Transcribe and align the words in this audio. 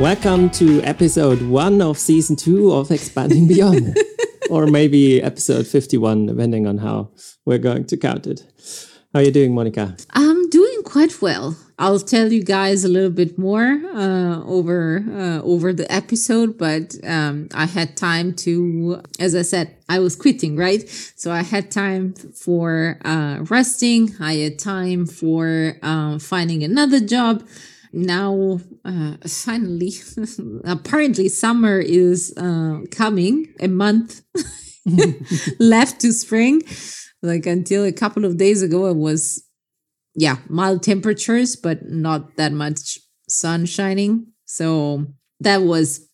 Welcome 0.00 0.48
to 0.52 0.80
episode 0.80 1.42
one 1.42 1.82
of 1.82 1.98
season 1.98 2.34
two 2.34 2.72
of 2.72 2.90
Expanding 2.90 3.46
Beyond, 3.46 3.98
or 4.50 4.66
maybe 4.66 5.22
episode 5.22 5.66
51, 5.66 6.24
depending 6.24 6.66
on 6.66 6.78
how 6.78 7.10
we're 7.44 7.58
going 7.58 7.84
to 7.84 7.98
count 7.98 8.26
it. 8.26 8.42
How 9.12 9.20
are 9.20 9.24
you 9.24 9.30
doing, 9.30 9.54
Monica? 9.54 9.94
I'm 10.12 10.48
doing 10.48 10.84
quite 10.84 11.20
well. 11.20 11.54
I'll 11.78 11.98
tell 11.98 12.32
you 12.32 12.42
guys 12.42 12.82
a 12.82 12.88
little 12.88 13.10
bit 13.10 13.38
more 13.38 13.78
uh, 13.92 14.42
over 14.44 15.04
uh, 15.06 15.42
over 15.42 15.74
the 15.74 15.90
episode, 15.92 16.56
but 16.56 16.96
um, 17.04 17.48
I 17.52 17.66
had 17.66 17.98
time 17.98 18.32
to, 18.36 19.02
as 19.18 19.34
I 19.34 19.42
said, 19.42 19.76
I 19.90 19.98
was 19.98 20.16
quitting, 20.16 20.56
right? 20.56 20.88
So 21.14 21.30
I 21.30 21.42
had 21.42 21.70
time 21.70 22.14
for 22.14 22.98
uh, 23.04 23.44
resting. 23.50 24.16
I 24.18 24.36
had 24.36 24.58
time 24.58 25.04
for 25.04 25.76
uh, 25.82 26.18
finding 26.18 26.64
another 26.64 27.00
job. 27.00 27.46
Now, 27.92 28.60
uh, 28.84 29.16
finally, 29.26 29.92
apparently, 30.64 31.28
summer 31.28 31.80
is 31.80 32.32
uh, 32.36 32.80
coming. 32.90 33.52
A 33.60 33.68
month 33.68 34.22
left 35.58 36.00
to 36.00 36.12
spring. 36.12 36.62
Like 37.22 37.46
until 37.46 37.84
a 37.84 37.92
couple 37.92 38.24
of 38.24 38.38
days 38.38 38.62
ago, 38.62 38.86
it 38.86 38.96
was 38.96 39.44
yeah, 40.14 40.36
mild 40.48 40.82
temperatures, 40.82 41.56
but 41.56 41.84
not 41.84 42.36
that 42.36 42.52
much 42.52 42.98
sun 43.28 43.66
shining. 43.66 44.26
So 44.44 45.06
that 45.40 45.62
was 45.62 46.08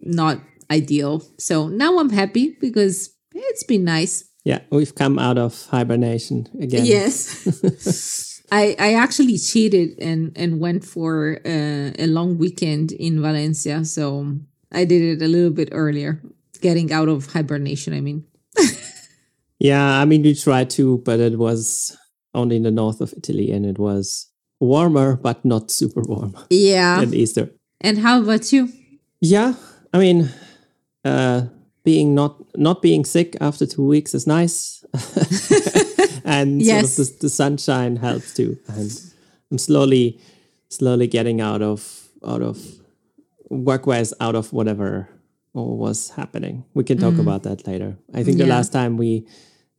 not 0.00 0.40
ideal. 0.70 1.22
So 1.38 1.68
now 1.68 1.98
I'm 1.98 2.10
happy 2.10 2.56
because 2.60 3.10
it's 3.34 3.64
been 3.64 3.84
nice. 3.84 4.24
Yeah, 4.44 4.60
we've 4.70 4.94
come 4.94 5.18
out 5.18 5.38
of 5.38 5.66
hibernation 5.66 6.48
again. 6.60 6.84
Yes. 6.84 8.28
I, 8.52 8.76
I 8.78 8.94
actually 8.94 9.38
cheated 9.38 9.98
and, 9.98 10.30
and 10.36 10.60
went 10.60 10.84
for 10.84 11.38
uh, 11.46 11.90
a 11.98 12.06
long 12.06 12.36
weekend 12.36 12.92
in 12.92 13.22
Valencia. 13.22 13.82
So 13.86 14.36
I 14.70 14.84
did 14.84 15.00
it 15.00 15.24
a 15.24 15.28
little 15.28 15.50
bit 15.50 15.70
earlier, 15.72 16.20
getting 16.60 16.92
out 16.92 17.08
of 17.08 17.32
hibernation, 17.32 17.94
I 17.94 18.02
mean. 18.02 18.26
yeah, 19.58 19.98
I 19.98 20.04
mean, 20.04 20.22
we 20.22 20.34
tried 20.34 20.68
to, 20.70 20.98
but 20.98 21.18
it 21.18 21.38
was 21.38 21.96
only 22.34 22.56
in 22.56 22.64
the 22.64 22.70
north 22.70 23.00
of 23.00 23.14
Italy, 23.16 23.50
and 23.50 23.64
it 23.64 23.78
was 23.78 24.28
warmer, 24.60 25.16
but 25.16 25.42
not 25.46 25.70
super 25.70 26.02
warm. 26.02 26.36
Yeah. 26.50 27.00
At 27.00 27.14
Easter. 27.14 27.50
And 27.80 27.98
how 27.98 28.20
about 28.20 28.52
you? 28.52 28.68
Yeah, 29.22 29.54
I 29.94 29.98
mean, 29.98 30.28
uh, 31.06 31.46
being 31.84 32.14
not 32.14 32.36
not 32.56 32.82
being 32.82 33.04
sick 33.04 33.36
after 33.40 33.66
two 33.66 33.86
weeks 33.86 34.14
is 34.14 34.26
nice, 34.26 34.81
and 36.24 36.60
yes. 36.60 36.94
sort 36.94 37.08
of 37.08 37.14
the, 37.14 37.18
the 37.22 37.28
sunshine 37.28 37.96
helps 37.96 38.34
too. 38.34 38.58
And 38.68 38.90
I'm 39.50 39.58
slowly, 39.58 40.20
slowly 40.68 41.06
getting 41.06 41.40
out 41.40 41.62
of 41.62 42.08
out 42.26 42.42
of 42.42 42.58
work-wise 43.48 44.14
out 44.20 44.34
of 44.34 44.52
whatever 44.52 45.08
was 45.54 46.10
happening. 46.10 46.64
We 46.74 46.84
can 46.84 46.98
talk 46.98 47.14
mm. 47.14 47.20
about 47.20 47.42
that 47.42 47.66
later. 47.66 47.96
I 48.14 48.22
think 48.22 48.38
yeah. 48.38 48.44
the 48.44 48.50
last 48.50 48.72
time 48.72 48.96
we 48.96 49.26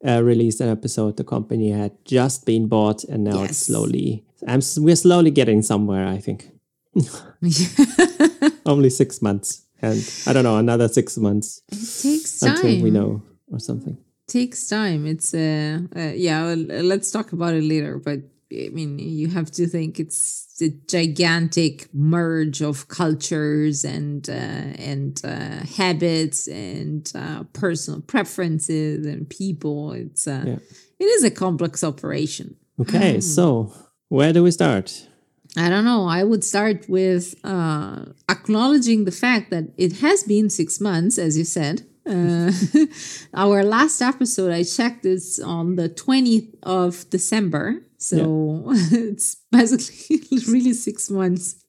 uh, 0.05 0.21
released 0.23 0.61
an 0.61 0.69
episode, 0.69 1.17
the 1.17 1.23
company 1.23 1.71
had 1.71 1.93
just 2.05 2.45
been 2.45 2.67
bought, 2.67 3.03
and 3.05 3.23
now 3.23 3.41
yes. 3.41 3.49
it's 3.49 3.59
slowly. 3.59 4.23
I'm 4.47 4.61
we're 4.77 4.95
slowly 4.95 5.31
getting 5.31 5.61
somewhere. 5.61 6.07
I 6.07 6.19
think. 6.19 6.49
Only 8.65 8.89
six 8.89 9.21
months, 9.21 9.63
and 9.81 10.07
I 10.27 10.33
don't 10.33 10.43
know 10.43 10.57
another 10.57 10.87
six 10.87 11.17
months. 11.17 11.61
It 11.71 11.75
takes 11.77 12.39
time 12.39 12.55
until 12.55 12.83
we 12.83 12.91
know 12.91 13.23
or 13.51 13.59
something. 13.59 13.97
Takes 14.27 14.67
time. 14.67 15.05
It's 15.05 15.33
uh, 15.33 15.79
uh 15.95 16.13
yeah. 16.15 16.43
Well, 16.43 16.83
let's 16.83 17.11
talk 17.11 17.33
about 17.33 17.53
it 17.53 17.63
later, 17.63 17.97
but 17.97 18.19
I 18.53 18.69
mean, 18.69 18.99
you 18.99 19.29
have 19.29 19.51
to 19.51 19.67
think 19.67 19.99
it's 19.99 20.61
a 20.61 20.69
gigantic 20.87 21.93
merge 21.93 22.61
of 22.61 22.87
cultures 22.87 23.83
and 23.83 24.29
uh, 24.29 24.33
and 24.33 25.19
uh, 25.23 25.65
habits 25.77 26.47
and 26.47 27.11
uh, 27.15 27.43
personal 27.53 28.01
preferences 28.01 29.05
and 29.05 29.29
people. 29.29 29.93
It's 29.93 30.27
uh, 30.27 30.43
yeah. 30.45 30.57
it 30.99 31.05
is 31.05 31.23
a 31.23 31.31
complex 31.31 31.83
operation. 31.83 32.55
Okay, 32.79 33.19
so 33.19 33.73
where 34.09 34.33
do 34.33 34.43
we 34.43 34.51
start? 34.51 35.07
I 35.55 35.69
don't 35.69 35.85
know. 35.85 36.07
I 36.07 36.23
would 36.23 36.43
start 36.43 36.89
with 36.89 37.35
uh, 37.43 38.05
acknowledging 38.29 39.05
the 39.05 39.11
fact 39.11 39.51
that 39.51 39.65
it 39.77 39.97
has 39.97 40.23
been 40.23 40.49
six 40.49 40.79
months, 40.81 41.17
as 41.17 41.37
you 41.37 41.43
said. 41.43 41.85
Uh, 42.05 42.51
our 43.33 43.63
last 43.63 44.01
episode, 44.01 44.51
I 44.51 44.63
checked, 44.63 45.05
is 45.05 45.39
on 45.39 45.75
the 45.75 45.89
20th 45.89 46.53
of 46.63 47.09
December. 47.09 47.83
So 47.97 48.63
yeah. 48.67 48.87
it's 48.91 49.37
basically 49.51 50.19
really 50.47 50.73
six 50.73 51.09
months. 51.09 51.63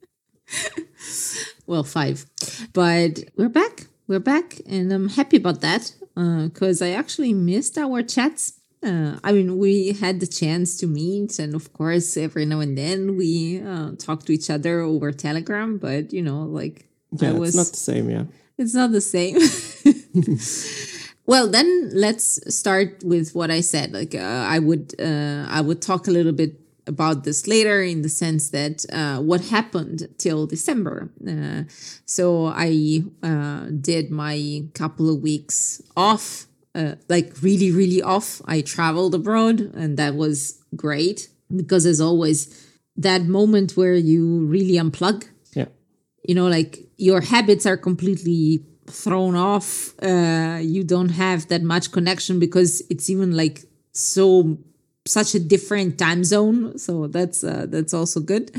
well, 1.67 1.85
five. 1.85 2.27
But 2.73 3.21
we're 3.37 3.49
back. 3.49 3.87
We're 4.09 4.19
back. 4.19 4.61
And 4.67 4.93
I'm 4.93 5.09
happy 5.09 5.37
about 5.37 5.61
that 5.61 5.93
because 6.15 6.83
uh, 6.83 6.87
I 6.87 6.91
actually 6.91 7.35
missed 7.35 7.79
our 7.79 8.03
chats. 8.03 8.61
Uh, 8.83 9.19
I 9.25 9.33
mean, 9.33 9.57
we 9.57 9.93
had 9.93 10.21
the 10.21 10.27
chance 10.27 10.77
to 10.79 10.87
meet, 10.87 11.39
and 11.39 11.55
of 11.55 11.73
course, 11.73 12.19
every 12.19 12.45
now 12.45 12.61
and 12.61 12.77
then 12.77 13.17
we 13.17 13.63
uh, 13.63 13.93
talk 13.97 14.27
to 14.27 14.33
each 14.33 14.51
other 14.51 14.81
over 14.81 15.11
Telegram. 15.11 15.79
But 15.79 16.13
you 16.13 16.21
know, 16.21 16.43
like 16.43 16.87
yeah, 17.13 17.31
I 17.31 17.33
was, 17.33 17.51
it's 17.51 17.57
not 17.57 17.73
the 17.73 17.79
same. 17.79 18.11
Yeah, 18.11 18.25
it's 18.59 18.75
not 18.75 18.93
the 18.93 19.01
same. 19.01 19.37
well, 21.27 21.49
then 21.49 21.91
let's 21.93 22.55
start 22.55 23.03
with 23.05 23.35
what 23.35 23.51
I 23.51 23.61
said. 23.61 23.93
Like 23.93 24.15
uh, 24.15 24.19
I 24.49 24.59
would, 24.59 24.95
uh, 25.01 25.47
I 25.49 25.61
would 25.61 25.83
talk 25.83 26.07
a 26.07 26.11
little 26.11 26.33
bit 26.33 26.61
about 26.87 27.25
this 27.25 27.47
later 27.47 27.83
in 27.83 28.03
the 28.03 28.09
sense 28.09 28.51
that 28.51 28.85
uh, 28.93 29.21
what 29.21 29.47
happened 29.47 30.09
till 30.19 30.47
December. 30.47 31.11
Uh, 31.27 31.63
so 32.05 32.47
I 32.47 33.03
uh, 33.23 33.69
did 33.81 34.11
my 34.11 34.65
couple 34.75 35.13
of 35.13 35.21
weeks 35.21 35.83
off, 35.97 36.47
uh, 36.75 36.97
like 37.09 37.43
really, 37.43 37.71
really 37.71 38.03
off. 38.03 38.43
I 38.45 38.61
traveled 38.61 39.15
abroad, 39.15 39.61
and 39.61 39.97
that 39.97 40.15
was 40.15 40.63
great 40.77 41.29
because 41.55 41.85
there's 41.85 42.01
always 42.01 42.69
that 42.97 43.23
moment 43.23 43.77
where 43.77 43.95
you 43.95 44.47
really 44.47 44.75
unplug. 44.75 45.29
You 46.27 46.35
know, 46.35 46.47
like 46.47 46.79
your 46.97 47.21
habits 47.21 47.67
are 47.67 47.77
completely 47.77 48.65
thrown 48.87 49.35
off. 49.35 49.95
Uh, 50.03 50.59
you 50.61 50.85
don't 50.85 51.11
have 51.11 51.49
that 51.49 51.63
much 51.63 51.93
connection 51.93 52.39
because 52.39 52.83
it's 52.91 53.09
even 53.11 53.37
like 53.37 53.65
so 53.93 54.59
such 55.07 55.35
a 55.35 55.41
different 55.41 55.99
time 55.99 56.25
zone. 56.25 56.79
So 56.79 57.07
that's 57.07 57.45
uh, 57.45 57.67
that's 57.69 57.95
also 57.95 58.21
good. 58.21 58.51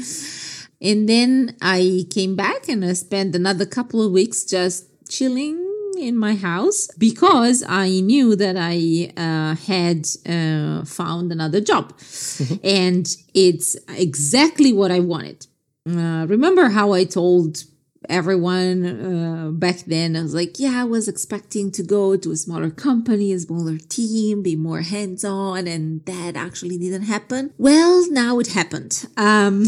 And 0.81 1.07
then 1.09 1.55
I 1.61 2.05
came 2.11 2.35
back 2.35 2.67
and 2.67 2.83
I 2.83 2.93
spent 2.93 3.35
another 3.35 3.65
couple 3.65 4.05
of 4.05 4.11
weeks 4.11 4.43
just 4.43 4.85
chilling 5.09 5.61
in 5.97 6.17
my 6.17 6.35
house 6.35 6.89
because 6.97 7.63
I 7.67 8.01
knew 8.01 8.35
that 8.35 8.55
I 8.57 9.11
uh, 9.15 9.55
had 9.55 10.07
uh, 10.27 10.85
found 10.85 11.31
another 11.31 11.61
job. 11.61 11.97
Mm-hmm. 11.97 12.55
And 12.63 13.15
it's 13.33 13.77
exactly 13.89 14.73
what 14.73 14.91
I 14.91 14.99
wanted. 14.99 15.47
Uh, 15.87 16.25
remember 16.27 16.69
how 16.69 16.93
I 16.93 17.03
told 17.03 17.63
everyone 18.09 18.85
uh, 18.85 19.51
back 19.51 19.77
then. 19.85 20.15
I 20.15 20.21
was 20.21 20.33
like, 20.33 20.59
yeah, 20.59 20.81
I 20.81 20.83
was 20.83 21.07
expecting 21.07 21.71
to 21.71 21.83
go 21.83 22.17
to 22.17 22.31
a 22.31 22.35
smaller 22.35 22.69
company, 22.69 23.31
a 23.33 23.39
smaller 23.39 23.77
team, 23.77 24.41
be 24.41 24.55
more 24.55 24.81
hands 24.81 25.23
on, 25.23 25.67
and 25.67 26.03
that 26.05 26.35
actually 26.35 26.77
didn't 26.77 27.03
happen. 27.03 27.53
Well, 27.57 28.09
now 28.11 28.39
it 28.39 28.47
happened 28.47 29.07
um, 29.17 29.63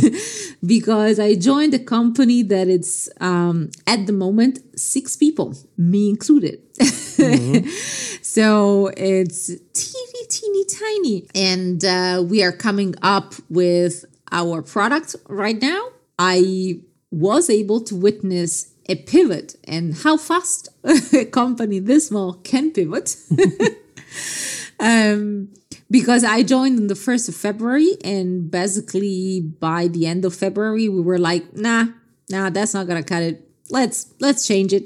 because 0.66 1.18
I 1.18 1.34
joined 1.34 1.74
a 1.74 1.78
company 1.78 2.42
that 2.44 2.68
it's 2.68 3.08
um, 3.20 3.70
at 3.86 4.06
the 4.06 4.12
moment 4.12 4.60
six 4.78 5.16
people, 5.16 5.54
me 5.76 6.10
included. 6.10 6.62
Mm-hmm. 6.74 7.68
so 8.22 8.90
it's 8.96 9.46
teeny, 9.46 10.26
teeny, 10.28 10.64
tiny. 10.64 11.26
And 11.34 11.84
uh, 11.84 12.24
we 12.26 12.42
are 12.42 12.52
coming 12.52 12.94
up 13.02 13.34
with 13.48 14.04
our 14.36 14.62
product 14.62 15.16
right 15.28 15.60
now. 15.60 15.88
I 16.18 16.80
was 17.10 17.48
able 17.48 17.80
to 17.88 17.96
witness 17.96 18.72
a 18.88 18.94
pivot 18.94 19.56
and 19.64 19.94
how 19.94 20.16
fast 20.16 20.68
a 21.12 21.24
company 21.24 21.78
this 21.78 22.08
small 22.08 22.34
can 22.34 22.70
pivot. 22.70 23.16
um, 24.80 25.48
because 25.90 26.22
I 26.22 26.42
joined 26.42 26.78
on 26.78 26.86
the 26.88 26.94
1st 26.94 27.30
of 27.30 27.36
February, 27.36 27.96
and 28.04 28.50
basically 28.50 29.40
by 29.40 29.88
the 29.88 30.06
end 30.06 30.24
of 30.24 30.34
February, 30.34 30.88
we 30.88 31.00
were 31.00 31.18
like, 31.18 31.56
nah, 31.56 31.86
nah, 32.30 32.50
that's 32.50 32.74
not 32.74 32.86
gonna 32.86 33.02
cut 33.02 33.22
it. 33.22 33.48
Let's 33.70 34.12
let's 34.20 34.46
change 34.46 34.72
it. 34.72 34.84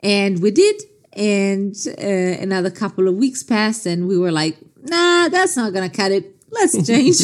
And 0.00 0.40
we 0.42 0.50
did. 0.50 0.82
And 1.14 1.74
uh, 1.98 2.42
another 2.42 2.70
couple 2.70 3.08
of 3.08 3.14
weeks 3.16 3.42
passed, 3.42 3.86
and 3.86 4.06
we 4.06 4.18
were 4.18 4.32
like, 4.32 4.56
nah, 4.82 5.28
that's 5.28 5.56
not 5.56 5.72
gonna 5.72 5.90
cut 5.90 6.12
it. 6.12 6.36
Let's 6.50 6.86
change. 6.90 7.18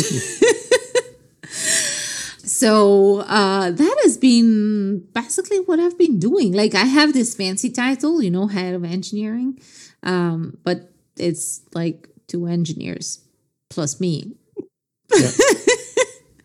so 1.50 3.20
uh, 3.20 3.70
that 3.70 3.96
has 4.02 4.16
been 4.16 5.06
basically 5.12 5.58
what 5.58 5.78
I've 5.78 5.98
been 5.98 6.18
doing. 6.18 6.52
Like 6.52 6.74
I 6.74 6.84
have 6.84 7.12
this 7.12 7.34
fancy 7.34 7.70
title, 7.70 8.22
you 8.22 8.30
know, 8.30 8.46
head 8.46 8.74
of 8.74 8.84
engineering, 8.84 9.58
um, 10.02 10.58
but 10.64 10.92
it's 11.16 11.62
like 11.74 12.08
two 12.26 12.46
engineers 12.46 13.24
plus 13.70 14.00
me. 14.00 14.36
Yeah. 15.14 15.30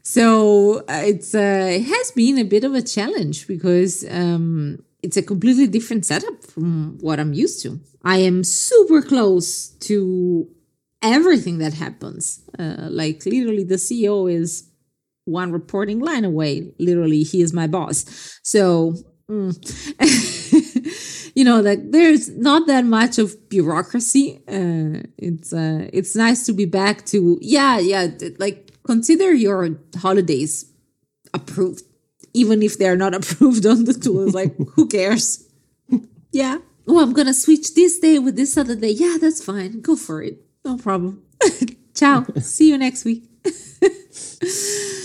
So 0.10 0.80
uh, 0.90 1.04
it's 1.06 1.36
uh, 1.36 1.70
it 1.70 1.84
has 1.84 2.10
been 2.10 2.40
a 2.40 2.44
bit 2.44 2.64
of 2.64 2.74
a 2.74 2.82
challenge 2.82 3.46
because 3.48 4.04
um, 4.10 4.84
it's 5.04 5.18
a 5.18 5.22
completely 5.22 5.68
different 5.68 6.04
setup 6.04 6.44
from 6.44 6.98
what 7.00 7.20
I'm 7.20 7.32
used 7.32 7.62
to. 7.62 7.80
I 8.04 8.18
am 8.18 8.44
super 8.44 9.04
close 9.04 9.68
to 9.88 10.50
everything 11.04 11.60
that 11.60 11.76
happens. 11.76 12.42
Uh, 12.58 12.88
like 12.90 13.24
literally, 13.28 13.64
the 13.64 13.76
CEO 13.76 14.34
is 14.34 14.69
one 15.30 15.52
reporting 15.52 16.00
line 16.00 16.26
away. 16.26 16.72
Literally, 16.80 17.24
he 17.24 17.42
is 17.42 17.54
my 17.54 17.68
boss. 17.68 18.40
So. 18.44 18.96
Mm. 19.30 19.54
you 21.36 21.44
know 21.44 21.62
like 21.62 21.92
there's 21.92 22.30
not 22.30 22.68
that 22.68 22.86
much 22.86 23.18
of 23.18 23.50
bureaucracy. 23.50 24.42
Uh, 24.48 25.04
it's 25.18 25.54
uh, 25.54 25.88
it's 25.94 26.16
nice 26.16 26.46
to 26.46 26.54
be 26.54 26.66
back 26.66 27.06
to 27.08 27.38
yeah 27.42 27.80
yeah 27.80 28.08
like 28.40 28.72
consider 28.84 29.34
your 29.34 29.70
holidays 29.98 30.66
approved 31.34 31.84
even 32.34 32.62
if 32.62 32.78
they're 32.78 32.96
not 32.96 33.14
approved 33.20 33.66
on 33.66 33.86
the 33.86 33.94
tools. 33.94 34.34
Like 34.34 34.56
who 34.76 34.88
cares? 34.88 35.46
Yeah. 36.32 36.60
Oh 36.88 37.02
i'm 37.02 37.14
gonna 37.14 37.34
switch 37.34 37.74
this 37.74 37.98
day 37.98 38.20
with 38.20 38.36
this 38.36 38.56
other 38.56 38.76
day. 38.76 38.92
Yeah 38.92 39.18
that's 39.20 39.44
fine. 39.44 39.82
Go 39.82 39.96
for 39.96 40.22
it. 40.22 40.42
No 40.64 40.78
problem. 40.78 41.24
Ciao. 41.96 42.26
See 42.40 42.70
you 42.70 42.78
next 42.78 43.04
week 43.04 43.30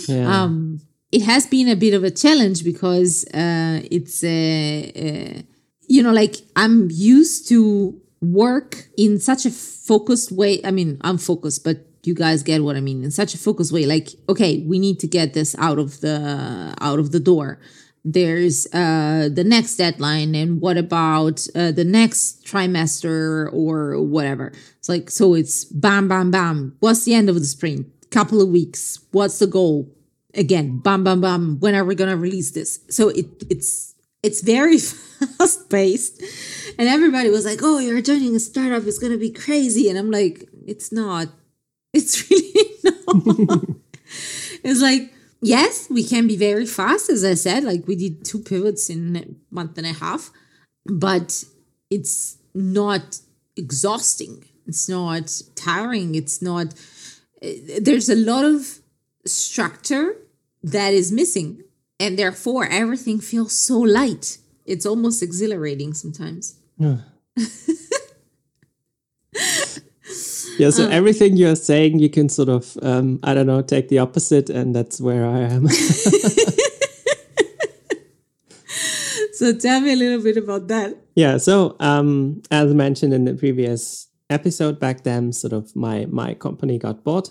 yeah. 0.08 0.42
um 0.42 0.80
it 1.12 1.22
has 1.22 1.46
been 1.46 1.68
a 1.68 1.76
bit 1.76 1.94
of 1.94 2.04
a 2.04 2.10
challenge 2.10 2.64
because 2.64 3.24
uh 3.34 3.80
it's 3.90 4.22
a, 4.24 5.44
you 5.86 6.02
know 6.02 6.12
like 6.12 6.36
i'm 6.56 6.88
used 6.90 7.48
to 7.48 8.00
work 8.20 8.88
in 8.96 9.18
such 9.18 9.44
a 9.44 9.50
focused 9.50 10.32
way 10.32 10.60
i 10.64 10.70
mean 10.70 10.98
i'm 11.02 11.18
focused 11.18 11.62
but 11.62 11.86
you 12.06 12.14
guys 12.14 12.42
get 12.42 12.62
what 12.62 12.76
I 12.76 12.80
mean 12.80 13.02
in 13.04 13.10
such 13.10 13.34
a 13.34 13.38
focused 13.38 13.72
way. 13.72 13.86
Like, 13.86 14.10
okay, 14.28 14.58
we 14.66 14.78
need 14.78 15.00
to 15.00 15.06
get 15.06 15.34
this 15.34 15.56
out 15.58 15.78
of 15.78 16.00
the 16.00 16.74
out 16.80 16.98
of 16.98 17.12
the 17.12 17.20
door. 17.20 17.58
There's 18.04 18.66
uh, 18.66 19.30
the 19.32 19.44
next 19.44 19.76
deadline, 19.76 20.34
and 20.34 20.60
what 20.60 20.76
about 20.76 21.46
uh, 21.54 21.72
the 21.72 21.84
next 21.84 22.44
trimester 22.44 23.50
or 23.52 24.02
whatever? 24.02 24.52
It's 24.78 24.88
like 24.88 25.10
so. 25.10 25.34
It's 25.34 25.64
bam, 25.64 26.08
bam, 26.08 26.30
bam. 26.30 26.76
What's 26.80 27.04
the 27.04 27.14
end 27.14 27.30
of 27.30 27.36
the 27.36 27.46
sprint? 27.46 27.86
Couple 28.14 28.40
of 28.40 28.48
weeks. 28.48 29.00
What's 29.10 29.40
the 29.40 29.48
goal? 29.48 29.90
Again, 30.34 30.78
bam, 30.78 31.02
bam, 31.02 31.20
bam. 31.20 31.58
When 31.58 31.74
are 31.74 31.84
we 31.84 31.96
gonna 31.96 32.16
release 32.16 32.52
this? 32.52 32.78
So 32.88 33.08
it 33.08 33.26
it's 33.50 33.96
it's 34.22 34.40
very 34.40 34.78
fast 35.38 35.68
paced, 35.68 36.22
and 36.78 36.88
everybody 36.88 37.28
was 37.28 37.44
like, 37.44 37.58
"Oh, 37.60 37.80
you're 37.80 38.00
joining 38.00 38.36
a 38.36 38.38
startup. 38.38 38.84
It's 38.86 39.00
gonna 39.00 39.18
be 39.18 39.32
crazy," 39.32 39.90
and 39.90 39.98
I'm 39.98 40.12
like, 40.12 40.48
"It's 40.64 40.92
not." 40.92 41.26
It's 41.92 42.30
really 42.30 42.70
not. 42.84 43.68
it's 44.64 44.80
like, 44.80 45.12
yes, 45.40 45.88
we 45.90 46.04
can 46.04 46.28
be 46.28 46.36
very 46.36 46.66
fast, 46.66 47.10
as 47.10 47.24
I 47.24 47.34
said. 47.34 47.64
Like 47.64 47.88
we 47.88 47.96
did 47.96 48.24
two 48.24 48.40
pivots 48.40 48.90
in 48.90 49.16
a 49.16 49.24
month 49.54 49.76
and 49.76 49.86
a 49.88 49.92
half, 49.92 50.30
but 50.86 51.44
it's 51.90 52.38
not 52.54 53.20
exhausting. 53.56 54.44
It's 54.66 54.88
not 54.88 55.42
tiring. 55.54 56.14
It's 56.14 56.40
not, 56.40 56.74
there's 57.80 58.08
a 58.08 58.16
lot 58.16 58.44
of 58.44 58.80
structure 59.26 60.16
that 60.62 60.94
is 60.94 61.12
missing. 61.12 61.62
And 62.00 62.18
therefore, 62.18 62.66
everything 62.66 63.20
feels 63.20 63.56
so 63.56 63.78
light. 63.78 64.38
It's 64.66 64.84
almost 64.84 65.22
exhilarating 65.22 65.94
sometimes. 65.94 66.56
Yeah. 66.78 66.96
yeah 70.58 70.70
so 70.70 70.86
uh, 70.86 70.88
everything 70.88 71.36
you're 71.36 71.56
saying 71.56 71.98
you 71.98 72.08
can 72.08 72.28
sort 72.28 72.48
of 72.48 72.76
um, 72.82 73.18
i 73.22 73.34
don't 73.34 73.46
know 73.46 73.62
take 73.62 73.88
the 73.88 73.98
opposite 73.98 74.48
and 74.50 74.74
that's 74.74 75.00
where 75.00 75.26
i 75.26 75.38
am 75.40 75.68
so 79.32 79.52
tell 79.56 79.80
me 79.80 79.92
a 79.92 79.96
little 79.96 80.22
bit 80.22 80.36
about 80.36 80.68
that 80.68 80.96
yeah 81.14 81.36
so 81.36 81.74
um, 81.80 82.40
as 82.50 82.72
mentioned 82.74 83.12
in 83.12 83.24
the 83.24 83.34
previous 83.34 84.08
episode 84.34 84.78
back 84.78 85.04
then 85.04 85.32
sort 85.32 85.52
of 85.52 85.74
my 85.76 86.06
my 86.06 86.34
company 86.34 86.78
got 86.78 87.04
bought 87.04 87.30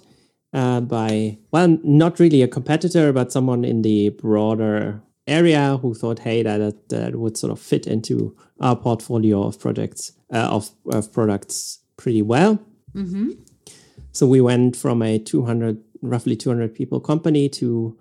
uh, 0.54 0.80
by 0.82 1.38
well 1.52 1.78
not 1.84 2.20
really 2.20 2.42
a 2.42 2.48
competitor 2.48 3.14
but 3.14 3.32
someone 3.32 3.64
in 3.66 3.82
the 3.82 4.10
broader 4.10 5.02
area 5.28 5.78
who 5.82 5.94
thought 5.94 6.20
hey 6.20 6.44
that 6.44 6.90
that 6.90 7.16
would 7.16 7.38
sort 7.38 7.52
of 7.52 7.60
fit 7.60 7.88
into 7.88 8.36
our 8.60 8.76
portfolio 8.76 9.44
of 9.44 9.60
projects 9.60 10.12
uh, 10.34 10.48
of, 10.50 10.70
of 10.92 11.12
products 11.14 11.80
pretty 11.98 12.22
well 12.22 12.60
Mm-hmm. 12.96 13.32
So 14.12 14.28
we 14.28 14.42
went 14.42 14.76
from 14.76 15.02
a 15.02 15.20
200, 15.20 15.82
roughly 16.02 16.36
200 16.36 16.74
people 16.74 17.00
company 17.00 17.50
to, 17.50 17.98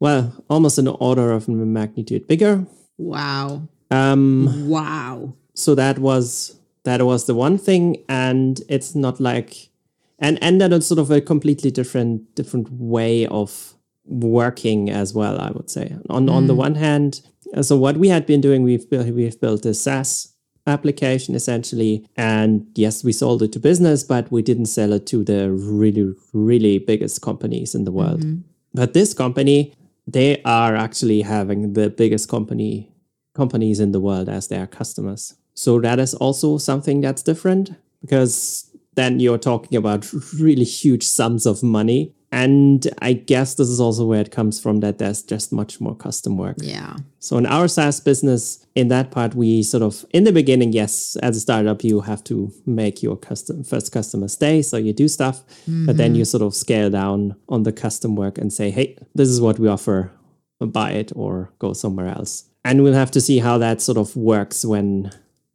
well, 0.00 0.44
almost 0.50 0.78
an 0.78 0.88
order 0.88 1.32
of 1.32 1.48
magnitude 1.48 2.26
bigger. 2.26 2.66
Wow. 2.96 3.68
Um, 3.90 4.68
wow. 4.68 5.34
So 5.54 5.74
that 5.74 5.98
was 5.98 6.57
that 6.88 7.04
was 7.04 7.26
the 7.26 7.34
one 7.34 7.58
thing, 7.58 8.02
and 8.08 8.60
it's 8.68 8.94
not 8.94 9.20
like, 9.20 9.70
and 10.18 10.42
and 10.42 10.60
then 10.60 10.72
it's 10.72 10.86
sort 10.86 10.98
of 10.98 11.10
a 11.10 11.20
completely 11.20 11.70
different 11.70 12.34
different 12.34 12.70
way 12.72 13.26
of 13.26 13.74
working 14.04 14.90
as 14.90 15.12
well. 15.12 15.38
I 15.38 15.50
would 15.50 15.70
say 15.70 15.96
on 16.08 16.26
mm. 16.26 16.32
on 16.32 16.46
the 16.46 16.54
mm. 16.54 16.64
one 16.66 16.74
hand, 16.76 17.20
so 17.60 17.76
what 17.76 17.96
we 17.98 18.08
had 18.08 18.24
been 18.26 18.40
doing, 18.40 18.62
we've 18.62 18.88
built 18.88 19.06
we've 19.08 19.40
built 19.40 19.66
a 19.66 19.74
SaaS 19.74 20.34
application 20.68 21.34
essentially. 21.34 22.06
And 22.16 22.66
yes, 22.74 23.02
we 23.02 23.12
sold 23.12 23.42
it 23.42 23.52
to 23.52 23.60
business, 23.60 24.04
but 24.04 24.30
we 24.30 24.42
didn't 24.42 24.66
sell 24.66 24.92
it 24.92 25.06
to 25.06 25.24
the 25.24 25.50
really, 25.50 26.12
really 26.32 26.78
biggest 26.78 27.22
companies 27.22 27.74
in 27.74 27.84
the 27.84 27.92
world. 27.92 28.20
Mm-hmm. 28.20 28.42
But 28.74 28.92
this 28.92 29.14
company, 29.14 29.74
they 30.06 30.42
are 30.42 30.76
actually 30.76 31.22
having 31.22 31.72
the 31.72 31.90
biggest 31.90 32.28
company 32.28 32.92
companies 33.34 33.80
in 33.80 33.92
the 33.92 34.00
world 34.00 34.28
as 34.28 34.48
their 34.48 34.66
customers. 34.66 35.34
So 35.58 35.80
that 35.80 35.98
is 35.98 36.14
also 36.14 36.56
something 36.56 37.00
that's 37.00 37.20
different 37.20 37.72
because 38.00 38.70
then 38.94 39.18
you're 39.18 39.38
talking 39.38 39.76
about 39.76 40.06
really 40.38 40.62
huge 40.62 41.02
sums 41.02 41.46
of 41.46 41.64
money 41.64 42.14
and 42.30 42.86
I 43.00 43.14
guess 43.14 43.54
this 43.54 43.68
is 43.68 43.80
also 43.80 44.04
where 44.04 44.20
it 44.20 44.30
comes 44.30 44.60
from 44.60 44.80
that 44.80 44.98
there's 44.98 45.20
just 45.20 45.52
much 45.52 45.80
more 45.80 45.96
custom 45.96 46.36
work. 46.36 46.58
Yeah. 46.60 46.96
So 47.18 47.38
in 47.38 47.46
our 47.46 47.66
SaaS 47.66 47.98
business, 47.98 48.64
in 48.76 48.86
that 48.88 49.10
part, 49.10 49.34
we 49.34 49.64
sort 49.64 49.82
of 49.82 50.04
in 50.10 50.24
the 50.24 50.32
beginning, 50.32 50.72
yes, 50.72 51.16
as 51.22 51.36
a 51.36 51.40
startup, 51.40 51.82
you 51.82 52.02
have 52.02 52.22
to 52.24 52.52
make 52.64 53.02
your 53.02 53.16
custom 53.16 53.64
first 53.64 53.90
customer 53.90 54.28
stay. 54.28 54.62
So 54.62 54.76
you 54.76 54.92
do 54.92 55.08
stuff, 55.08 55.44
mm-hmm. 55.62 55.86
but 55.86 55.96
then 55.96 56.14
you 56.14 56.24
sort 56.24 56.42
of 56.42 56.54
scale 56.54 56.90
down 56.90 57.34
on 57.48 57.64
the 57.64 57.72
custom 57.72 58.14
work 58.14 58.38
and 58.38 58.52
say, 58.52 58.70
hey, 58.70 58.96
this 59.14 59.28
is 59.28 59.40
what 59.40 59.58
we 59.58 59.66
offer, 59.66 60.12
buy 60.60 60.92
it 60.92 61.10
or 61.16 61.50
go 61.58 61.72
somewhere 61.72 62.08
else. 62.08 62.44
And 62.64 62.84
we'll 62.84 62.92
have 62.92 63.10
to 63.12 63.20
see 63.20 63.38
how 63.38 63.56
that 63.58 63.80
sort 63.80 63.96
of 63.96 64.14
works 64.14 64.64
when 64.64 65.10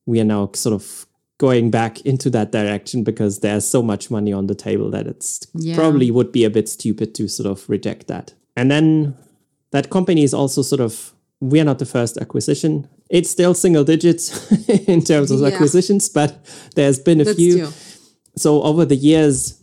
we 0.05 0.19
are 0.19 0.25
now 0.25 0.49
sort 0.53 0.73
of 0.73 1.05
going 1.37 1.71
back 1.71 1.99
into 2.01 2.29
that 2.29 2.51
direction 2.51 3.03
because 3.03 3.39
there's 3.39 3.67
so 3.67 3.81
much 3.81 4.09
money 4.09 4.31
on 4.31 4.47
the 4.47 4.55
table 4.55 4.89
that 4.91 5.07
it's 5.07 5.45
yeah. 5.53 5.75
probably 5.75 6.11
would 6.11 6.31
be 6.31 6.45
a 6.45 6.49
bit 6.49 6.69
stupid 6.69 7.13
to 7.15 7.27
sort 7.27 7.49
of 7.49 7.67
reject 7.69 8.07
that. 8.07 8.33
And 8.55 8.69
then 8.69 9.17
that 9.71 9.89
company 9.89 10.23
is 10.23 10.33
also 10.33 10.61
sort 10.61 10.81
of 10.81 11.13
we 11.41 11.59
are 11.59 11.65
not 11.65 11.79
the 11.79 11.85
first 11.85 12.17
acquisition. 12.17 12.87
It's 13.09 13.29
still 13.29 13.53
single 13.53 13.83
digits 13.83 14.51
in 14.87 15.03
terms 15.03 15.31
of 15.31 15.41
yeah. 15.41 15.47
acquisitions, 15.47 16.07
but 16.07 16.45
there's 16.75 16.99
been 16.99 17.19
a 17.19 17.25
That's 17.25 17.37
few. 17.37 17.57
True. 17.57 17.73
So 18.37 18.63
over 18.63 18.85
the 18.85 18.95
years, 18.95 19.61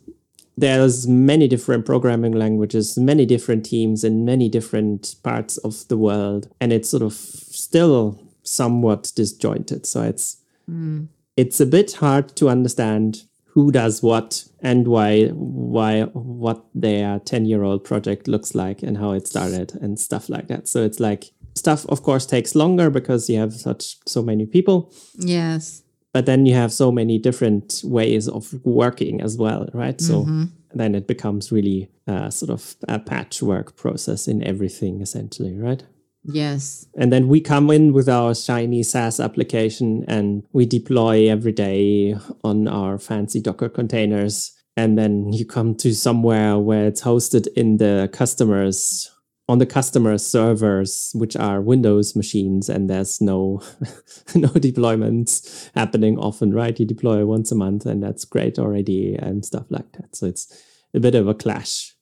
there's 0.59 1.09
many 1.09 1.49
different 1.49 1.87
programming 1.87 2.33
languages, 2.33 2.99
many 2.99 3.25
different 3.25 3.65
teams 3.65 4.05
in 4.05 4.27
many 4.27 4.51
different 4.51 5.15
parts 5.23 5.57
of 5.59 5.89
the 5.89 5.97
world, 5.97 6.51
and 6.61 6.73
it's 6.73 6.91
sort 6.91 7.03
of 7.03 7.15
still 7.15 8.21
somewhat 8.43 9.13
disjointed. 9.15 9.87
So 9.87 10.03
it's 10.03 10.37
mm 10.69 11.09
it's 11.41 11.59
a 11.59 11.67
bit 11.67 11.93
hard 11.93 12.37
to 12.37 12.51
understand 12.51 13.23
who 13.47 13.73
does 13.73 14.03
what 14.03 14.45
and 14.61 14.87
why 14.87 15.29
why 15.29 16.03
what 16.13 16.65
their 16.75 17.19
10 17.21 17.47
year 17.47 17.63
old 17.63 17.83
project 17.83 18.29
looks 18.29 18.55
like 18.55 18.83
and 18.83 18.99
how 18.99 19.13
it 19.13 19.27
started 19.27 19.75
and 19.81 19.99
stuff 19.99 20.29
like 20.29 20.49
that. 20.49 20.69
So 20.69 20.83
it's 20.85 21.01
like 21.01 21.31
stuff 21.55 21.87
of 21.87 22.03
course 22.03 22.27
takes 22.27 22.55
longer 22.55 22.91
because 22.91 23.31
you 23.31 23.39
have 23.39 23.55
such 23.55 23.97
so 24.07 24.23
many 24.23 24.45
people. 24.47 24.93
Yes. 25.19 25.83
But 26.13 26.27
then 26.27 26.45
you 26.45 26.55
have 26.55 26.73
so 26.73 26.93
many 26.93 27.19
different 27.19 27.81
ways 27.85 28.29
of 28.29 28.53
working 28.65 29.21
as 29.23 29.37
well 29.39 29.69
right? 29.73 30.01
So 30.01 30.25
mm-hmm. 30.25 30.45
then 30.75 30.95
it 30.95 31.07
becomes 31.07 31.51
really 31.51 31.91
a 32.07 32.31
sort 32.31 32.51
of 32.51 32.77
a 32.87 32.99
patchwork 32.99 33.77
process 33.77 34.29
in 34.29 34.45
everything 34.45 35.01
essentially 35.01 35.57
right 35.57 35.83
Yes. 36.25 36.87
And 36.95 37.13
then 37.13 37.29
we 37.29 37.41
come 37.41 37.71
in 37.71 37.93
with 37.93 38.09
our 38.09 38.35
shiny 38.35 38.83
SaaS 38.83 39.21
application 39.21 40.05
and 40.07 40.45
we 40.53 40.67
deploy 40.67 41.29
every 41.29 41.53
day 41.53 42.15
on 42.45 42.69
our 42.69 42.99
fancy 42.99 43.41
Docker 43.41 43.69
containers. 43.69 44.53
And 44.77 44.99
then 44.99 45.33
you 45.33 45.45
come 45.45 45.75
to 45.77 45.95
somewhere 45.95 46.59
where 46.59 46.87
it's 46.87 47.03
hosted 47.03 47.49
in 47.57 47.79
the 47.79 48.09
customers 48.13 49.11
on 49.51 49.59
the 49.59 49.67
customer 49.67 50.17
servers, 50.17 51.11
which 51.13 51.35
are 51.35 51.61
Windows 51.61 52.15
machines, 52.15 52.69
and 52.69 52.89
there's 52.89 53.21
no 53.21 53.61
no 54.37 54.49
deployments 54.49 55.69
happening 55.75 56.17
often, 56.19 56.55
right? 56.55 56.79
You 56.79 56.87
deploy 56.87 57.27
once 57.27 57.51
a 57.51 57.57
month, 57.57 57.85
and 57.85 58.01
that's 58.01 58.25
great 58.25 58.61
already, 58.61 59.17
and 59.17 59.45
stuff 59.45 59.67
like 59.69 59.91
that. 59.95 60.15
So 60.15 60.27
it's 60.27 60.47
a 60.95 61.01
bit 61.01 61.17
of 61.17 61.27
a 61.27 61.35
clash 61.35 61.97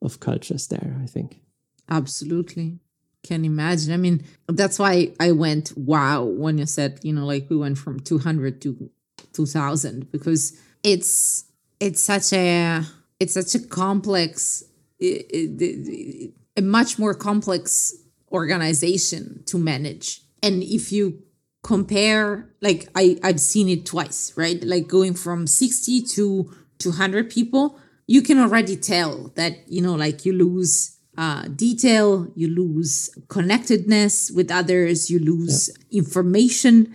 of 0.00 0.20
cultures 0.20 0.68
there. 0.68 0.96
I 1.02 1.06
think. 1.06 1.40
Absolutely. 1.90 2.78
Can 3.22 3.44
imagine. 3.44 3.92
I 3.92 3.96
mean, 3.96 4.24
that's 4.48 4.78
why 4.78 5.12
I 5.20 5.30
went 5.32 5.72
wow 5.76 6.24
when 6.24 6.58
you 6.58 6.66
said, 6.66 6.98
you 7.02 7.12
know, 7.12 7.24
like 7.24 7.48
we 7.48 7.56
went 7.56 7.78
from 7.78 8.00
200 8.00 8.60
to 8.62 8.90
2000 9.32 10.10
because 10.10 10.58
it's 10.82 11.44
it's 11.78 12.02
such 12.02 12.32
a 12.32 12.82
it's 13.20 13.34
such 13.34 13.54
a 13.54 13.64
complex 13.66 14.64
a 15.00 16.32
much 16.60 16.98
more 16.98 17.14
complex 17.14 17.94
organization 18.30 19.42
to 19.46 19.58
manage. 19.58 20.22
And 20.42 20.62
if 20.62 20.92
you 20.92 21.22
compare 21.62 22.50
like 22.60 22.88
I 22.94 23.18
I've 23.22 23.40
seen 23.40 23.68
it 23.68 23.86
twice, 23.86 24.32
right? 24.36 24.62
Like 24.62 24.88
going 24.88 25.14
from 25.14 25.46
60 25.46 26.02
to 26.02 26.52
200 26.78 27.30
people, 27.30 27.78
you 28.06 28.22
can 28.22 28.38
already 28.38 28.76
tell 28.76 29.32
that, 29.36 29.68
you 29.68 29.80
know, 29.80 29.94
like 29.94 30.24
you 30.24 30.32
lose 30.32 30.98
uh, 31.18 31.42
detail, 31.48 32.28
you 32.34 32.48
lose 32.48 33.10
connectedness 33.28 34.30
with 34.30 34.50
others, 34.50 35.10
you 35.10 35.18
lose 35.18 35.70
information. 35.90 36.94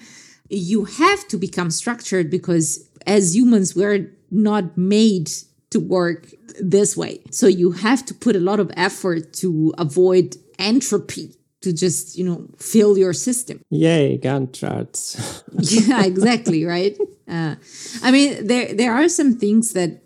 You 0.49 0.85
have 0.85 1.27
to 1.27 1.37
become 1.37 1.69
structured 1.69 2.29
because 2.31 2.89
as 3.05 3.35
humans, 3.35 3.75
we're 3.75 4.11
not 4.31 4.77
made 4.77 5.29
to 5.69 5.79
work 5.79 6.27
this 6.59 6.97
way. 6.97 7.21
So 7.31 7.47
you 7.47 7.71
have 7.71 8.05
to 8.05 8.13
put 8.13 8.35
a 8.35 8.39
lot 8.39 8.59
of 8.59 8.71
effort 8.75 9.33
to 9.33 9.73
avoid 9.77 10.37
entropy 10.57 11.37
to 11.61 11.73
just 11.73 12.17
you 12.17 12.23
know 12.23 12.47
fill 12.57 12.97
your 12.97 13.13
system 13.13 13.59
yay 13.69 14.17
gantt 14.17 14.53
charts 14.53 15.43
yeah 15.59 16.05
exactly 16.05 16.63
right 16.63 16.97
uh, 17.27 17.55
i 18.03 18.11
mean 18.11 18.45
there 18.45 18.73
there 18.73 18.93
are 18.93 19.09
some 19.09 19.35
things 19.35 19.73
that 19.73 20.01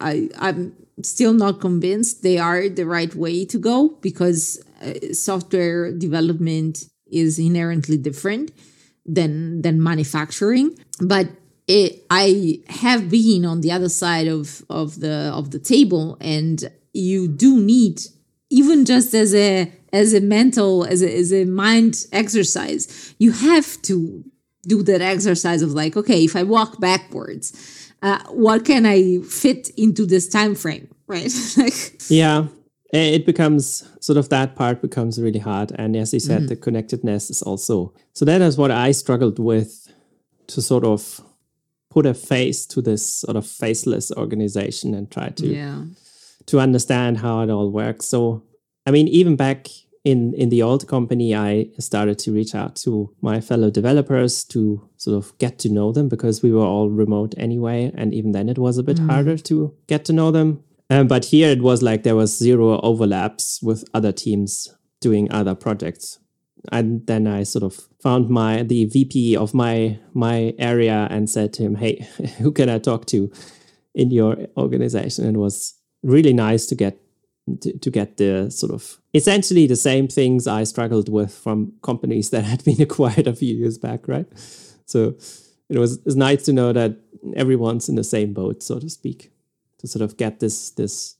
i 0.00 0.28
i'm 0.38 0.72
still 1.02 1.32
not 1.32 1.60
convinced 1.60 2.22
they 2.22 2.38
are 2.38 2.68
the 2.68 2.86
right 2.86 3.14
way 3.14 3.44
to 3.44 3.58
go 3.58 3.98
because 4.00 4.62
uh, 4.82 5.12
software 5.12 5.92
development 5.92 6.84
is 7.06 7.38
inherently 7.38 7.96
different 7.96 8.50
than 9.04 9.62
than 9.62 9.82
manufacturing. 9.82 10.76
But 11.00 11.28
it, 11.68 12.04
i 12.10 12.60
have 12.68 13.10
been 13.10 13.44
on 13.44 13.60
the 13.60 13.72
other 13.72 13.88
side 13.88 14.28
of 14.28 14.64
of 14.70 15.00
the 15.00 15.30
of 15.34 15.50
the 15.50 15.58
table 15.58 16.16
and 16.20 16.70
you 16.92 17.28
do 17.28 17.60
need 17.60 18.00
even 18.50 18.84
just 18.84 19.14
as 19.14 19.34
a 19.34 19.72
as 19.92 20.14
a 20.14 20.20
mental 20.20 20.84
as 20.84 21.02
a, 21.02 21.18
as 21.18 21.32
a 21.32 21.44
mind 21.44 22.06
exercise 22.12 23.14
you 23.18 23.32
have 23.32 23.80
to 23.82 24.24
do 24.66 24.82
that 24.82 25.00
exercise 25.00 25.62
of 25.62 25.72
like 25.72 25.96
okay 25.96 26.24
if 26.24 26.36
i 26.36 26.42
walk 26.42 26.80
backwards 26.80 27.85
uh, 28.06 28.22
what 28.30 28.64
can 28.64 28.86
I 28.86 29.18
fit 29.18 29.68
into 29.76 30.06
this 30.06 30.28
time 30.28 30.54
frame, 30.54 30.88
right? 31.08 31.32
like, 31.56 31.74
yeah, 32.08 32.46
it 32.92 33.26
becomes 33.26 33.88
sort 34.00 34.16
of 34.16 34.28
that 34.28 34.54
part 34.54 34.80
becomes 34.80 35.20
really 35.20 35.40
hard, 35.40 35.72
and 35.74 35.96
as 35.96 36.14
you 36.14 36.20
said, 36.20 36.42
mm-hmm. 36.42 36.46
the 36.46 36.56
connectedness 36.56 37.30
is 37.30 37.42
also. 37.42 37.92
So 38.12 38.24
that 38.24 38.40
is 38.42 38.56
what 38.56 38.70
I 38.70 38.92
struggled 38.92 39.40
with 39.40 39.92
to 40.46 40.62
sort 40.62 40.84
of 40.84 41.20
put 41.90 42.06
a 42.06 42.14
face 42.14 42.64
to 42.66 42.80
this 42.80 43.04
sort 43.04 43.36
of 43.36 43.44
faceless 43.44 44.12
organization 44.12 44.94
and 44.94 45.10
try 45.10 45.30
to 45.30 45.46
yeah. 45.48 45.82
to 46.46 46.60
understand 46.60 47.18
how 47.18 47.40
it 47.40 47.50
all 47.50 47.72
works. 47.72 48.06
So 48.06 48.44
I 48.86 48.92
mean, 48.92 49.08
even 49.08 49.34
back 49.34 49.66
in 50.06 50.32
in 50.34 50.50
the 50.50 50.62
old 50.62 50.86
company 50.86 51.34
i 51.34 51.66
started 51.80 52.16
to 52.16 52.32
reach 52.32 52.54
out 52.54 52.76
to 52.76 53.12
my 53.20 53.40
fellow 53.40 53.70
developers 53.70 54.44
to 54.44 54.88
sort 54.96 55.16
of 55.16 55.36
get 55.38 55.58
to 55.58 55.68
know 55.68 55.90
them 55.90 56.08
because 56.08 56.44
we 56.44 56.52
were 56.52 56.64
all 56.64 56.88
remote 56.88 57.34
anyway 57.36 57.90
and 57.96 58.14
even 58.14 58.30
then 58.30 58.48
it 58.48 58.56
was 58.56 58.78
a 58.78 58.84
bit 58.84 58.98
mm. 58.98 59.10
harder 59.10 59.36
to 59.36 59.74
get 59.88 60.04
to 60.04 60.12
know 60.12 60.30
them. 60.30 60.62
Um, 60.88 61.08
but 61.08 61.24
here 61.24 61.50
it 61.50 61.60
was 61.60 61.82
like 61.82 62.04
there 62.04 62.14
was 62.14 62.38
zero 62.38 62.80
overlaps 62.82 63.60
with 63.60 63.84
other 63.92 64.12
teams 64.12 64.72
doing 65.00 65.30
other 65.32 65.56
projects. 65.56 66.20
And 66.70 67.04
then 67.06 67.26
i 67.26 67.42
sort 67.42 67.64
of 67.64 67.74
found 68.00 68.28
my 68.28 68.62
the 68.62 68.84
vp 68.84 69.36
of 69.36 69.54
my 69.54 69.98
my 70.14 70.54
area 70.58 71.08
and 71.10 71.28
said 71.28 71.52
to 71.54 71.62
him 71.62 71.74
hey 71.76 72.06
who 72.38 72.52
can 72.52 72.68
i 72.68 72.78
talk 72.78 73.06
to 73.06 73.30
in 73.94 74.10
your 74.12 74.36
organization? 74.56 75.26
And 75.26 75.36
it 75.36 75.40
was 75.40 75.74
really 76.02 76.32
nice 76.32 76.66
to 76.66 76.76
get 76.76 77.00
to, 77.60 77.78
to 77.78 77.90
get 77.90 78.16
the 78.16 78.50
sort 78.50 78.72
of 78.72 78.98
essentially 79.14 79.66
the 79.66 79.76
same 79.76 80.08
things 80.08 80.46
I 80.46 80.64
struggled 80.64 81.08
with 81.08 81.32
from 81.32 81.72
companies 81.82 82.30
that 82.34 82.44
had 82.44 82.64
been 82.64 82.80
acquired 82.80 83.26
a 83.26 83.34
few 83.34 83.54
years 83.54 83.78
back, 83.78 84.08
right? 84.08 84.26
So 84.86 85.16
it 85.68 85.78
was 85.78 85.98
it's 86.06 86.14
nice 86.14 86.44
to 86.44 86.52
know 86.52 86.72
that 86.72 86.98
everyone's 87.34 87.88
in 87.88 87.96
the 87.96 88.04
same 88.04 88.32
boat, 88.32 88.62
so 88.62 88.78
to 88.78 88.88
speak, 88.88 89.32
to 89.78 89.88
sort 89.88 90.02
of 90.02 90.16
get 90.16 90.40
this 90.40 90.70
this 90.70 91.16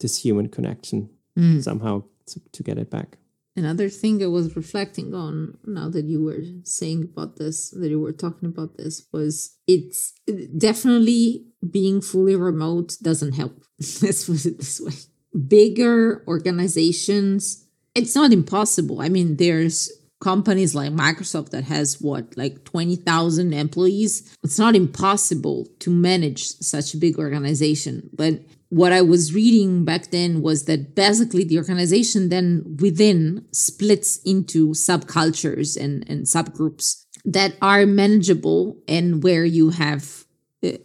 this 0.00 0.22
human 0.24 0.48
connection 0.48 1.10
mm. 1.38 1.62
somehow 1.62 2.02
to, 2.26 2.40
to 2.52 2.62
get 2.62 2.78
it 2.78 2.90
back. 2.90 3.18
Another 3.56 3.88
thing 3.88 4.22
I 4.22 4.26
was 4.26 4.56
reflecting 4.56 5.12
on 5.12 5.58
now 5.66 5.90
that 5.90 6.04
you 6.04 6.22
were 6.22 6.42
saying 6.62 7.10
about 7.12 7.36
this, 7.36 7.70
that 7.70 7.90
you 7.90 8.00
were 8.00 8.12
talking 8.12 8.48
about 8.48 8.76
this, 8.76 9.06
was 9.12 9.56
it's 9.66 10.14
definitely 10.56 11.46
being 11.68 12.00
fully 12.00 12.36
remote 12.36 12.96
doesn't 13.02 13.32
help. 13.32 13.62
Let's 14.02 14.24
put 14.24 14.46
it 14.46 14.58
this 14.58 14.80
way 14.80 15.09
bigger 15.48 16.24
organizations, 16.26 17.66
it's 17.94 18.14
not 18.14 18.32
impossible. 18.32 19.00
I 19.00 19.08
mean, 19.08 19.36
there's 19.36 19.90
companies 20.20 20.74
like 20.74 20.92
Microsoft 20.92 21.50
that 21.50 21.64
has 21.64 22.00
what, 22.00 22.36
like 22.36 22.64
20,000 22.64 23.52
employees. 23.52 24.36
It's 24.44 24.58
not 24.58 24.76
impossible 24.76 25.66
to 25.80 25.90
manage 25.90 26.44
such 26.44 26.94
a 26.94 26.98
big 26.98 27.18
organization. 27.18 28.10
But 28.12 28.40
what 28.68 28.92
I 28.92 29.02
was 29.02 29.34
reading 29.34 29.84
back 29.84 30.10
then 30.10 30.42
was 30.42 30.66
that 30.66 30.94
basically 30.94 31.44
the 31.44 31.58
organization 31.58 32.28
then 32.28 32.76
within 32.80 33.46
splits 33.52 34.18
into 34.18 34.68
subcultures 34.70 35.76
and, 35.76 36.08
and 36.08 36.26
subgroups 36.26 37.04
that 37.24 37.56
are 37.60 37.84
manageable 37.86 38.78
and 38.86 39.22
where 39.22 39.44
you 39.44 39.70
have 39.70 40.24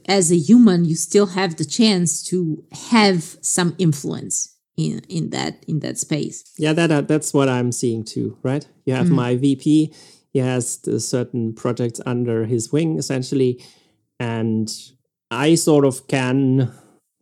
as 0.08 0.32
a 0.32 0.38
human 0.38 0.86
you 0.86 0.96
still 0.96 1.28
have 1.28 1.58
the 1.58 1.66
chance 1.66 2.24
to 2.24 2.64
have 2.92 3.38
some 3.42 3.76
influence 3.78 4.56
in 4.78 5.02
in 5.10 5.30
that 5.30 5.64
in 5.68 5.80
that 5.80 5.98
space. 5.98 6.44
Yeah 6.58 6.74
that 6.74 6.92
uh, 6.92 7.02
that's 7.02 7.34
what 7.34 7.50
i'm 7.50 7.72
seeing 7.72 8.04
too 8.04 8.38
right? 8.44 8.68
You 8.86 8.94
have 8.94 9.08
mm. 9.08 9.16
my 9.16 9.36
vp 9.36 9.94
he 10.34 10.40
has 10.40 10.80
certain 10.98 11.54
projects 11.54 12.02
under 12.06 12.46
his 12.46 12.72
wing 12.72 12.98
essentially 12.98 13.64
and 14.20 14.70
i 15.32 15.56
sort 15.56 15.86
of 15.86 16.08
can 16.08 16.72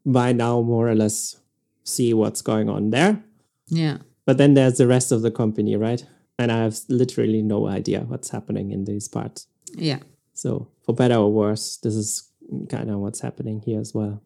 by 0.06 0.34
now 0.34 0.62
more 0.62 0.88
or 0.90 0.96
less 0.96 1.38
see 1.84 2.14
what's 2.14 2.42
going 2.42 2.70
on 2.70 2.92
there. 2.92 3.22
Yeah. 3.68 3.98
But 4.26 4.38
then 4.38 4.54
there's 4.54 4.78
the 4.78 4.88
rest 4.88 5.12
of 5.12 5.22
the 5.22 5.32
company 5.32 5.76
right? 5.76 6.06
And 6.40 6.52
i 6.52 6.58
have 6.64 6.80
literally 6.90 7.42
no 7.42 7.68
idea 7.68 8.02
what's 8.02 8.30
happening 8.30 8.72
in 8.72 8.86
these 8.86 9.08
parts. 9.08 9.48
Yeah. 9.76 10.00
So 10.34 10.70
for 10.84 10.94
better 10.96 11.16
or 11.16 11.32
worse 11.32 11.78
this 11.78 11.96
is 11.96 12.30
kind 12.70 12.90
of 12.90 13.00
what's 13.00 13.22
happening 13.22 13.62
here 13.62 13.80
as 13.80 13.94
well. 13.94 14.22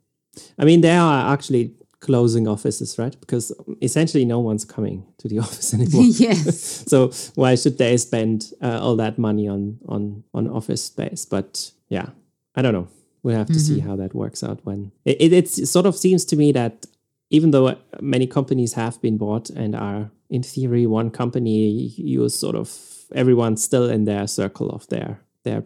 I 0.57 0.65
mean, 0.65 0.81
they 0.81 0.95
are 0.95 1.33
actually 1.33 1.73
closing 1.99 2.47
offices, 2.47 2.99
right? 2.99 3.19
Because 3.19 3.51
essentially 3.81 4.25
no 4.25 4.39
one's 4.39 4.65
coming 4.65 5.05
to 5.17 5.27
the 5.27 5.39
office 5.45 5.73
anymore. 5.73 6.03
yes. 6.05 6.83
so 6.87 7.11
why 7.35 7.55
should 7.55 7.77
they 7.77 7.97
spend 7.97 8.53
uh, 8.61 8.79
all 8.81 8.95
that 8.97 9.17
money 9.17 9.47
on 9.47 9.79
on 9.87 10.23
on 10.33 10.47
office 10.47 10.83
space? 10.83 11.25
But 11.25 11.71
yeah, 11.89 12.09
I 12.55 12.61
don't 12.61 12.73
know. 12.73 12.87
We'll 13.23 13.37
have 13.37 13.47
to 13.47 13.53
mm-hmm. 13.53 13.75
see 13.75 13.79
how 13.79 13.95
that 13.97 14.13
works 14.13 14.43
out 14.43 14.59
when 14.63 14.91
it, 15.03 15.17
it, 15.19 15.33
it 15.33 15.49
sort 15.49 15.85
of 15.85 15.95
seems 15.95 16.23
to 16.25 16.35
me 16.35 16.51
that 16.53 16.85
even 17.29 17.51
though 17.51 17.75
many 17.99 18.25
companies 18.25 18.73
have 18.73 19.01
been 19.01 19.17
bought 19.17 19.49
and 19.49 19.75
are 19.75 20.11
in 20.29 20.43
theory 20.43 20.85
one 20.85 21.09
company, 21.09 21.93
you 21.97 22.29
sort 22.29 22.55
of 22.55 22.71
everyone's 23.13 23.63
still 23.63 23.89
in 23.89 24.05
their 24.05 24.27
circle 24.27 24.69
of 24.69 24.87
their 24.87 25.19
their 25.47 25.63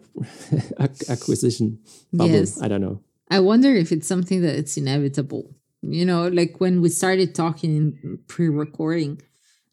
acquisition 1.08 1.78
bubble. 2.12 2.32
Yes. 2.32 2.62
I 2.62 2.68
don't 2.68 2.80
know. 2.80 3.00
I 3.30 3.40
wonder 3.40 3.74
if 3.74 3.92
it's 3.92 4.06
something 4.06 4.42
that 4.42 4.54
it's 4.56 4.76
inevitable. 4.76 5.54
You 5.82 6.04
know, 6.04 6.28
like 6.28 6.60
when 6.60 6.80
we 6.80 6.88
started 6.90 7.34
talking 7.34 7.76
in 7.76 8.18
pre-recording, 8.28 9.20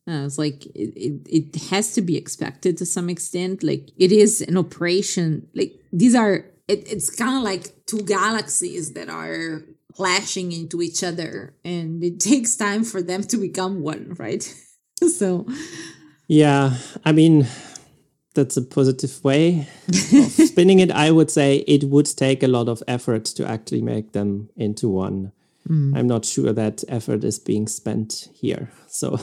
I 0.08 0.24
was 0.24 0.40
like, 0.40 0.66
it, 0.66 0.94
it, 0.96 1.28
it 1.30 1.56
has 1.70 1.94
to 1.94 2.02
be 2.02 2.18
expected 2.18 2.78
to 2.78 2.86
some 2.86 3.10
extent. 3.10 3.62
Like 3.62 3.92
it 3.98 4.12
is 4.12 4.42
an 4.42 4.58
operation. 4.58 5.48
Like 5.54 5.74
these 5.94 6.16
are, 6.16 6.46
it, 6.68 6.92
it's 6.92 7.10
kind 7.10 7.38
of 7.38 7.44
like 7.44 7.86
two 7.86 8.02
galaxies 8.02 8.94
that 8.94 9.10
are 9.10 9.62
clashing 9.94 10.52
into 10.52 10.82
each 10.82 11.04
other, 11.04 11.54
and 11.64 12.04
it 12.04 12.20
takes 12.32 12.56
time 12.56 12.84
for 12.84 13.02
them 13.02 13.22
to 13.24 13.38
become 13.38 13.82
one, 13.82 14.16
right? 14.18 14.44
so, 15.18 15.46
yeah, 16.28 16.78
I 17.06 17.12
mean, 17.12 17.48
that's 18.40 18.56
a 18.56 18.62
positive 18.62 19.22
way 19.24 19.68
of 19.90 20.32
spinning 20.32 20.80
it. 20.80 20.92
I 20.92 21.12
would 21.12 21.30
say 21.30 21.58
it 21.68 21.84
would 21.84 22.06
take 22.06 22.42
a 22.42 22.48
lot 22.48 22.70
of 22.70 22.82
effort 22.88 23.26
to 23.26 23.46
actually 23.46 23.82
make 23.82 24.14
them 24.14 24.50
into 24.56 24.88
one. 24.88 25.34
Mm. 25.68 25.98
I'm 25.98 26.08
not 26.08 26.24
sure 26.24 26.54
that 26.54 26.84
effort 26.88 27.24
is 27.26 27.38
being 27.38 27.68
spent 27.68 28.30
here. 28.34 28.72
So 28.88 29.20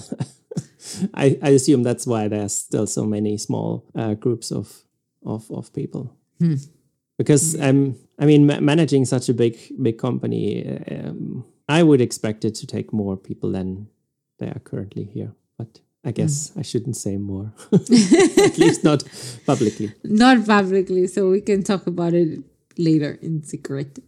I, 1.15 1.39
I, 1.43 1.49
assume 1.49 1.83
that's 1.83 2.07
why 2.07 2.29
there's 2.29 2.53
still 2.53 2.87
so 2.87 3.05
many 3.07 3.39
small 3.39 3.87
uh, 3.95 4.15
groups 4.15 4.53
of, 4.53 4.83
of, 5.25 5.51
of 5.51 5.73
people. 5.73 6.15
Mm. 6.41 6.69
Because 7.17 7.59
um, 7.61 7.97
I 8.19 8.27
mean, 8.27 8.47
ma- 8.47 8.61
managing 8.61 9.07
such 9.07 9.31
a 9.31 9.35
big 9.35 9.59
big 9.81 9.97
company, 9.97 10.79
um, 10.91 11.47
I 11.67 11.83
would 11.83 12.03
expect 12.03 12.45
it 12.45 12.55
to 12.57 12.67
take 12.67 12.93
more 12.93 13.17
people 13.17 13.53
than 13.53 13.89
they 14.39 14.49
are 14.49 14.61
currently 14.63 15.05
here. 15.05 15.33
But 15.57 15.81
I 16.07 16.13
guess 16.13 16.53
I 16.57 16.63
shouldn't 16.63 16.97
say 16.97 17.17
more, 17.17 17.53
at 17.73 18.59
least 18.59 18.85
not 18.85 19.03
publicly. 19.45 19.93
Not 20.05 20.47
publicly, 20.47 21.09
so 21.09 21.31
we 21.31 21.41
can 21.41 21.65
talk 21.65 21.89
about 21.89 22.15
it 22.15 22.39
later 22.79 23.19
in 23.21 23.43
secret. 23.43 23.99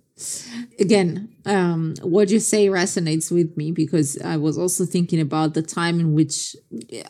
Again, 0.78 1.28
um, 1.44 1.94
what 2.02 2.30
you 2.30 2.38
say 2.38 2.68
resonates 2.68 3.32
with 3.32 3.56
me 3.56 3.72
because 3.72 4.20
I 4.22 4.36
was 4.36 4.56
also 4.56 4.84
thinking 4.84 5.20
about 5.20 5.54
the 5.54 5.62
time 5.62 5.98
in 5.98 6.14
which, 6.14 6.54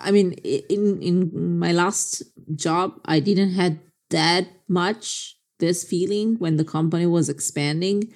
I 0.00 0.11
mean, 0.11 0.33
in 0.33 1.02
in 1.02 1.59
my 1.59 1.73
last 1.73 2.23
job, 2.54 2.99
I 3.04 3.21
didn't 3.21 3.52
had 3.52 3.80
that 4.09 4.49
much 4.68 5.37
this 5.59 5.85
feeling 5.85 6.37
when 6.38 6.57
the 6.57 6.64
company 6.64 7.07
was 7.07 7.28
expanding 7.28 8.11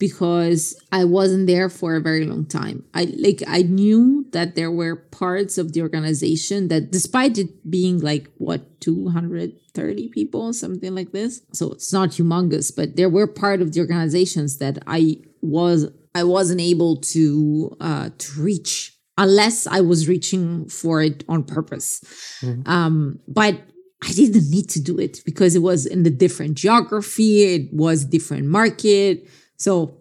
because 0.00 0.74
I 0.90 1.04
wasn't 1.04 1.46
there 1.46 1.68
for 1.68 1.94
a 1.94 2.00
very 2.00 2.24
long 2.24 2.46
time. 2.46 2.84
I 2.94 3.04
like 3.18 3.42
I 3.46 3.62
knew 3.62 4.26
that 4.32 4.56
there 4.56 4.72
were 4.72 4.96
parts 4.96 5.58
of 5.58 5.74
the 5.74 5.82
organization 5.82 6.68
that 6.68 6.90
despite 6.90 7.36
it 7.36 7.70
being 7.70 8.00
like 8.00 8.28
what 8.38 8.80
230 8.80 10.08
people 10.08 10.52
something 10.54 10.94
like 10.94 11.12
this. 11.12 11.42
So 11.52 11.72
it's 11.72 11.92
not 11.92 12.08
humongous, 12.08 12.74
but 12.74 12.96
there 12.96 13.10
were 13.10 13.26
part 13.26 13.60
of 13.60 13.74
the 13.74 13.80
organizations 13.80 14.56
that 14.56 14.78
I 14.86 15.18
was 15.42 15.86
I 16.14 16.24
wasn't 16.24 16.62
able 16.62 16.96
to 17.14 17.76
uh 17.78 18.08
to 18.16 18.40
reach 18.40 18.96
unless 19.18 19.66
I 19.66 19.82
was 19.82 20.08
reaching 20.08 20.66
for 20.70 21.02
it 21.02 21.24
on 21.28 21.44
purpose. 21.44 22.00
Mm-hmm. 22.40 22.68
Um 22.68 23.20
but 23.28 23.60
I 24.02 24.12
didn't 24.12 24.50
need 24.50 24.70
to 24.70 24.80
do 24.80 24.98
it 24.98 25.20
because 25.26 25.54
it 25.54 25.58
was 25.58 25.84
in 25.84 26.04
the 26.04 26.10
different 26.10 26.54
geography, 26.54 27.42
it 27.42 27.70
was 27.70 28.06
different 28.06 28.46
market 28.46 29.28
so, 29.60 29.94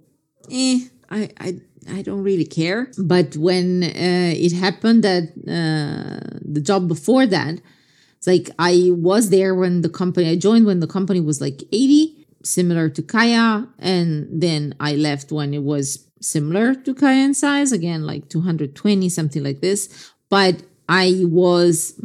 eh, 0.49 0.79
I, 1.09 1.29
I, 1.37 1.59
I 1.91 2.01
don't 2.01 2.23
really 2.23 2.45
care. 2.45 2.89
But 2.97 3.35
when 3.35 3.83
uh, 3.83 4.33
it 4.33 4.53
happened 4.53 5.03
that 5.03 5.23
uh, 5.45 6.39
the 6.41 6.61
job 6.61 6.87
before 6.87 7.27
that, 7.27 7.59
it's 8.17 8.27
like 8.27 8.49
I 8.57 8.91
was 8.93 9.31
there 9.31 9.53
when 9.53 9.81
the 9.81 9.89
company, 9.89 10.29
I 10.29 10.37
joined 10.37 10.65
when 10.65 10.79
the 10.79 10.87
company 10.87 11.19
was 11.19 11.41
like 11.41 11.61
80, 11.73 12.25
similar 12.41 12.87
to 12.87 13.01
Kaya. 13.01 13.67
And 13.79 14.29
then 14.31 14.75
I 14.79 14.95
left 14.95 15.29
when 15.29 15.53
it 15.53 15.63
was 15.63 16.07
similar 16.21 16.73
to 16.73 16.93
Kaya 16.93 17.25
in 17.25 17.33
size, 17.33 17.73
again, 17.73 18.05
like 18.05 18.29
220, 18.29 19.09
something 19.09 19.43
like 19.43 19.59
this. 19.59 20.09
But 20.29 20.63
I 20.87 21.23
was, 21.25 21.99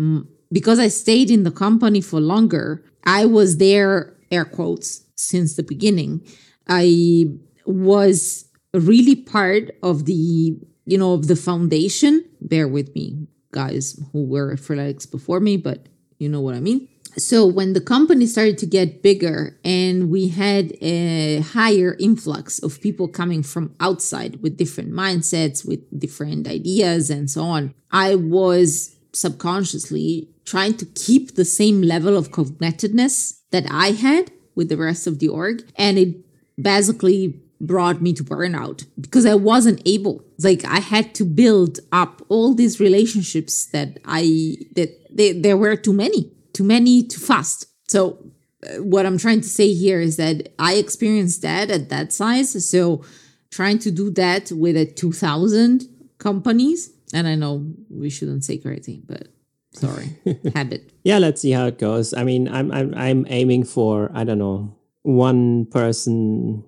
because 0.50 0.80
I 0.80 0.88
stayed 0.88 1.30
in 1.30 1.44
the 1.44 1.52
company 1.52 2.00
for 2.00 2.20
longer, 2.20 2.84
I 3.04 3.26
was 3.26 3.58
there, 3.58 4.16
air 4.32 4.44
quotes, 4.44 5.04
since 5.14 5.54
the 5.54 5.62
beginning. 5.62 6.26
I 6.68 7.28
was 7.66 8.46
really 8.72 9.16
part 9.16 9.70
of 9.82 10.04
the, 10.04 10.58
you 10.84 10.98
know, 10.98 11.14
of 11.14 11.28
the 11.28 11.36
foundation. 11.36 12.24
Bear 12.40 12.68
with 12.68 12.94
me, 12.94 13.26
guys 13.52 13.98
who 14.12 14.24
were 14.24 14.56
Freeletics 14.56 15.10
before 15.10 15.40
me, 15.40 15.56
but 15.56 15.86
you 16.18 16.28
know 16.28 16.40
what 16.40 16.54
I 16.54 16.60
mean. 16.60 16.88
So 17.16 17.46
when 17.46 17.74
the 17.74 17.80
company 17.80 18.26
started 18.26 18.58
to 18.58 18.66
get 18.66 19.02
bigger 19.02 19.56
and 19.64 20.10
we 20.10 20.28
had 20.28 20.76
a 20.80 21.40
higher 21.40 21.96
influx 22.00 22.58
of 22.58 22.80
people 22.80 23.06
coming 23.06 23.42
from 23.44 23.74
outside 23.78 24.42
with 24.42 24.56
different 24.56 24.92
mindsets, 24.92 25.66
with 25.66 25.80
different 25.96 26.48
ideas 26.48 27.10
and 27.10 27.30
so 27.30 27.42
on, 27.42 27.72
I 27.92 28.16
was 28.16 28.96
subconsciously 29.12 30.28
trying 30.44 30.76
to 30.78 30.86
keep 30.86 31.36
the 31.36 31.44
same 31.44 31.82
level 31.82 32.16
of 32.16 32.32
connectedness 32.32 33.42
that 33.50 33.66
I 33.70 33.92
had 33.92 34.32
with 34.56 34.68
the 34.68 34.76
rest 34.76 35.06
of 35.06 35.20
the 35.20 35.28
org. 35.28 35.62
And 35.76 35.98
it 35.98 36.16
basically 36.60 37.40
brought 37.66 38.00
me 38.00 38.12
to 38.12 38.24
burnout 38.24 38.86
because 39.00 39.26
I 39.26 39.34
wasn't 39.34 39.80
able. 39.84 40.24
Like 40.38 40.64
I 40.64 40.80
had 40.80 41.14
to 41.16 41.24
build 41.24 41.80
up 41.92 42.22
all 42.28 42.54
these 42.54 42.80
relationships 42.80 43.66
that 43.66 43.98
I 44.04 44.56
that 44.76 44.90
they, 45.16 45.32
there 45.32 45.56
were 45.56 45.76
too 45.76 45.92
many, 45.92 46.32
too 46.52 46.64
many, 46.64 47.02
too 47.02 47.20
fast. 47.20 47.66
So 47.88 48.18
uh, 48.64 48.82
what 48.82 49.06
I'm 49.06 49.18
trying 49.18 49.40
to 49.40 49.48
say 49.48 49.72
here 49.72 50.00
is 50.00 50.16
that 50.16 50.52
I 50.58 50.74
experienced 50.74 51.42
that 51.42 51.70
at 51.70 51.88
that 51.90 52.12
size. 52.12 52.68
So 52.68 53.04
trying 53.50 53.78
to 53.80 53.90
do 53.90 54.10
that 54.10 54.50
with 54.52 54.76
a 54.76 54.84
2000 54.84 55.88
companies, 56.18 56.90
and 57.12 57.28
I 57.28 57.34
know 57.36 57.72
we 57.88 58.10
shouldn't 58.10 58.44
say 58.44 58.58
crazy, 58.58 59.02
but 59.06 59.28
sorry, 59.72 60.18
habit. 60.54 60.92
Yeah, 61.04 61.18
let's 61.18 61.40
see 61.40 61.52
how 61.52 61.66
it 61.66 61.78
goes. 61.78 62.14
I 62.14 62.24
mean, 62.24 62.48
I'm 62.48 62.72
I'm 62.72 62.94
I'm 62.94 63.26
aiming 63.28 63.64
for 63.64 64.10
I 64.14 64.24
don't 64.24 64.38
know 64.38 64.76
one 65.02 65.66
person 65.66 66.64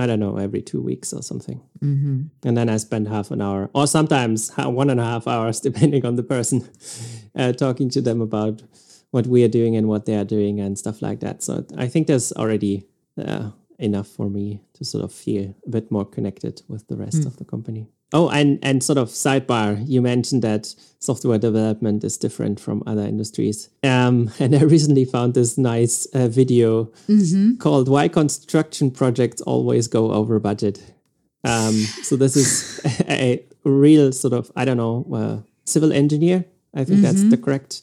I 0.00 0.06
don't 0.06 0.20
know, 0.20 0.36
every 0.36 0.62
two 0.62 0.80
weeks 0.80 1.12
or 1.12 1.22
something. 1.22 1.60
Mm-hmm. 1.82 2.22
And 2.44 2.56
then 2.56 2.68
I 2.68 2.76
spend 2.78 3.08
half 3.08 3.30
an 3.30 3.40
hour, 3.40 3.70
or 3.74 3.86
sometimes 3.86 4.50
one 4.56 4.90
and 4.90 5.00
a 5.00 5.04
half 5.04 5.26
hours, 5.26 5.60
depending 5.68 6.06
on 6.06 6.16
the 6.16 6.22
person, 6.22 6.68
uh, 7.36 7.52
talking 7.52 7.90
to 7.90 8.00
them 8.00 8.20
about 8.20 8.62
what 9.10 9.26
we 9.26 9.44
are 9.44 9.48
doing 9.48 9.76
and 9.76 9.88
what 9.88 10.06
they 10.06 10.14
are 10.14 10.24
doing 10.24 10.60
and 10.60 10.78
stuff 10.78 11.02
like 11.02 11.20
that. 11.20 11.42
So 11.42 11.64
I 11.76 11.88
think 11.88 12.06
there's 12.06 12.32
already 12.32 12.86
uh, 13.18 13.50
enough 13.78 14.06
for 14.06 14.30
me 14.30 14.62
to 14.74 14.84
sort 14.84 15.04
of 15.04 15.12
feel 15.12 15.54
a 15.66 15.70
bit 15.70 15.90
more 15.90 16.04
connected 16.04 16.62
with 16.68 16.86
the 16.88 16.96
rest 16.96 17.22
mm. 17.22 17.26
of 17.26 17.36
the 17.38 17.44
company. 17.44 17.88
Oh, 18.12 18.28
and 18.28 18.58
and 18.62 18.82
sort 18.82 18.98
of 18.98 19.08
sidebar, 19.08 19.82
you 19.86 20.02
mentioned 20.02 20.42
that 20.42 20.74
software 20.98 21.38
development 21.38 22.02
is 22.02 22.16
different 22.18 22.58
from 22.58 22.82
other 22.86 23.02
industries. 23.02 23.68
Um, 23.84 24.30
and 24.40 24.54
I 24.54 24.62
recently 24.62 25.04
found 25.04 25.34
this 25.34 25.56
nice 25.56 26.06
uh, 26.06 26.28
video 26.28 26.84
mm-hmm. 27.08 27.56
called 27.56 27.88
"Why 27.88 28.08
Construction 28.08 28.90
Projects 28.90 29.40
Always 29.42 29.86
Go 29.86 30.12
Over 30.12 30.40
Budget." 30.40 30.82
Um, 31.44 31.72
so 32.02 32.16
this 32.16 32.36
is 32.36 32.80
a, 33.08 33.42
a, 33.64 33.68
real 33.68 34.12
sort 34.12 34.34
of 34.34 34.50
I 34.56 34.64
don't 34.64 34.76
know 34.76 35.06
uh, 35.14 35.48
civil 35.64 35.92
engineer. 35.92 36.44
I 36.74 36.84
think 36.84 37.00
mm-hmm. 37.00 37.02
that's 37.02 37.22
the 37.24 37.36
correct 37.36 37.82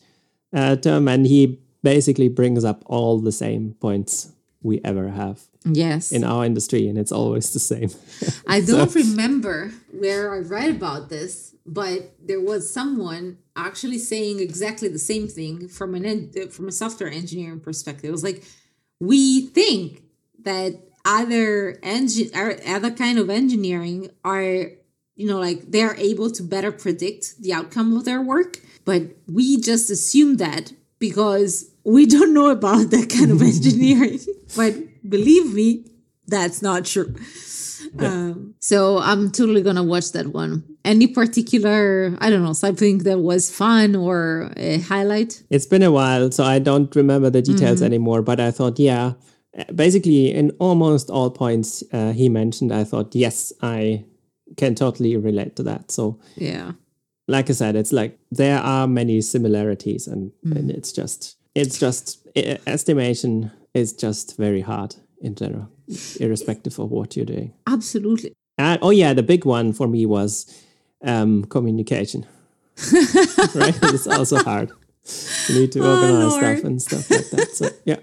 uh, 0.54 0.76
term, 0.76 1.08
and 1.08 1.26
he 1.26 1.60
basically 1.84 2.28
brings 2.28 2.66
up 2.66 2.84
all 2.86 3.20
the 3.20 3.32
same 3.32 3.76
points 3.80 4.34
we 4.68 4.82
ever 4.84 5.10
have. 5.10 5.42
Yes. 5.66 6.12
In 6.12 6.24
our 6.24 6.46
industry, 6.46 6.88
and 6.88 6.98
it's 6.98 7.12
always 7.12 7.52
the 7.54 7.60
same. 7.60 7.90
I 8.48 8.62
don't 8.62 8.90
so. 8.92 9.00
remember 9.00 9.72
where 9.92 10.36
I 10.36 10.40
read 10.40 10.70
about 10.70 11.10
this, 11.10 11.56
but 11.66 12.14
there 12.24 12.42
was 12.42 12.72
someone 12.72 13.40
actually 13.56 13.98
saying 13.98 14.40
exactly 14.40 14.90
the 14.90 15.00
same 15.00 15.28
thing 15.28 15.68
from 15.68 15.96
an 15.96 16.06
uh, 16.06 16.48
from 16.48 16.68
a 16.68 16.72
software 16.72 17.10
engineering 17.10 17.60
perspective. 17.60 18.10
It 18.10 18.12
was 18.12 18.24
like 18.24 18.44
we 19.00 19.48
think 19.48 20.04
that 20.44 20.80
other 21.06 21.80
engine 21.82 22.30
er, 22.36 22.60
other 22.68 22.92
kind 22.92 23.18
of 23.18 23.30
engineering 23.30 24.12
are 24.24 24.72
you 25.16 25.26
know 25.26 25.40
like 25.40 25.72
they're 25.72 25.96
able 25.96 26.30
to 26.30 26.44
better 26.44 26.72
predict 26.72 27.42
the 27.42 27.54
outcome 27.54 27.96
of 27.96 28.04
their 28.04 28.22
work 28.22 28.60
but 28.84 29.04
we 29.26 29.60
just 29.60 29.90
assume 29.90 30.36
that 30.38 30.74
because 31.00 31.70
we 31.84 32.06
don't 32.06 32.34
know 32.34 32.50
about 32.50 32.92
that 32.92 33.10
kind 33.10 33.32
of 33.32 33.42
engineering. 33.42 34.20
but 34.56 34.74
believe 35.08 35.54
me, 35.54 35.86
that's 36.28 36.62
not 36.62 36.86
true. 36.86 37.16
Yeah. 38.00 38.08
Um, 38.08 38.56
so 38.60 38.98
I'm 38.98 39.32
totally 39.32 39.62
gonna 39.62 39.84
watch 39.84 40.12
that 40.12 40.28
one. 40.28 40.64
Any 40.84 41.08
particular, 41.08 42.16
I 42.20 42.30
don't 42.30 42.44
know, 42.44 42.54
something 42.54 43.00
that 43.00 43.20
was 43.20 43.50
fun 43.50 43.96
or 43.96 44.52
a 44.58 44.80
highlight? 44.80 45.44
It's 45.50 45.66
been 45.66 45.84
a 45.84 45.92
while, 45.92 46.32
so 46.32 46.44
I 46.44 46.60
don't 46.60 46.94
remember 46.96 47.30
the 47.30 47.42
details 47.42 47.78
mm-hmm. 47.78 47.86
anymore. 47.86 48.22
But 48.22 48.40
I 48.40 48.52
thought, 48.52 48.80
yeah, 48.80 49.14
basically 49.74 50.34
in 50.34 50.52
almost 50.60 51.10
all 51.10 51.32
points 51.32 51.84
uh, 51.94 52.12
he 52.12 52.30
mentioned, 52.30 52.74
I 52.74 52.84
thought, 52.84 53.16
yes, 53.16 53.52
I 53.62 54.06
can 54.56 54.76
totally 54.76 55.18
relate 55.18 55.56
to 55.58 55.64
that. 55.64 55.92
So 55.92 56.20
yeah, 56.36 56.74
like 57.28 57.50
I 57.50 57.54
said, 57.54 57.76
it's 57.76 57.92
like 57.92 58.18
there 58.32 58.60
are 58.60 58.88
many 58.88 59.22
similarities, 59.22 60.08
and, 60.08 60.32
mm. 60.46 60.56
and 60.56 60.72
it's 60.72 60.92
just 60.92 61.38
it's 61.56 61.80
just 61.80 62.26
estimation 62.68 63.52
is 63.74 63.94
just 63.94 64.38
very 64.38 64.62
hard 64.62 64.96
in 65.22 65.36
general, 65.36 65.70
irrespective 66.20 66.80
of 66.80 66.92
what 66.92 67.16
you're 67.16 67.26
doing. 67.26 67.54
Absolutely. 67.66 68.34
And, 68.58 68.80
oh 68.82 68.92
yeah, 68.92 69.14
the 69.14 69.24
big 69.24 69.46
one 69.46 69.74
for 69.74 69.88
me 69.88 70.06
was 70.06 70.46
um, 71.04 71.46
communication. 71.46 72.26
right, 73.56 73.78
it's 73.84 74.08
also 74.08 74.38
hard. 74.38 74.72
You 75.48 75.62
need 75.62 75.72
to 75.74 75.80
oh, 75.82 75.96
organize 75.96 76.34
oh, 76.34 76.38
stuff 76.38 76.64
and 76.64 76.82
stuff 76.82 77.10
like 77.10 77.30
that. 77.32 77.50
So 77.52 77.70
yeah. 77.86 77.98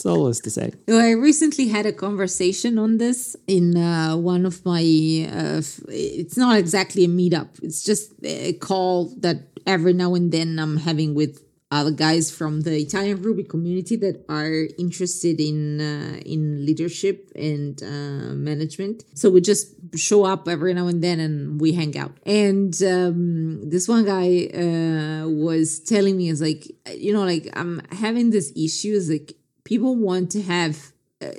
It's 0.00 0.06
always 0.06 0.40
the 0.40 0.48
same. 0.48 0.72
I 0.88 1.10
recently 1.10 1.68
had 1.68 1.84
a 1.84 1.92
conversation 1.92 2.78
on 2.78 2.96
this 2.96 3.36
in 3.46 3.76
uh, 3.76 4.16
one 4.16 4.46
of 4.46 4.64
my. 4.64 4.80
Uh, 4.80 5.60
it's 5.88 6.38
not 6.38 6.56
exactly 6.56 7.04
a 7.04 7.08
meetup. 7.08 7.48
It's 7.62 7.84
just 7.84 8.14
a 8.22 8.54
call 8.54 9.12
that 9.18 9.42
every 9.66 9.92
now 9.92 10.14
and 10.14 10.32
then 10.32 10.58
I'm 10.58 10.78
having 10.78 11.14
with 11.14 11.44
other 11.70 11.90
guys 11.90 12.30
from 12.30 12.62
the 12.62 12.78
Italian 12.78 13.20
Ruby 13.20 13.44
community 13.44 13.94
that 13.96 14.24
are 14.30 14.68
interested 14.78 15.38
in 15.38 15.82
uh, 15.82 16.18
in 16.24 16.64
leadership 16.64 17.30
and 17.36 17.82
uh, 17.82 18.32
management. 18.34 19.04
So 19.12 19.28
we 19.28 19.42
just 19.42 19.66
show 19.96 20.24
up 20.24 20.48
every 20.48 20.72
now 20.72 20.86
and 20.86 21.04
then 21.04 21.20
and 21.20 21.60
we 21.60 21.72
hang 21.72 21.98
out. 21.98 22.12
And 22.24 22.72
um, 22.82 23.68
this 23.68 23.86
one 23.86 24.06
guy 24.06 24.46
uh, 24.46 25.28
was 25.28 25.78
telling 25.78 26.16
me, 26.16 26.30
"Is 26.30 26.40
like 26.40 26.64
you 26.88 27.12
know, 27.12 27.24
like 27.24 27.50
I'm 27.52 27.82
having 27.92 28.30
this 28.30 28.50
issue. 28.56 28.94
Is 28.94 29.10
like 29.10 29.36
people 29.70 29.94
want 29.94 30.30
to 30.32 30.42
have 30.42 30.92
uh, 31.22 31.30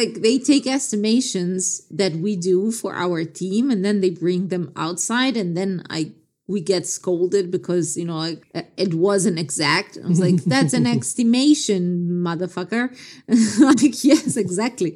like 0.00 0.14
they 0.26 0.38
take 0.38 0.66
estimations 0.66 1.82
that 1.90 2.12
we 2.24 2.34
do 2.34 2.72
for 2.72 2.92
our 2.94 3.24
team 3.24 3.70
and 3.70 3.84
then 3.84 4.00
they 4.00 4.10
bring 4.10 4.48
them 4.48 4.72
outside 4.76 5.36
and 5.36 5.56
then 5.56 5.82
i 5.88 6.10
we 6.48 6.60
get 6.60 6.84
scolded 6.84 7.48
because 7.48 7.96
you 7.96 8.04
know 8.04 8.16
like, 8.16 8.44
uh, 8.56 8.62
it 8.76 8.92
wasn't 8.92 9.38
exact. 9.38 9.96
I 10.04 10.08
was 10.08 10.18
like 10.18 10.42
that's 10.54 10.72
an 10.72 10.86
estimation 10.98 11.82
motherfucker. 12.26 12.84
Like 13.68 14.02
yes 14.02 14.36
exactly. 14.36 14.92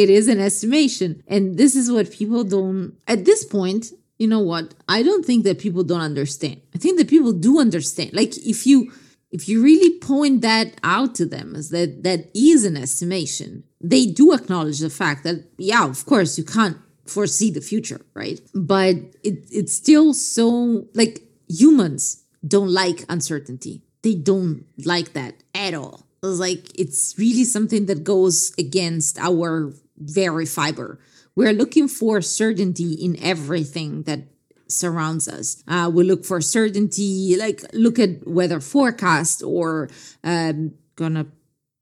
It 0.00 0.10
is 0.10 0.28
an 0.28 0.40
estimation. 0.40 1.22
And 1.26 1.56
this 1.56 1.74
is 1.74 1.90
what 1.90 2.12
people 2.12 2.44
don't 2.44 2.98
at 3.08 3.24
this 3.24 3.46
point 3.46 3.92
you 4.18 4.28
know 4.28 4.44
what? 4.52 4.74
I 4.86 5.02
don't 5.02 5.24
think 5.24 5.44
that 5.44 5.58
people 5.58 5.82
don't 5.82 6.02
understand. 6.02 6.60
I 6.74 6.78
think 6.78 6.98
that 6.98 7.08
people 7.08 7.32
do 7.32 7.58
understand. 7.58 8.12
Like 8.12 8.36
if 8.36 8.66
you 8.66 8.92
if 9.32 9.48
you 9.48 9.62
really 9.62 9.98
point 10.00 10.40
that 10.42 10.74
out 10.82 11.14
to 11.14 11.26
them 11.26 11.54
as 11.54 11.70
that 11.70 12.02
that 12.02 12.30
is 12.34 12.64
an 12.64 12.76
estimation 12.76 13.64
they 13.80 14.06
do 14.06 14.32
acknowledge 14.32 14.80
the 14.80 14.90
fact 14.90 15.24
that 15.24 15.44
yeah 15.58 15.84
of 15.84 16.04
course 16.06 16.36
you 16.36 16.44
can't 16.44 16.76
foresee 17.06 17.50
the 17.50 17.60
future 17.60 18.00
right? 18.14 18.40
But 18.54 18.96
it, 19.22 19.46
it's 19.50 19.74
still 19.74 20.14
so 20.14 20.86
like 20.94 21.22
humans 21.48 22.24
don't 22.46 22.72
like 22.72 23.04
uncertainty. 23.08 23.82
They 24.02 24.14
don't 24.14 24.64
like 24.84 25.12
that 25.12 25.34
at 25.54 25.74
all. 25.74 26.06
It's 26.22 26.38
like 26.38 26.78
it's 26.78 27.14
really 27.18 27.44
something 27.44 27.86
that 27.86 28.04
goes 28.04 28.52
against 28.58 29.18
our 29.18 29.72
very 29.98 30.46
fiber. 30.46 31.00
We're 31.36 31.52
looking 31.52 31.88
for 31.88 32.20
certainty 32.20 32.92
in 32.94 33.22
everything 33.22 34.02
that 34.04 34.20
surrounds 34.70 35.28
us. 35.28 35.62
Uh, 35.68 35.90
we 35.92 36.04
look 36.04 36.24
for 36.24 36.40
certainty, 36.40 37.36
like 37.36 37.62
look 37.72 37.98
at 37.98 38.26
weather 38.26 38.60
forecast 38.60 39.42
or 39.42 39.88
um, 40.24 40.72
gonna 40.96 41.26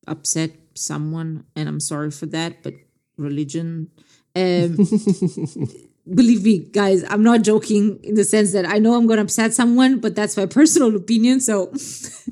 upset 0.06 0.52
someone, 0.74 1.44
and 1.56 1.68
I'm 1.68 1.80
sorry 1.80 2.10
for 2.10 2.26
that, 2.26 2.62
but 2.62 2.74
religion. 3.16 3.90
Um, 4.34 4.76
believe 6.14 6.44
me, 6.44 6.58
guys, 6.58 7.04
I'm 7.08 7.22
not 7.22 7.42
joking 7.42 7.98
in 8.02 8.14
the 8.14 8.24
sense 8.24 8.52
that 8.52 8.66
I 8.66 8.78
know 8.78 8.94
I'm 8.94 9.06
gonna 9.06 9.22
upset 9.22 9.54
someone, 9.54 10.00
but 10.00 10.14
that's 10.14 10.36
my 10.36 10.46
personal 10.58 10.94
opinion. 10.96 11.40
So 11.40 11.72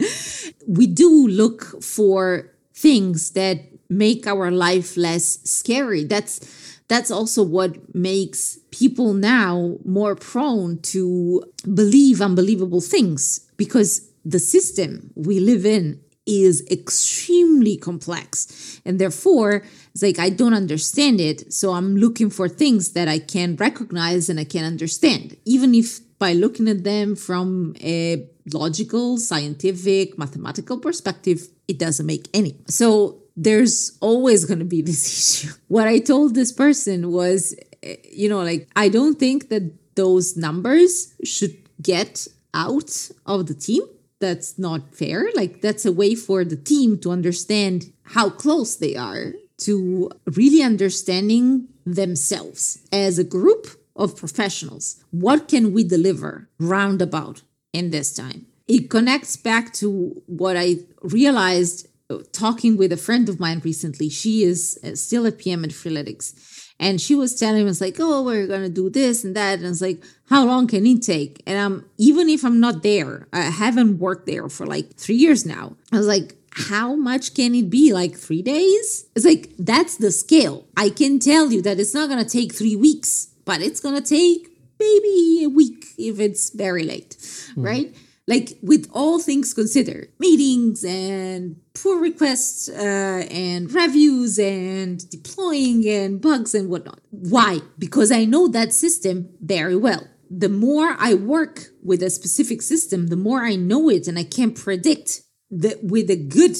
we 0.66 0.86
do 0.86 1.28
look 1.28 1.82
for 1.82 2.52
things 2.74 3.30
that 3.32 3.60
make 3.88 4.26
our 4.26 4.50
life 4.50 4.96
less 4.96 5.38
scary. 5.48 6.04
That's 6.04 6.40
that's 6.88 7.10
also 7.10 7.42
what 7.42 7.94
makes 7.94 8.58
people 8.70 9.12
now 9.12 9.76
more 9.84 10.14
prone 10.14 10.78
to 10.80 11.42
believe 11.74 12.20
unbelievable 12.20 12.80
things 12.80 13.40
because 13.56 14.10
the 14.24 14.38
system 14.38 15.10
we 15.14 15.40
live 15.40 15.66
in 15.66 16.00
is 16.26 16.66
extremely 16.70 17.76
complex. 17.76 18.80
And 18.84 18.98
therefore 18.98 19.62
it's 19.94 20.02
like 20.02 20.18
i 20.18 20.28
don't 20.28 20.54
understand 20.54 21.20
it 21.20 21.52
so 21.52 21.72
i'm 21.72 21.96
looking 21.96 22.28
for 22.28 22.48
things 22.48 22.92
that 22.92 23.08
i 23.08 23.18
can 23.18 23.56
recognize 23.56 24.28
and 24.28 24.38
i 24.38 24.44
can 24.44 24.64
understand. 24.64 25.36
Even 25.44 25.74
if 25.74 26.00
by 26.18 26.32
looking 26.32 26.68
at 26.68 26.84
them 26.84 27.14
from 27.14 27.74
a 27.80 28.28
logical 28.52 29.18
scientific 29.18 30.18
mathematical 30.18 30.78
perspective 30.78 31.48
it 31.68 31.78
doesn't 31.78 32.06
make 32.06 32.28
any. 32.34 32.56
So 32.68 33.22
there's 33.36 33.96
always 34.00 34.44
going 34.44 34.58
to 34.58 34.64
be 34.64 34.82
this 34.82 35.06
issue. 35.44 35.54
What 35.68 35.86
I 35.86 35.98
told 35.98 36.34
this 36.34 36.52
person 36.52 37.12
was, 37.12 37.54
eh, 37.82 37.96
you 38.10 38.28
know, 38.28 38.42
like, 38.42 38.68
I 38.74 38.88
don't 38.88 39.18
think 39.18 39.48
that 39.50 39.72
those 39.94 40.36
numbers 40.36 41.14
should 41.24 41.56
get 41.80 42.26
out 42.54 43.10
of 43.26 43.46
the 43.46 43.54
team. 43.54 43.82
That's 44.18 44.58
not 44.58 44.94
fair. 44.94 45.28
Like, 45.34 45.60
that's 45.60 45.84
a 45.84 45.92
way 45.92 46.14
for 46.14 46.44
the 46.44 46.56
team 46.56 46.98
to 47.00 47.10
understand 47.10 47.92
how 48.02 48.30
close 48.30 48.76
they 48.76 48.96
are 48.96 49.34
to 49.58 50.10
really 50.34 50.62
understanding 50.62 51.68
themselves 51.84 52.78
as 52.92 53.18
a 53.18 53.24
group 53.24 53.66
of 53.94 54.16
professionals. 54.16 55.02
What 55.10 55.48
can 55.48 55.72
we 55.72 55.84
deliver 55.84 56.48
roundabout 56.58 57.42
in 57.72 57.90
this 57.90 58.14
time? 58.14 58.46
It 58.66 58.90
connects 58.90 59.36
back 59.36 59.72
to 59.74 60.22
what 60.26 60.56
I 60.56 60.76
realized 61.02 61.88
talking 62.32 62.76
with 62.76 62.92
a 62.92 62.96
friend 62.96 63.28
of 63.28 63.40
mine 63.40 63.60
recently. 63.64 64.08
She 64.08 64.42
is 64.42 64.78
uh, 64.84 64.94
still 64.94 65.26
a 65.26 65.32
PM 65.32 65.64
at 65.64 65.70
Freeletics. 65.70 66.62
And 66.78 67.00
she 67.00 67.14
was 67.14 67.34
telling 67.34 67.66
us 67.68 67.80
like, 67.80 67.96
oh, 67.98 68.22
we're 68.22 68.46
gonna 68.46 68.68
do 68.68 68.90
this 68.90 69.24
and 69.24 69.34
that. 69.34 69.58
And 69.58 69.68
it's 69.68 69.80
like, 69.80 70.02
how 70.28 70.44
long 70.44 70.66
can 70.66 70.86
it 70.86 71.02
take? 71.02 71.42
And 71.46 71.58
I'm 71.58 71.90
even 71.96 72.28
if 72.28 72.44
I'm 72.44 72.60
not 72.60 72.82
there, 72.82 73.28
I 73.32 73.42
haven't 73.42 73.98
worked 73.98 74.26
there 74.26 74.48
for 74.48 74.66
like 74.66 74.94
three 74.96 75.14
years 75.14 75.46
now. 75.46 75.76
I 75.90 75.96
was 75.96 76.06
like, 76.06 76.36
how 76.50 76.94
much 76.94 77.34
can 77.34 77.54
it 77.54 77.70
be? 77.70 77.92
Like 77.92 78.16
three 78.16 78.42
days? 78.42 79.06
It's 79.16 79.24
like 79.24 79.52
that's 79.58 79.96
the 79.96 80.10
scale. 80.10 80.66
I 80.76 80.90
can 80.90 81.18
tell 81.18 81.50
you 81.50 81.62
that 81.62 81.80
it's 81.80 81.94
not 81.94 82.10
gonna 82.10 82.24
take 82.24 82.54
three 82.54 82.76
weeks, 82.76 83.28
but 83.46 83.62
it's 83.62 83.80
gonna 83.80 84.02
take 84.02 84.48
maybe 84.78 85.44
a 85.44 85.48
week 85.48 85.86
if 85.96 86.20
it's 86.20 86.50
very 86.50 86.84
late, 86.84 87.16
mm. 87.18 87.52
right? 87.56 87.94
Like 88.26 88.58
with 88.62 88.88
all 88.92 89.18
things 89.18 89.54
considered 89.54 90.08
meetings 90.18 90.84
and 90.84 91.56
pull 91.74 91.96
requests 91.96 92.68
uh, 92.68 93.26
and 93.30 93.72
reviews 93.72 94.38
and 94.38 95.08
deploying 95.10 95.86
and 95.88 96.20
bugs 96.20 96.54
and 96.54 96.68
whatnot. 96.68 97.00
Why? 97.10 97.60
Because 97.78 98.10
i 98.10 98.24
know 98.24 98.48
that 98.48 98.72
system 98.72 99.28
very 99.40 99.76
well. 99.76 100.06
The 100.30 100.48
more 100.48 100.96
i 100.98 101.14
work 101.14 101.68
with 101.82 102.02
a 102.02 102.10
specific 102.10 102.62
system 102.62 103.06
the 103.08 103.16
more 103.16 103.44
i 103.44 103.54
know 103.54 103.88
it 103.88 104.08
and 104.08 104.18
i 104.18 104.24
can 104.24 104.52
predict 104.52 105.22
that 105.50 105.84
with 105.84 106.10
a 106.10 106.16
good 106.16 106.56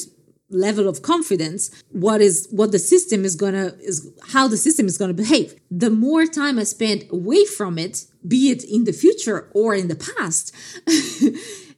level 0.50 0.88
of 0.88 1.02
confidence 1.02 1.70
what 1.90 2.20
is 2.20 2.46
what 2.50 2.70
the 2.72 2.78
system 2.78 3.24
is 3.24 3.34
gonna 3.34 3.72
is 3.80 4.08
how 4.28 4.46
the 4.46 4.56
system 4.56 4.86
is 4.86 4.96
gonna 4.96 5.14
behave. 5.14 5.54
The 5.70 5.90
more 5.90 6.26
time 6.26 6.58
i 6.58 6.64
spend 6.64 7.04
away 7.10 7.44
from 7.44 7.78
it 7.78 8.06
be 8.26 8.50
it 8.50 8.62
in 8.64 8.84
the 8.84 8.92
future 8.92 9.50
or 9.54 9.74
in 9.74 9.88
the 9.88 9.96
past 9.96 10.54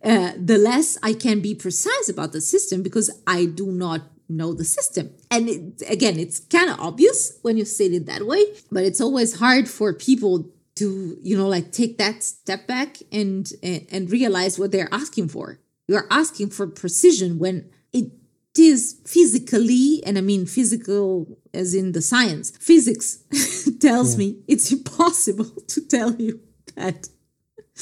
uh, 0.05 0.33
the 0.37 0.59
less 0.59 0.99
i 1.03 1.13
can 1.13 1.41
be 1.41 1.55
precise 1.55 2.09
about 2.09 2.33
the 2.33 2.41
system 2.41 2.83
because 2.83 3.11
i 3.27 3.45
do 3.45 3.67
not 3.67 4.03
know 4.31 4.53
the 4.53 4.65
system. 4.65 5.11
And 5.31 5.49
it, 5.49 5.83
again 5.89 6.19
it's 6.19 6.41
kind 6.41 6.69
of 6.69 6.79
obvious 6.79 7.39
when 7.43 7.57
you 7.57 7.65
say 7.65 7.87
it 7.87 8.05
that 8.07 8.27
way 8.27 8.45
but 8.71 8.85
it's 8.85 9.01
always 9.01 9.39
hard 9.39 9.69
for 9.69 9.95
people 9.95 10.51
to 10.79 11.19
you 11.23 11.37
know 11.37 11.49
like 11.49 11.73
take 11.73 11.99
that 11.99 12.23
step 12.23 12.67
back 12.67 12.99
and 13.11 13.51
and, 13.63 13.87
and 13.91 14.11
realize 14.11 14.59
what 14.59 14.73
they're 14.73 14.93
asking 14.93 15.29
for. 15.29 15.59
You're 15.89 16.07
asking 16.11 16.51
for 16.51 16.67
precision 16.67 17.39
when 17.39 17.71
is 18.59 19.01
physically, 19.07 20.03
and 20.05 20.19
I 20.19 20.21
mean 20.21 20.47
physical 20.47 21.39
as 21.55 21.75
in 21.75 21.93
the 21.93 22.03
science, 22.03 22.51
physics 22.59 23.19
tells 23.81 24.15
yeah. 24.15 24.19
me 24.19 24.39
it's 24.47 24.73
impossible 24.73 25.51
to 25.69 25.81
tell 25.81 26.15
you 26.15 26.41
that. 26.77 27.09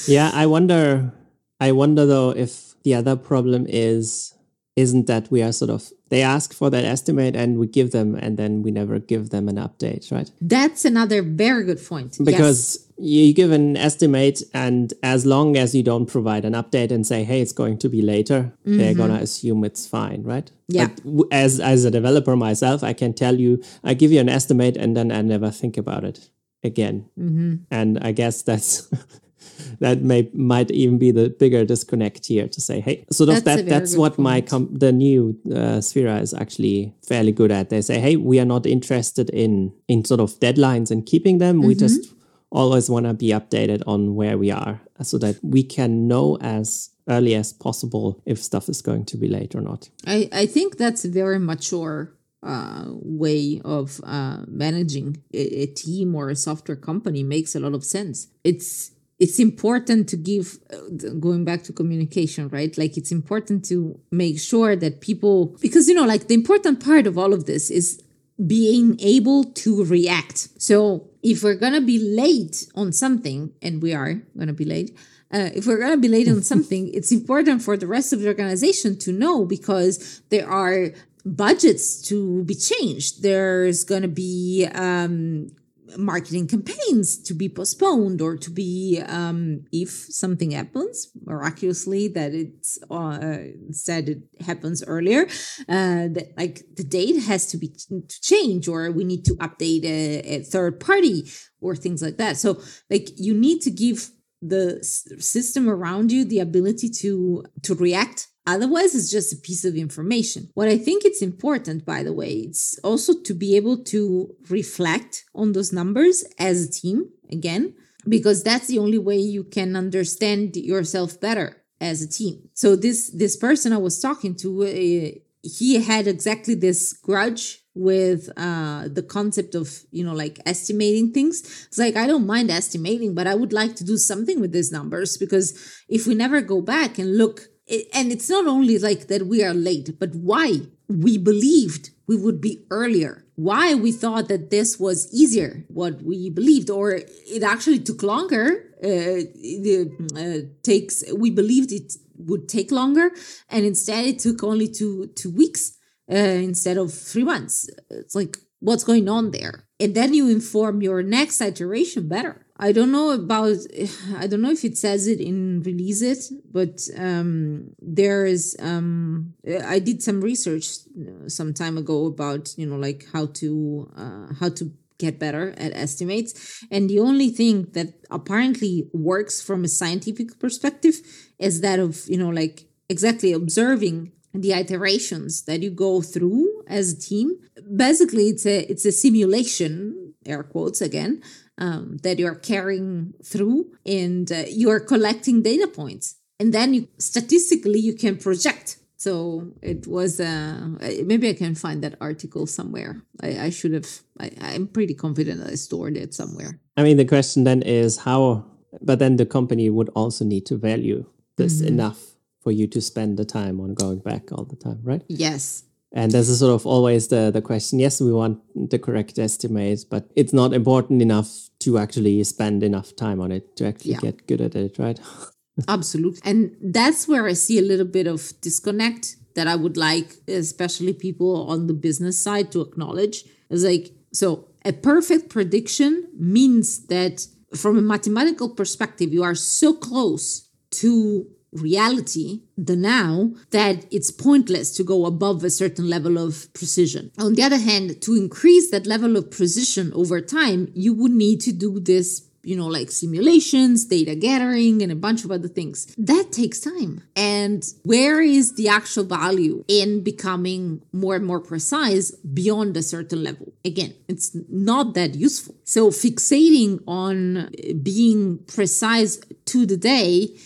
Yeah, 0.07 0.31
I 0.33 0.45
wonder. 0.45 1.13
I 1.59 1.71
wonder 1.71 2.05
though 2.05 2.29
if 2.29 2.75
the 2.83 2.93
other 2.93 3.15
problem 3.15 3.65
is 3.67 4.33
isn't 4.77 5.07
that 5.07 5.29
we 5.31 5.41
are 5.41 5.51
sort 5.51 5.71
of 5.71 5.91
they 6.09 6.21
ask 6.21 6.53
for 6.53 6.69
that 6.69 6.85
estimate 6.85 7.35
and 7.35 7.57
we 7.57 7.67
give 7.67 7.91
them 7.91 8.15
and 8.15 8.37
then 8.37 8.61
we 8.61 8.71
never 8.71 8.99
give 8.99 9.31
them 9.31 9.49
an 9.49 9.57
update 9.57 10.09
right 10.11 10.31
that's 10.39 10.85
another 10.85 11.21
very 11.21 11.63
good 11.65 11.83
point 11.83 12.15
because 12.23 12.77
yes. 12.77 12.86
You 12.97 13.33
give 13.33 13.51
an 13.51 13.77
estimate 13.77 14.41
and 14.53 14.93
as 15.03 15.25
long 15.25 15.55
as 15.55 15.75
you 15.75 15.83
don't 15.83 16.07
provide 16.07 16.45
an 16.45 16.53
update 16.53 16.91
and 16.91 17.05
say 17.05 17.23
hey 17.23 17.41
it's 17.41 17.51
going 17.51 17.77
to 17.77 17.89
be 17.89 18.01
later 18.01 18.51
mm-hmm. 18.61 18.77
they're 18.77 18.93
gonna 18.93 19.15
assume 19.15 19.63
it's 19.63 19.87
fine 19.87 20.23
right 20.23 20.51
yeah 20.67 20.87
but 21.05 21.27
as 21.31 21.59
as 21.59 21.85
a 21.85 21.91
developer 21.91 22.35
myself 22.35 22.83
i 22.83 22.93
can 22.93 23.13
tell 23.13 23.39
you 23.39 23.61
i 23.83 23.93
give 23.93 24.11
you 24.11 24.19
an 24.19 24.29
estimate 24.29 24.75
and 24.75 24.97
then 24.97 25.11
i 25.11 25.21
never 25.21 25.51
think 25.51 25.77
about 25.77 26.03
it 26.03 26.29
again 26.63 27.07
mm-hmm. 27.19 27.55
and 27.69 27.99
i 28.01 28.11
guess 28.11 28.41
that's 28.41 28.91
that 29.79 30.01
may 30.01 30.29
might 30.33 30.71
even 30.71 30.97
be 30.97 31.11
the 31.11 31.29
bigger 31.29 31.65
disconnect 31.65 32.25
here 32.25 32.47
to 32.47 32.61
say, 32.61 32.79
hey, 32.79 33.05
sort 33.11 33.29
of 33.29 33.43
that's 33.43 33.61
that 33.61 33.69
that's 33.69 33.95
what 33.95 34.13
point. 34.13 34.19
my 34.19 34.41
com- 34.41 34.69
the 34.71 34.91
new 34.91 35.39
uh, 35.47 35.79
Sphera 35.79 36.21
is 36.21 36.33
actually 36.33 36.93
fairly 37.05 37.31
good 37.31 37.51
at. 37.51 37.69
They 37.69 37.81
say, 37.81 37.99
hey, 37.99 38.15
we 38.15 38.39
are 38.39 38.45
not 38.45 38.65
interested 38.65 39.29
in 39.29 39.73
in 39.87 40.05
sort 40.05 40.19
of 40.19 40.39
deadlines 40.39 40.91
and 40.91 41.05
keeping 41.05 41.37
them. 41.37 41.57
Mm-hmm. 41.57 41.67
We 41.67 41.75
just 41.75 42.13
always 42.51 42.89
want 42.89 43.05
to 43.05 43.13
be 43.13 43.29
updated 43.29 43.83
on 43.87 44.15
where 44.15 44.37
we 44.37 44.51
are 44.51 44.81
so 45.01 45.17
that 45.17 45.39
we 45.43 45.63
can 45.63 46.07
know 46.07 46.37
as 46.41 46.91
early 47.09 47.35
as 47.35 47.53
possible 47.53 48.21
if 48.25 48.41
stuff 48.41 48.69
is 48.69 48.81
going 48.81 49.05
to 49.05 49.17
be 49.17 49.27
late 49.27 49.55
or 49.55 49.61
not. 49.61 49.89
I, 50.05 50.29
I 50.31 50.45
think 50.45 50.77
that's 50.77 51.05
a 51.05 51.09
very 51.09 51.39
mature 51.39 52.13
uh, 52.43 52.85
way 52.87 53.61
of 53.65 53.99
uh, 54.03 54.39
managing 54.47 55.23
a, 55.33 55.63
a, 55.63 55.65
team 55.67 56.15
or 56.15 56.29
a 56.29 56.35
software 56.35 56.75
company 56.75 57.23
makes 57.23 57.55
a 57.55 57.59
lot 57.59 57.73
of 57.73 57.83
sense. 57.83 58.27
It's 58.43 58.91
it's 59.19 59.39
important 59.39 60.07
to 60.09 60.15
give 60.15 60.59
uh, 60.71 61.09
going 61.19 61.43
back 61.43 61.63
to 61.63 61.73
communication 61.73 62.47
right 62.49 62.77
like 62.77 62.95
it's 62.97 63.11
important 63.11 63.65
to 63.65 63.99
make 64.11 64.39
sure 64.39 64.75
that 64.75 65.01
people 65.01 65.57
because 65.59 65.87
you 65.87 65.95
know 65.95 66.05
like 66.05 66.27
the 66.27 66.35
important 66.35 66.83
part 66.83 67.07
of 67.07 67.17
all 67.17 67.33
of 67.33 67.45
this 67.45 67.71
is 67.71 67.99
being 68.45 68.99
able 68.99 69.43
to 69.43 69.83
react 69.85 70.49
so 70.61 71.07
if 71.23 71.43
we're 71.43 71.55
gonna 71.55 71.81
be 71.81 71.97
late 71.97 72.67
on 72.75 72.91
something 72.91 73.51
and 73.61 73.81
we 73.81 73.93
are 73.93 74.21
gonna 74.37 74.53
be 74.53 74.65
late 74.65 74.95
uh, 75.33 75.49
if 75.53 75.65
we're 75.65 75.79
gonna 75.79 75.97
be 75.97 76.07
late 76.07 76.27
on 76.27 76.41
something 76.51 76.93
it's 76.93 77.11
important 77.11 77.61
for 77.61 77.75
the 77.75 77.87
rest 77.87 78.13
of 78.13 78.19
the 78.19 78.27
organization 78.27 78.97
to 78.97 79.11
know 79.11 79.43
because 79.45 80.21
there 80.29 80.47
are 80.47 80.91
budgets 81.35 82.01
to 82.03 82.43
be 82.43 82.55
changed. 82.55 83.21
There's 83.21 83.83
going 83.83 84.03
to 84.03 84.07
be 84.07 84.67
um, 84.73 85.51
marketing 85.97 86.47
campaigns 86.47 87.21
to 87.23 87.33
be 87.33 87.47
postponed 87.47 88.21
or 88.21 88.35
to 88.37 88.49
be 88.49 89.01
um, 89.07 89.63
if 89.71 89.89
something 89.89 90.51
happens 90.51 91.09
miraculously 91.25 92.07
that 92.07 92.33
it's 92.33 92.79
uh, 92.91 93.37
said 93.71 94.09
it 94.09 94.19
happens 94.41 94.83
earlier 94.85 95.27
uh, 95.69 96.07
that 96.11 96.33
like 96.37 96.63
the 96.75 96.83
date 96.83 97.21
has 97.21 97.47
to 97.47 97.57
be 97.57 97.69
to 97.69 98.21
change 98.21 98.67
or 98.67 98.91
we 98.91 99.03
need 99.03 99.23
to 99.23 99.35
update 99.35 99.83
a, 99.83 100.19
a 100.35 100.43
third 100.43 100.79
party 100.79 101.23
or 101.61 101.75
things 101.75 102.01
like 102.01 102.17
that. 102.17 102.37
So 102.37 102.61
like 102.89 103.09
you 103.15 103.33
need 103.33 103.61
to 103.61 103.71
give 103.71 104.09
the 104.41 104.83
system 104.83 105.67
around 105.69 106.11
you 106.11 106.23
the 106.23 106.39
ability 106.39 106.89
to 106.89 107.43
to 107.63 107.73
react 107.73 108.26
Otherwise, 108.47 108.95
it's 108.95 109.11
just 109.11 109.33
a 109.33 109.35
piece 109.35 109.65
of 109.65 109.75
information. 109.75 110.49
What 110.53 110.69
I 110.69 110.77
think 110.77 111.03
it's 111.03 111.21
important, 111.21 111.85
by 111.85 112.01
the 112.01 112.13
way, 112.13 112.31
it's 112.31 112.79
also 112.79 113.13
to 113.23 113.33
be 113.33 113.57
able 113.57 113.83
to 113.83 114.33
reflect 114.49 115.25
on 115.35 115.51
those 115.51 115.73
numbers 115.73 116.23
as 116.39 116.63
a 116.63 116.71
team 116.71 117.09
again, 117.29 117.75
because 118.07 118.43
that's 118.43 118.67
the 118.67 118.79
only 118.79 118.97
way 118.97 119.17
you 119.17 119.43
can 119.43 119.75
understand 119.75 120.55
yourself 120.55 121.19
better 121.19 121.61
as 121.81 122.01
a 122.01 122.07
team. 122.07 122.49
So 122.53 122.77
this 122.77 123.09
this 123.09 123.35
person 123.35 123.73
I 123.73 123.77
was 123.77 123.99
talking 123.99 124.33
to, 124.35 124.63
uh, 124.63 125.19
he 125.43 125.81
had 125.83 126.07
exactly 126.07 126.55
this 126.55 126.93
grudge 126.93 127.63
with 127.75 128.27
uh 128.37 128.87
the 128.91 129.03
concept 129.03 129.53
of 129.53 129.83
you 129.91 130.03
know 130.03 130.13
like 130.13 130.39
estimating 130.47 131.13
things 131.13 131.41
it's 131.67 131.77
like 131.77 131.95
i 131.95 132.07
don't 132.07 132.25
mind 132.25 132.49
estimating 132.49 133.13
but 133.13 133.27
i 133.27 133.35
would 133.35 133.53
like 133.53 133.75
to 133.75 133.83
do 133.83 133.97
something 133.97 134.41
with 134.41 134.51
these 134.51 134.71
numbers 134.71 135.15
because 135.15 135.53
if 135.87 136.07
we 136.07 136.15
never 136.15 136.41
go 136.41 136.59
back 136.59 136.97
and 136.97 137.19
look 137.19 137.49
and 137.93 138.11
it's 138.11 138.29
not 138.29 138.47
only 138.47 138.79
like 138.79 139.07
that 139.07 139.27
we 139.27 139.43
are 139.43 139.53
late, 139.53 139.99
but 139.99 140.15
why 140.15 140.61
we 140.87 141.17
believed 141.17 141.91
we 142.07 142.15
would 142.15 142.39
be 142.39 142.65
earlier. 142.71 143.25
Why 143.35 143.75
we 143.75 143.91
thought 143.91 144.29
that 144.29 144.49
this 144.49 144.79
was 144.79 145.13
easier, 145.13 145.65
what 145.67 146.01
we 146.01 146.29
believed, 146.29 146.69
or 146.69 146.91
it 146.91 147.43
actually 147.43 147.79
took 147.79 148.01
longer. 148.01 148.63
Uh, 148.83 149.29
it 149.35 149.91
uh, 150.15 150.47
takes 150.63 151.03
we 151.13 151.29
believed 151.29 151.71
it 151.71 151.93
would 152.17 152.49
take 152.49 152.71
longer, 152.71 153.11
and 153.49 153.65
instead 153.65 154.05
it 154.05 154.19
took 154.19 154.43
only 154.43 154.67
two 154.67 155.07
two 155.15 155.29
weeks 155.29 155.77
uh, 156.11 156.15
instead 156.15 156.77
of 156.77 156.91
three 156.93 157.23
months. 157.23 157.69
It's 157.91 158.15
like 158.15 158.37
what's 158.59 158.83
going 158.83 159.07
on 159.07 159.31
there, 159.31 159.67
and 159.79 159.93
then 159.93 160.15
you 160.15 160.29
inform 160.29 160.81
your 160.81 161.03
next 161.03 161.39
iteration 161.41 162.07
better 162.07 162.46
I 162.59 162.71
don't 162.71 162.91
know 162.91 163.11
about 163.11 163.57
I 164.17 164.27
don't 164.27 164.41
know 164.41 164.51
if 164.51 164.63
it 164.63 164.77
says 164.77 165.07
it 165.07 165.19
in 165.19 165.61
release 165.63 166.01
it, 166.01 166.25
but 166.51 166.87
um, 166.97 167.71
there 167.81 168.25
is 168.25 168.55
um, 168.59 169.33
I 169.65 169.79
did 169.79 170.01
some 170.01 170.21
research 170.21 170.67
uh, 170.99 171.29
some 171.29 171.53
time 171.53 171.77
ago 171.77 172.05
about 172.05 172.53
you 172.57 172.65
know 172.65 172.77
like 172.77 173.05
how 173.13 173.27
to 173.27 173.91
uh, 173.95 174.33
how 174.39 174.49
to 174.49 174.71
get 174.97 175.19
better 175.19 175.53
at 175.57 175.75
estimates. 175.75 176.63
And 176.71 176.89
the 176.89 176.99
only 176.99 177.29
thing 177.29 177.67
that 177.73 177.93
apparently 178.09 178.89
works 178.93 179.41
from 179.41 179.63
a 179.63 179.67
scientific 179.67 180.39
perspective 180.39 180.95
is 181.37 181.61
that 181.61 181.79
of 181.79 182.05
you 182.07 182.17
know 182.17 182.29
like 182.29 182.67
exactly 182.89 183.33
observing 183.33 184.11
the 184.33 184.53
iterations 184.53 185.43
that 185.43 185.61
you 185.61 185.71
go 185.71 186.01
through 186.01 186.56
as 186.69 186.93
a 186.93 186.99
team. 186.99 187.37
Basically 187.75 188.25
it's 188.29 188.45
a 188.45 188.69
it's 188.71 188.85
a 188.85 188.91
simulation 188.91 190.13
air 190.25 190.43
quotes 190.43 190.81
again 190.81 191.21
um, 191.57 191.97
that 192.03 192.19
you're 192.19 192.35
carrying 192.35 193.13
through 193.23 193.71
and 193.85 194.31
uh, 194.31 194.43
you're 194.49 194.79
collecting 194.79 195.41
data 195.41 195.67
points. 195.67 196.15
And 196.39 196.53
then 196.53 196.73
you 196.73 196.87
statistically 196.99 197.79
you 197.79 197.93
can 197.95 198.17
project. 198.17 198.77
So 198.97 199.53
it 199.61 199.85
was 199.87 200.19
uh, 200.19 200.69
maybe 201.05 201.29
i 201.29 201.33
can 201.33 201.53
find 201.55 201.83
that 201.83 201.95
article 202.01 202.47
somewhere. 202.47 203.03
I, 203.21 203.39
I 203.45 203.49
should 203.49 203.73
have 203.73 203.87
I, 204.19 204.31
i'm 204.41 204.67
pretty 204.67 204.95
confident 204.95 205.39
that 205.39 205.51
i 205.51 205.55
stored 205.55 205.97
it 205.97 206.13
somewhere. 206.13 206.59
I 206.75 206.83
mean 206.83 206.97
the 206.97 207.05
question 207.05 207.43
then 207.43 207.61
is 207.61 207.97
how 207.97 208.45
but 208.81 208.99
then 208.99 209.15
the 209.15 209.25
company 209.25 209.69
would 209.69 209.89
also 209.95 210.25
need 210.25 210.45
to 210.47 210.57
value 210.57 211.05
this 211.37 211.59
mm-hmm. 211.59 211.67
enough 211.67 212.15
for 212.41 212.51
you 212.51 212.67
to 212.67 212.81
spend 212.81 213.17
the 213.17 213.25
time 213.25 213.59
on 213.59 213.73
going 213.73 213.99
back 213.99 214.31
all 214.31 214.45
the 214.45 214.55
time 214.55 214.79
right? 214.83 215.03
Yes 215.07 215.63
and 215.93 216.11
this 216.11 216.29
is 216.29 216.39
sort 216.39 216.53
of 216.53 216.65
always 216.65 217.07
the, 217.07 217.31
the 217.31 217.41
question. 217.41 217.79
Yes, 217.79 218.01
we 218.01 218.11
want 218.11 218.39
the 218.69 218.77
correct 218.77 219.17
estimates, 219.17 219.83
but 219.83 220.09
it's 220.15 220.33
not 220.33 220.53
important 220.53 221.01
enough 221.01 221.49
to 221.59 221.77
actually 221.77 222.23
spend 222.23 222.63
enough 222.63 222.95
time 222.95 223.21
on 223.21 223.31
it 223.31 223.55
to 223.57 223.67
actually 223.67 223.91
yeah. 223.91 223.99
get 224.01 224.27
good 224.27 224.41
at 224.41 224.55
it, 224.55 224.77
right? 224.77 224.99
Absolutely. 225.67 226.21
And 226.23 226.55
that's 226.61 227.07
where 227.07 227.25
I 227.25 227.33
see 227.33 227.57
a 227.57 227.63
little 227.63 227.85
bit 227.85 228.05
of 228.05 228.33
disconnect 228.41 229.15
that 229.35 229.47
I 229.47 229.55
would 229.55 229.77
like, 229.77 230.13
especially 230.27 230.93
people 230.93 231.47
on 231.49 231.67
the 231.67 231.73
business 231.73 232.19
side, 232.19 232.51
to 232.51 232.61
acknowledge. 232.61 233.23
Is 233.49 233.63
like, 233.63 233.91
so 234.11 234.49
a 234.65 234.73
perfect 234.73 235.29
prediction 235.29 236.07
means 236.17 236.87
that 236.87 237.25
from 237.55 237.77
a 237.77 237.81
mathematical 237.81 238.49
perspective, 238.49 239.13
you 239.13 239.23
are 239.23 239.35
so 239.35 239.73
close 239.73 240.49
to 240.71 241.27
reality, 241.51 242.41
the 242.57 242.75
now, 242.75 243.31
that 243.51 243.85
it's 243.91 244.11
pointless 244.11 244.75
to 244.75 244.83
go 244.83 245.05
above 245.05 245.43
a 245.43 245.49
certain 245.49 245.89
level 245.89 246.17
of 246.17 246.51
precision. 246.53 247.11
On 247.17 247.35
the 247.35 247.43
other 247.43 247.57
hand, 247.57 248.01
to 248.01 248.15
increase 248.15 248.69
that 248.71 248.85
level 248.85 249.15
of 249.15 249.31
precision 249.31 249.93
over 249.93 250.21
time, 250.21 250.71
you 250.73 250.93
would 250.93 251.11
need 251.11 251.41
to 251.41 251.51
do 251.51 251.79
this 251.79 252.27
you 252.47 252.55
know, 252.55 252.67
like 252.67 252.89
simulations, 252.91 253.83
data 253.83 254.15
gathering, 254.15 254.81
and 254.81 254.89
a 254.89 254.95
bunch 254.95 255.25
of 255.25 255.31
other 255.31 255.49
things. 255.49 255.93
That 255.97 256.31
takes 256.31 256.61
time. 256.61 257.03
And 257.13 257.61
where 257.83 258.21
is 258.21 258.55
the 258.55 258.69
actual 258.69 259.03
value 259.03 259.65
in 259.67 260.01
becoming 260.01 260.81
more 260.93 261.17
and 261.17 261.25
more 261.25 261.41
precise 261.41 262.11
beyond 262.11 262.77
a 262.77 262.83
certain 262.83 263.21
level? 263.21 263.51
Again, 263.65 263.95
it's 264.07 264.31
not 264.47 264.93
that 264.93 265.15
useful. 265.15 265.55
So 265.65 265.89
fixating 265.89 266.81
on 266.87 267.37
uh, 267.37 267.49
being 267.83 268.37
precise 268.47 269.19
to 269.47 269.65
the 269.65 269.75
day 269.75 270.37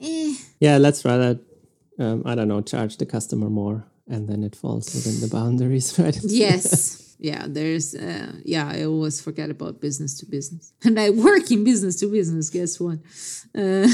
eh. 0.00 0.34
Yeah, 0.60 0.78
let's 0.78 1.04
rather, 1.04 1.38
um, 1.98 2.22
I 2.24 2.34
don't 2.34 2.48
know, 2.48 2.60
charge 2.60 2.96
the 2.96 3.06
customer 3.06 3.50
more 3.50 3.86
and 4.08 4.28
then 4.28 4.42
it 4.42 4.56
falls 4.56 4.94
within 4.94 5.20
the 5.20 5.28
boundaries, 5.28 5.98
right? 5.98 6.18
yes. 6.22 7.14
yeah, 7.18 7.46
there's, 7.48 7.94
uh, 7.94 8.32
yeah, 8.44 8.68
I 8.68 8.84
always 8.84 9.20
forget 9.20 9.50
about 9.50 9.80
business 9.80 10.18
to 10.20 10.26
business. 10.26 10.72
And 10.84 10.98
I 10.98 11.10
work 11.10 11.50
in 11.50 11.64
business 11.64 11.96
to 12.00 12.10
business, 12.10 12.50
guess 12.50 12.80
what? 12.80 12.98
Uh, 13.56 13.88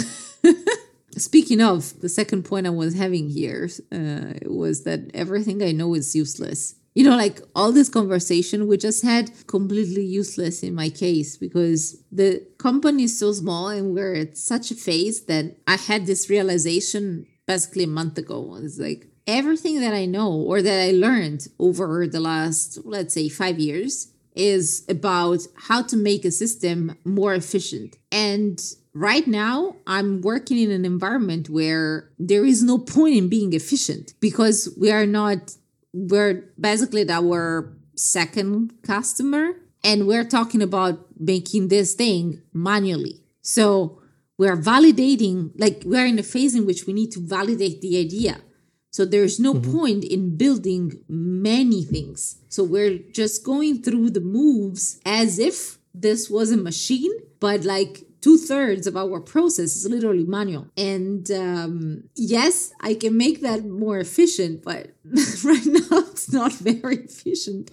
speaking 1.16 1.60
of, 1.60 2.00
the 2.00 2.08
second 2.08 2.44
point 2.44 2.66
I 2.66 2.70
was 2.70 2.94
having 2.94 3.28
here 3.30 3.68
uh, 3.92 4.34
was 4.46 4.84
that 4.84 5.10
everything 5.14 5.62
I 5.62 5.72
know 5.72 5.94
is 5.94 6.14
useless 6.14 6.74
you 6.94 7.04
know 7.04 7.16
like 7.16 7.40
all 7.54 7.72
this 7.72 7.88
conversation 7.88 8.66
we 8.66 8.76
just 8.76 9.02
had 9.02 9.30
completely 9.46 10.04
useless 10.04 10.62
in 10.62 10.74
my 10.74 10.88
case 10.88 11.36
because 11.36 12.02
the 12.12 12.42
company 12.58 13.04
is 13.04 13.18
so 13.18 13.32
small 13.32 13.68
and 13.68 13.94
we're 13.94 14.14
at 14.14 14.36
such 14.36 14.70
a 14.70 14.74
phase 14.74 15.24
that 15.24 15.56
i 15.66 15.76
had 15.76 16.06
this 16.06 16.30
realization 16.30 17.26
basically 17.46 17.84
a 17.84 17.88
month 17.88 18.18
ago. 18.18 18.58
It's 18.62 18.78
like 18.78 19.06
everything 19.26 19.80
that 19.80 19.94
i 19.94 20.04
know 20.04 20.32
or 20.32 20.60
that 20.60 20.80
i 20.88 20.90
learned 20.90 21.46
over 21.58 22.06
the 22.06 22.20
last 22.20 22.78
let's 22.84 23.14
say 23.14 23.28
five 23.28 23.58
years 23.58 24.12
is 24.34 24.84
about 24.88 25.40
how 25.56 25.80
to 25.80 25.96
make 25.96 26.24
a 26.24 26.30
system 26.30 26.94
more 27.04 27.34
efficient. 27.34 27.96
And 28.12 28.60
right 28.96 29.26
now 29.26 29.74
i'm 29.88 30.20
working 30.20 30.56
in 30.56 30.70
an 30.70 30.84
environment 30.84 31.48
where 31.50 32.10
there 32.18 32.44
is 32.44 32.62
no 32.62 32.78
point 32.78 33.16
in 33.16 33.28
being 33.28 33.52
efficient 33.52 34.14
because 34.20 34.72
we 34.80 34.92
are 34.92 35.06
not 35.06 35.56
we're 35.94 36.52
basically 36.58 37.08
our 37.08 37.72
second 37.94 38.74
customer 38.82 39.52
and 39.84 40.06
we're 40.06 40.24
talking 40.24 40.60
about 40.60 41.06
making 41.18 41.68
this 41.68 41.94
thing 41.94 42.42
manually. 42.52 43.22
So 43.42 44.02
we're 44.36 44.56
validating, 44.56 45.52
like 45.56 45.82
we're 45.86 46.06
in 46.06 46.18
a 46.18 46.24
phase 46.24 46.56
in 46.56 46.66
which 46.66 46.86
we 46.86 46.92
need 46.92 47.12
to 47.12 47.20
validate 47.20 47.80
the 47.80 47.98
idea. 47.98 48.40
So 48.90 49.04
there's 49.04 49.38
no 49.38 49.54
mm-hmm. 49.54 49.78
point 49.78 50.04
in 50.04 50.36
building 50.36 51.04
many 51.08 51.84
things. 51.84 52.38
So 52.48 52.64
we're 52.64 52.98
just 53.12 53.44
going 53.44 53.82
through 53.82 54.10
the 54.10 54.20
moves 54.20 55.00
as 55.06 55.38
if 55.38 55.78
this 55.94 56.28
was 56.28 56.50
a 56.50 56.56
machine, 56.56 57.12
but 57.38 57.64
like 57.64 58.04
two 58.24 58.38
thirds 58.38 58.86
of 58.86 58.96
our 58.96 59.20
process 59.20 59.76
is 59.76 59.86
literally 59.86 60.24
manual. 60.24 60.66
And 60.78 61.30
um, 61.30 62.04
yes, 62.16 62.72
I 62.80 62.94
can 62.94 63.18
make 63.18 63.42
that 63.42 63.66
more 63.66 63.98
efficient, 63.98 64.64
but 64.64 64.92
right 65.44 65.66
now 65.66 65.98
it's 66.10 66.32
not 66.32 66.52
very 66.54 67.00
efficient. 67.10 67.70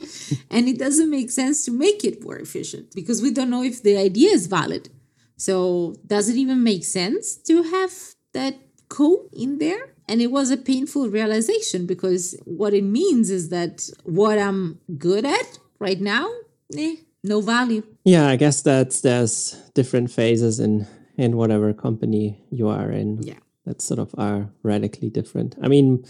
and 0.49 0.67
it 0.67 0.77
doesn't 0.77 1.09
make 1.09 1.31
sense 1.31 1.63
to 1.65 1.71
make 1.71 2.03
it 2.03 2.21
more 2.21 2.37
efficient 2.37 2.93
because 2.93 3.21
we 3.21 3.31
don't 3.31 3.49
know 3.49 3.63
if 3.63 3.81
the 3.81 3.95
idea 3.95 4.31
is 4.31 4.47
valid. 4.47 4.89
So, 5.37 5.95
does 6.05 6.27
it 6.27 6.35
even 6.35 6.63
make 6.63 6.83
sense 6.83 7.35
to 7.47 7.63
have 7.63 7.93
that 8.33 8.55
code 8.89 9.29
in 9.31 9.57
there? 9.57 9.83
And 10.09 10.21
it 10.21 10.31
was 10.31 10.51
a 10.51 10.57
painful 10.57 11.09
realization 11.09 11.85
because 11.85 12.35
what 12.43 12.73
it 12.73 12.83
means 12.83 13.29
is 13.29 13.49
that 13.49 13.89
what 14.03 14.37
I'm 14.37 14.81
good 14.97 15.25
at 15.25 15.59
right 15.79 16.01
now, 16.01 16.29
eh, 16.77 16.97
no 17.23 17.41
value. 17.41 17.83
Yeah, 18.03 18.27
I 18.27 18.35
guess 18.35 18.61
that's 18.61 19.01
there's 19.01 19.55
different 19.73 20.11
phases 20.11 20.59
in 20.59 20.87
in 21.17 21.37
whatever 21.37 21.73
company 21.73 22.43
you 22.49 22.67
are 22.67 22.91
in. 22.91 23.21
Yeah, 23.23 23.39
that 23.65 23.81
sort 23.81 23.99
of 23.99 24.13
are 24.17 24.49
radically 24.63 25.09
different. 25.09 25.55
I 25.61 25.67
mean, 25.67 26.05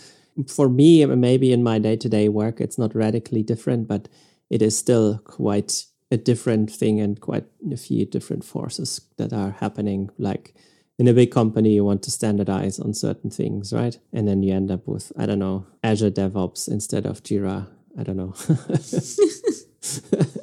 for 0.47 0.69
me, 0.69 1.05
maybe 1.05 1.51
in 1.51 1.63
my 1.63 1.79
day 1.79 1.95
to 1.97 2.09
day 2.09 2.29
work, 2.29 2.61
it's 2.61 2.77
not 2.77 2.95
radically 2.95 3.43
different, 3.43 3.87
but 3.87 4.07
it 4.49 4.61
is 4.61 4.77
still 4.77 5.19
quite 5.23 5.85
a 6.11 6.17
different 6.17 6.69
thing 6.69 6.99
and 6.99 7.19
quite 7.21 7.45
a 7.71 7.77
few 7.77 8.05
different 8.05 8.43
forces 8.43 9.01
that 9.17 9.33
are 9.33 9.51
happening. 9.51 10.09
Like 10.17 10.53
in 10.99 11.07
a 11.07 11.13
big 11.13 11.31
company, 11.31 11.73
you 11.73 11.85
want 11.85 12.03
to 12.03 12.11
standardize 12.11 12.79
on 12.79 12.93
certain 12.93 13.29
things, 13.29 13.71
right? 13.71 13.97
And 14.11 14.27
then 14.27 14.43
you 14.43 14.53
end 14.53 14.71
up 14.71 14.87
with, 14.87 15.11
I 15.17 15.25
don't 15.25 15.39
know, 15.39 15.65
Azure 15.83 16.11
DevOps 16.11 16.67
instead 16.67 17.05
of 17.05 17.23
Jira. 17.23 17.67
I 17.97 18.03
don't 18.03 18.17
know. 18.17 18.33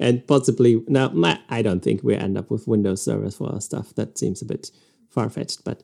and 0.00 0.26
possibly 0.26 0.82
now 0.88 1.12
I 1.48 1.62
don't 1.62 1.80
think 1.80 2.02
we 2.02 2.16
end 2.16 2.36
up 2.36 2.50
with 2.50 2.66
Windows 2.66 3.02
Server 3.02 3.30
for 3.30 3.52
our 3.52 3.60
stuff. 3.60 3.94
That 3.94 4.18
seems 4.18 4.42
a 4.42 4.46
bit 4.46 4.70
far 5.10 5.28
fetched, 5.28 5.62
but 5.62 5.82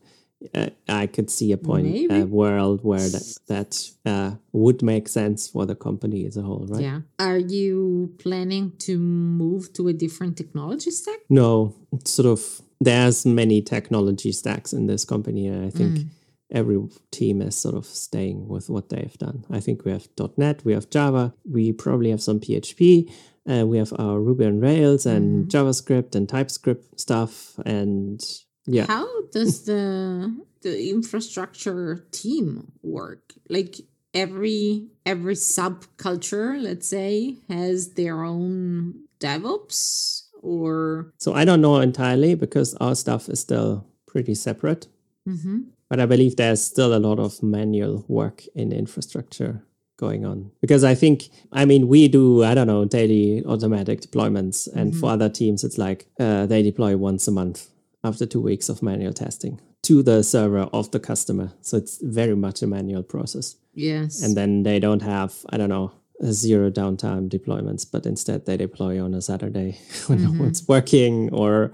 uh, 0.54 0.70
I 0.88 1.06
could 1.06 1.30
see 1.30 1.52
a 1.52 1.56
point, 1.56 2.10
a 2.10 2.24
world 2.24 2.80
where 2.82 3.08
that 3.08 3.38
that 3.48 3.90
uh, 4.04 4.36
would 4.52 4.82
make 4.82 5.08
sense 5.08 5.48
for 5.48 5.66
the 5.66 5.74
company 5.74 6.26
as 6.26 6.36
a 6.36 6.42
whole, 6.42 6.66
right? 6.68 6.82
Yeah. 6.82 7.00
Are 7.18 7.38
you 7.38 8.14
planning 8.18 8.72
to 8.80 8.98
move 8.98 9.72
to 9.74 9.88
a 9.88 9.92
different 9.92 10.36
technology 10.36 10.90
stack? 10.90 11.20
No, 11.28 11.74
sort 12.04 12.26
of. 12.26 12.62
There's 12.78 13.24
many 13.24 13.62
technology 13.62 14.32
stacks 14.32 14.72
in 14.72 14.86
this 14.86 15.04
company, 15.04 15.46
and 15.46 15.66
I 15.66 15.70
think. 15.70 15.98
Mm. 15.98 16.08
Every 16.52 16.80
team 17.10 17.42
is 17.42 17.56
sort 17.56 17.74
of 17.74 17.84
staying 17.86 18.46
with 18.46 18.70
what 18.70 18.88
they've 18.88 19.18
done. 19.18 19.44
I 19.50 19.58
think 19.58 19.84
we 19.84 19.90
have 19.90 20.06
.NET, 20.36 20.64
we 20.64 20.74
have 20.74 20.88
Java, 20.90 21.34
we 21.44 21.72
probably 21.72 22.10
have 22.10 22.22
some 22.22 22.38
PHP, 22.38 23.10
uh, 23.48 23.66
we 23.66 23.78
have 23.78 23.92
our 23.98 24.20
Ruby 24.20 24.46
on 24.46 24.60
Rails 24.60 25.06
and 25.06 25.46
mm. 25.46 25.50
JavaScript 25.50 26.14
and 26.14 26.28
TypeScript 26.28 26.98
stuff, 26.98 27.58
and 27.64 28.22
yeah. 28.66 28.86
How 28.86 29.06
does 29.32 29.64
the 29.64 30.36
the 30.62 30.90
infrastructure 30.90 32.06
team 32.10 32.72
work? 32.82 33.32
Like 33.48 33.76
every 34.12 34.88
every 35.04 35.34
subculture, 35.34 36.60
let's 36.60 36.88
say, 36.88 37.36
has 37.48 37.94
their 37.94 38.24
own 38.24 39.04
DevOps 39.20 40.24
or 40.42 41.12
So 41.18 41.34
I 41.34 41.44
don't 41.44 41.60
know 41.60 41.76
entirely 41.78 42.34
because 42.34 42.74
our 42.74 42.94
stuff 42.94 43.28
is 43.28 43.40
still 43.40 43.86
pretty 44.06 44.34
separate. 44.34 44.88
Mm-hmm. 45.28 45.60
But 45.88 46.00
I 46.00 46.06
believe 46.06 46.34
there's 46.34 46.62
still 46.62 46.94
a 46.94 46.98
lot 46.98 47.20
of 47.20 47.42
manual 47.44 48.04
work 48.08 48.44
in 48.56 48.72
infrastructure 48.72 49.62
going 49.96 50.24
on 50.26 50.50
because 50.60 50.84
i 50.84 50.94
think 50.94 51.30
i 51.52 51.64
mean 51.64 51.88
we 51.88 52.06
do 52.08 52.44
i 52.44 52.54
don't 52.54 52.66
know 52.66 52.84
daily 52.84 53.42
automatic 53.46 54.00
deployments 54.00 54.68
and 54.74 54.90
mm-hmm. 54.90 55.00
for 55.00 55.10
other 55.10 55.28
teams 55.28 55.64
it's 55.64 55.78
like 55.78 56.06
uh, 56.20 56.44
they 56.46 56.62
deploy 56.62 56.96
once 56.96 57.26
a 57.26 57.30
month 57.32 57.68
after 58.04 58.26
two 58.26 58.40
weeks 58.40 58.68
of 58.68 58.82
manual 58.82 59.12
testing 59.12 59.60
to 59.86 60.02
the 60.02 60.24
server 60.24 60.68
of 60.72 60.90
the 60.90 60.98
customer. 60.98 61.52
So 61.60 61.76
it's 61.76 61.98
very 62.02 62.34
much 62.34 62.60
a 62.60 62.66
manual 62.66 63.04
process. 63.04 63.54
Yes. 63.72 64.20
And 64.20 64.36
then 64.36 64.64
they 64.64 64.80
don't 64.80 65.02
have, 65.02 65.32
I 65.50 65.56
don't 65.56 65.68
know, 65.68 65.92
zero 66.24 66.70
downtime 66.70 67.28
deployments, 67.28 67.86
but 67.90 68.06
instead 68.06 68.46
they 68.46 68.56
deploy 68.56 69.02
on 69.02 69.14
a 69.14 69.20
Saturday 69.20 69.78
when 70.06 70.18
mm-hmm. 70.18 70.36
no 70.36 70.42
one's 70.44 70.66
working 70.66 71.32
or 71.32 71.72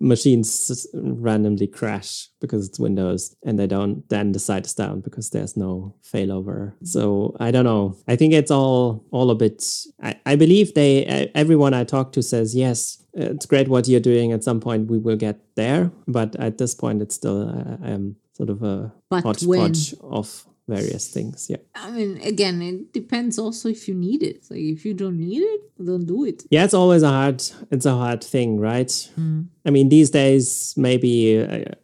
machines 0.00 0.86
randomly 0.94 1.66
crash 1.66 2.28
because 2.40 2.68
it's 2.68 2.78
Windows 2.78 3.34
and 3.44 3.58
they 3.58 3.66
don't 3.66 4.08
then 4.08 4.32
the 4.32 4.38
site 4.38 4.66
is 4.66 4.74
down 4.74 5.00
because 5.00 5.30
there's 5.30 5.56
no 5.56 5.94
failover. 6.02 6.74
So 6.84 7.36
I 7.40 7.50
don't 7.50 7.64
know. 7.64 7.96
I 8.06 8.16
think 8.16 8.34
it's 8.34 8.50
all 8.50 9.04
all 9.10 9.30
a 9.30 9.34
bit. 9.34 9.64
I, 10.02 10.16
I 10.26 10.36
believe 10.36 10.74
they 10.74 11.30
everyone 11.34 11.74
I 11.74 11.84
talk 11.84 12.12
to 12.12 12.22
says 12.22 12.54
yes. 12.54 13.02
It's 13.14 13.46
great 13.46 13.68
what 13.68 13.88
you're 13.88 14.00
doing. 14.00 14.32
At 14.32 14.44
some 14.44 14.60
point 14.60 14.90
we 14.90 14.98
will 14.98 15.16
get 15.16 15.40
there, 15.56 15.90
but 16.06 16.36
at 16.36 16.58
this 16.58 16.74
point 16.74 17.02
it's 17.02 17.14
still 17.14 17.48
uh, 17.48 17.84
um, 17.84 18.16
sort 18.34 18.50
of 18.50 18.62
a 18.62 18.92
but 19.10 19.24
hodgepodge 19.24 19.94
when? 19.94 20.12
of 20.12 20.46
various 20.68 21.08
things. 21.08 21.46
Yeah. 21.48 21.56
I 21.74 21.90
mean, 21.90 22.20
again, 22.22 22.62
it 22.62 22.92
depends 22.92 23.38
also 23.38 23.68
if 23.68 23.88
you 23.88 23.94
need 23.94 24.22
it. 24.22 24.44
Like 24.50 24.60
if 24.60 24.84
you 24.84 24.94
don't 24.94 25.18
need 25.18 25.42
it, 25.42 25.60
don't 25.84 26.06
do 26.06 26.24
it. 26.24 26.44
Yeah, 26.50 26.64
it's 26.64 26.74
always 26.74 27.02
a 27.02 27.08
hard, 27.08 27.42
it's 27.70 27.86
a 27.86 27.94
hard 27.94 28.22
thing, 28.22 28.60
right? 28.60 28.88
Mm. 29.18 29.46
I 29.64 29.70
mean, 29.70 29.88
these 29.88 30.10
days 30.10 30.74
maybe 30.76 31.40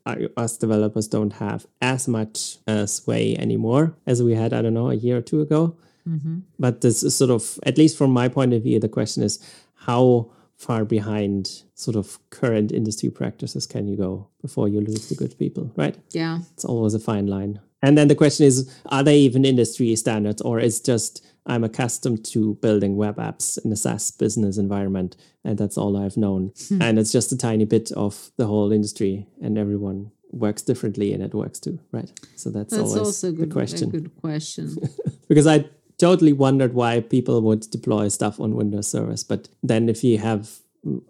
uh, 0.07 0.15
us 0.37 0.57
developers 0.59 1.09
don't 1.09 1.33
have 1.33 1.67
as 1.81 2.07
much 2.07 2.59
uh, 2.67 2.87
sway 2.87 3.37
anymore 3.37 3.97
as 4.07 4.23
we 4.23 4.35
had, 4.35 4.53
I 4.53 4.63
don't 4.63 4.75
know, 4.75 4.91
a 4.91 4.95
year 4.95 5.17
or 5.17 5.23
two 5.23 5.41
ago. 5.41 5.77
Mm-hmm. 6.09 6.41
But 6.59 6.83
this 6.83 7.03
is 7.03 7.17
sort 7.17 7.31
of, 7.31 7.59
at 7.65 7.79
least 7.79 7.97
from 7.97 8.11
my 8.11 8.29
point 8.29 8.53
of 8.53 8.63
view, 8.63 8.79
the 8.79 8.89
question 8.89 9.23
is 9.23 9.39
how 9.75 10.31
far 10.57 10.85
behind 10.85 11.63
sort 11.75 11.97
of 11.97 12.19
current 12.31 12.73
industry 12.73 13.11
practices 13.11 13.67
can 13.67 13.89
you 13.89 13.97
go 13.97 14.29
before 14.41 14.69
you 14.69 14.81
lose 14.81 15.09
the 15.09 15.15
good 15.15 15.37
people, 15.39 15.73
right? 15.77 15.97
Yeah. 16.11 16.41
It's 16.53 16.65
always 16.65 16.95
a 16.95 17.01
fine 17.01 17.27
line. 17.27 17.61
And 17.85 17.99
then 17.99 18.09
the 18.09 18.15
question 18.15 18.47
is, 18.47 18.75
are 18.87 19.03
they 19.03 19.19
even 19.19 19.45
industry 19.45 19.95
standards 19.97 20.41
or 20.41 20.59
is 20.59 20.81
just 20.81 21.25
I'm 21.47 21.65
accustomed 21.65 22.25
to 22.27 22.55
building 22.55 22.97
web 22.97 23.17
apps 23.17 23.63
in 23.63 23.71
a 23.71 23.77
SaaS 23.77 24.11
business 24.11 24.57
environment 24.57 25.17
and 25.45 25.59
that's 25.59 25.77
all 25.77 25.97
I've 25.97 26.17
known. 26.17 26.53
Hmm. 26.69 26.81
And 26.81 26.99
it's 26.99 27.13
just 27.13 27.33
a 27.33 27.37
tiny 27.37 27.67
bit 27.67 27.93
of 27.93 28.31
the 28.39 28.47
whole 28.47 28.73
industry 28.73 29.27
and 29.43 29.59
everyone 29.59 30.11
works 30.31 30.63
differently 30.63 31.13
and 31.13 31.23
it 31.23 31.35
works 31.35 31.61
too, 31.61 31.79
right? 31.93 32.11
So 32.37 32.49
that's, 32.49 32.71
that's 32.71 32.83
always 32.83 32.97
also 32.97 33.29
a 33.29 33.33
good, 33.33 33.53
question. 33.53 33.89
A 33.91 33.93
good 33.93 34.17
question. 34.23 34.77
because 35.29 35.47
I 35.47 35.67
totally 35.99 36.33
wondered 36.33 36.73
why 36.73 37.01
people 37.01 37.43
would 37.43 37.69
deploy 37.71 38.09
stuff 38.09 38.41
on 38.41 38.57
Windows 38.57 38.89
servers. 38.89 39.23
But 39.23 39.49
then 39.63 39.91
if 39.91 40.03
you 40.03 40.17
have 40.19 40.61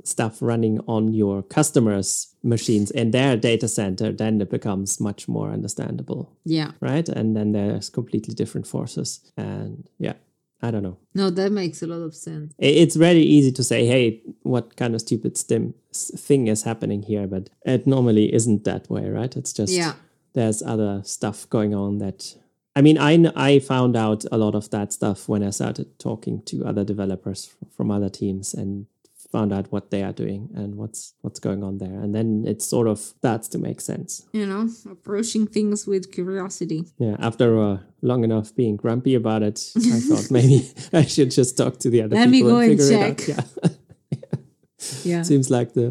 stuff 0.05 0.39
running 0.41 0.81
on 0.87 1.13
your 1.13 1.43
customers' 1.43 2.35
machines 2.43 2.91
in 2.91 3.11
their 3.11 3.37
data 3.37 3.69
center, 3.69 4.13
then 4.13 4.41
it 4.41 4.51
becomes 4.51 5.01
much 5.01 5.29
more 5.29 5.51
understandable. 5.51 6.33
Yeah. 6.45 6.73
Right. 6.81 7.09
And 7.09 7.37
then 7.37 7.53
there's 7.53 7.91
completely 7.91 8.35
different 8.35 8.67
forces. 8.67 9.21
And 9.37 9.89
yeah, 9.99 10.15
I 10.63 10.71
don't 10.71 10.83
know. 10.83 10.99
No, 11.15 11.31
that 11.31 11.53
makes 11.53 11.83
a 11.83 11.87
lot 11.87 12.03
of 12.03 12.15
sense. 12.15 12.55
It's 12.59 12.97
very 12.97 13.21
easy 13.23 13.53
to 13.53 13.65
say, 13.65 13.87
hey, 13.87 14.23
what 14.43 14.77
kind 14.77 14.95
of 14.95 15.01
stupid 15.01 15.37
stim 15.37 15.75
thing 15.93 16.47
is 16.49 16.63
happening 16.63 17.03
here? 17.03 17.27
But 17.27 17.51
it 17.65 17.87
normally 17.87 18.33
isn't 18.33 18.65
that 18.65 18.89
way, 18.91 19.09
right? 19.09 19.37
It's 19.37 19.53
just 19.53 19.73
yeah. 19.73 19.95
there's 20.33 20.63
other 20.63 21.03
stuff 21.05 21.49
going 21.51 21.75
on 21.75 21.99
that 21.99 22.35
I 22.77 22.83
mean, 22.83 22.99
I, 22.99 23.31
I 23.37 23.61
found 23.61 23.97
out 23.97 24.25
a 24.33 24.37
lot 24.37 24.57
of 24.57 24.71
that 24.71 24.93
stuff 24.93 25.29
when 25.29 25.45
I 25.45 25.51
started 25.51 25.97
talking 25.99 26.43
to 26.47 26.65
other 26.65 26.85
developers 26.85 27.55
from 27.77 27.91
other 27.91 28.09
teams 28.09 28.53
and 28.53 28.87
found 29.35 29.53
out 29.57 29.67
what 29.75 29.91
they 29.93 30.03
are 30.09 30.13
doing 30.25 30.43
and 30.61 30.71
what's 30.81 31.01
what's 31.23 31.41
going 31.47 31.63
on 31.69 31.75
there. 31.83 31.97
And 32.03 32.11
then 32.17 32.29
it 32.53 32.59
sort 32.63 32.87
of 32.93 32.99
starts 32.99 33.47
to 33.55 33.59
make 33.59 33.81
sense. 33.81 34.11
You 34.33 34.47
know 34.53 34.63
approaching 34.97 35.45
things 35.57 35.79
with 35.93 36.05
curiosity. 36.19 36.81
Yeah 37.05 37.17
after 37.29 37.49
uh, 37.69 37.79
long 38.11 38.23
enough 38.29 38.49
being 38.61 38.77
grumpy 38.83 39.15
about 39.23 39.43
it 39.51 39.59
i 39.97 40.01
thought 40.09 40.27
maybe 40.39 40.59
i 41.03 41.05
should 41.15 41.31
just 41.41 41.53
talk 41.61 41.75
to 41.85 41.89
the 41.95 42.01
other 42.05 42.17
Let 42.17 42.31
people 42.31 42.59
and 42.59 42.71
figure 42.79 42.91
and 42.99 43.21
it 43.21 43.29
out. 43.29 43.45
yeah. 43.63 43.71
Yeah. 45.11 45.23
Seems 45.23 45.49
like 45.57 45.71
the 45.73 45.89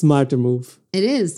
smarter 0.00 0.36
move. 0.48 0.66
It 0.92 1.04
is. 1.04 1.30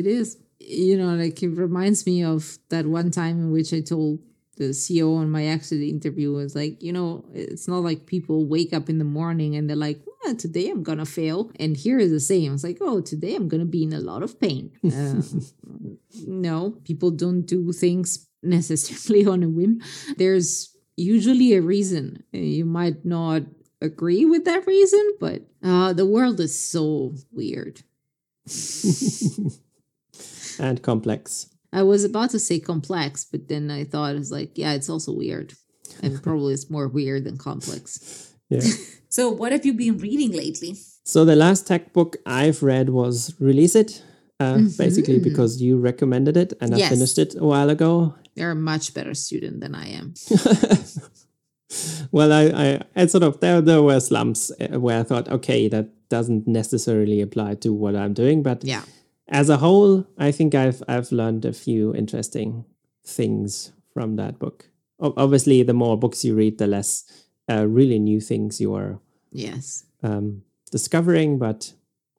It 0.00 0.06
is. 0.06 0.38
You 0.60 0.96
know 1.00 1.12
like 1.24 1.42
it 1.46 1.52
reminds 1.66 2.00
me 2.10 2.16
of 2.34 2.40
that 2.72 2.84
one 3.00 3.10
time 3.10 3.36
in 3.44 3.48
which 3.56 3.70
i 3.78 3.80
told 3.92 4.20
the 4.56 4.68
CEO 4.84 5.08
on 5.22 5.28
my 5.30 5.44
exit 5.56 5.80
interview 5.80 6.30
was 6.40 6.54
like, 6.54 6.82
you 6.86 6.92
know, 6.92 7.24
it's 7.32 7.66
not 7.72 7.80
like 7.88 8.06
people 8.14 8.38
wake 8.46 8.72
up 8.78 8.86
in 8.92 8.98
the 8.98 9.10
morning 9.20 9.56
and 9.56 9.68
they're 9.68 9.84
like, 9.88 10.00
well, 10.24 10.34
today 10.36 10.70
I'm 10.70 10.82
gonna 10.82 11.06
fail. 11.06 11.50
And 11.58 11.76
here 11.76 11.98
is 11.98 12.10
the 12.10 12.20
same. 12.20 12.54
It's 12.54 12.64
like, 12.64 12.78
oh, 12.80 13.00
today 13.00 13.34
I'm 13.34 13.48
gonna 13.48 13.64
be 13.64 13.82
in 13.82 13.92
a 13.92 14.00
lot 14.00 14.22
of 14.22 14.40
pain. 14.40 14.70
Uh, 14.84 15.22
no, 16.26 16.78
people 16.84 17.10
don't 17.10 17.42
do 17.42 17.72
things 17.72 18.28
necessarily 18.42 19.26
on 19.32 19.42
a 19.42 19.48
whim. 19.48 19.80
There's 20.16 20.76
usually 20.96 21.54
a 21.54 21.62
reason. 21.62 22.24
You 22.32 22.64
might 22.64 23.04
not 23.04 23.42
agree 23.80 24.24
with 24.24 24.44
that 24.44 24.66
reason, 24.66 25.12
but 25.20 25.42
uh, 25.62 25.92
the 25.92 26.06
world 26.06 26.40
is 26.40 26.58
so 26.58 27.14
weird. 27.32 27.82
and 30.58 30.82
complex. 30.82 31.48
I 31.72 31.82
was 31.82 32.04
about 32.04 32.30
to 32.30 32.38
say 32.38 32.60
complex, 32.60 33.24
but 33.24 33.48
then 33.48 33.70
I 33.70 33.84
thought 33.84 34.14
it's 34.14 34.30
like, 34.30 34.58
yeah, 34.58 34.72
it's 34.72 34.90
also 34.90 35.12
weird. 35.12 35.54
And 36.02 36.22
probably 36.22 36.54
it's 36.54 36.70
more 36.70 36.88
weird 36.88 37.24
than 37.24 37.38
complex. 37.38 38.31
Yeah. 38.52 38.70
so 39.08 39.30
what 39.30 39.52
have 39.52 39.64
you 39.64 39.72
been 39.72 39.98
reading 39.98 40.32
lately? 40.32 40.76
So 41.04 41.24
the 41.24 41.36
last 41.36 41.66
tech 41.66 41.92
book 41.92 42.16
I've 42.26 42.62
read 42.62 42.90
was 42.90 43.34
Release 43.40 43.74
It. 43.74 44.02
Uh, 44.40 44.54
mm-hmm. 44.54 44.76
Basically, 44.76 45.20
because 45.20 45.62
you 45.62 45.78
recommended 45.78 46.36
it 46.36 46.52
and 46.60 46.76
yes. 46.76 46.90
I 46.90 46.94
finished 46.94 47.18
it 47.18 47.36
a 47.36 47.44
while 47.44 47.70
ago. 47.70 48.14
You're 48.34 48.50
a 48.50 48.56
much 48.56 48.92
better 48.92 49.14
student 49.14 49.60
than 49.60 49.74
I 49.74 49.90
am. 49.90 50.14
well, 52.10 52.32
I, 52.32 52.44
I, 52.46 52.82
I 52.96 53.06
sort 53.06 53.22
of 53.22 53.38
there 53.38 53.60
there 53.60 53.82
were 53.82 54.00
slumps 54.00 54.50
uh, 54.50 54.80
where 54.80 54.98
I 54.98 55.02
thought, 55.04 55.28
okay, 55.28 55.68
that 55.68 55.90
doesn't 56.08 56.48
necessarily 56.48 57.20
apply 57.20 57.54
to 57.56 57.72
what 57.72 57.94
I'm 57.94 58.14
doing, 58.14 58.42
but 58.42 58.64
yeah, 58.64 58.82
as 59.28 59.48
a 59.48 59.58
whole, 59.58 60.06
I 60.18 60.32
think 60.32 60.54
I've 60.54 60.82
I've 60.88 61.12
learned 61.12 61.44
a 61.44 61.52
few 61.52 61.94
interesting 61.94 62.64
things 63.04 63.72
from 63.92 64.16
that 64.16 64.38
book. 64.38 64.68
Obviously, 64.98 65.62
the 65.62 65.74
more 65.74 65.98
books 65.98 66.24
you 66.24 66.34
read, 66.34 66.58
the 66.58 66.66
less 66.66 67.04
uh, 67.50 67.66
really 67.66 67.98
new 67.98 68.20
things 68.20 68.60
you 68.60 68.74
are 68.74 68.98
yes 69.30 69.84
um, 70.02 70.42
discovering. 70.70 71.38
But 71.38 71.72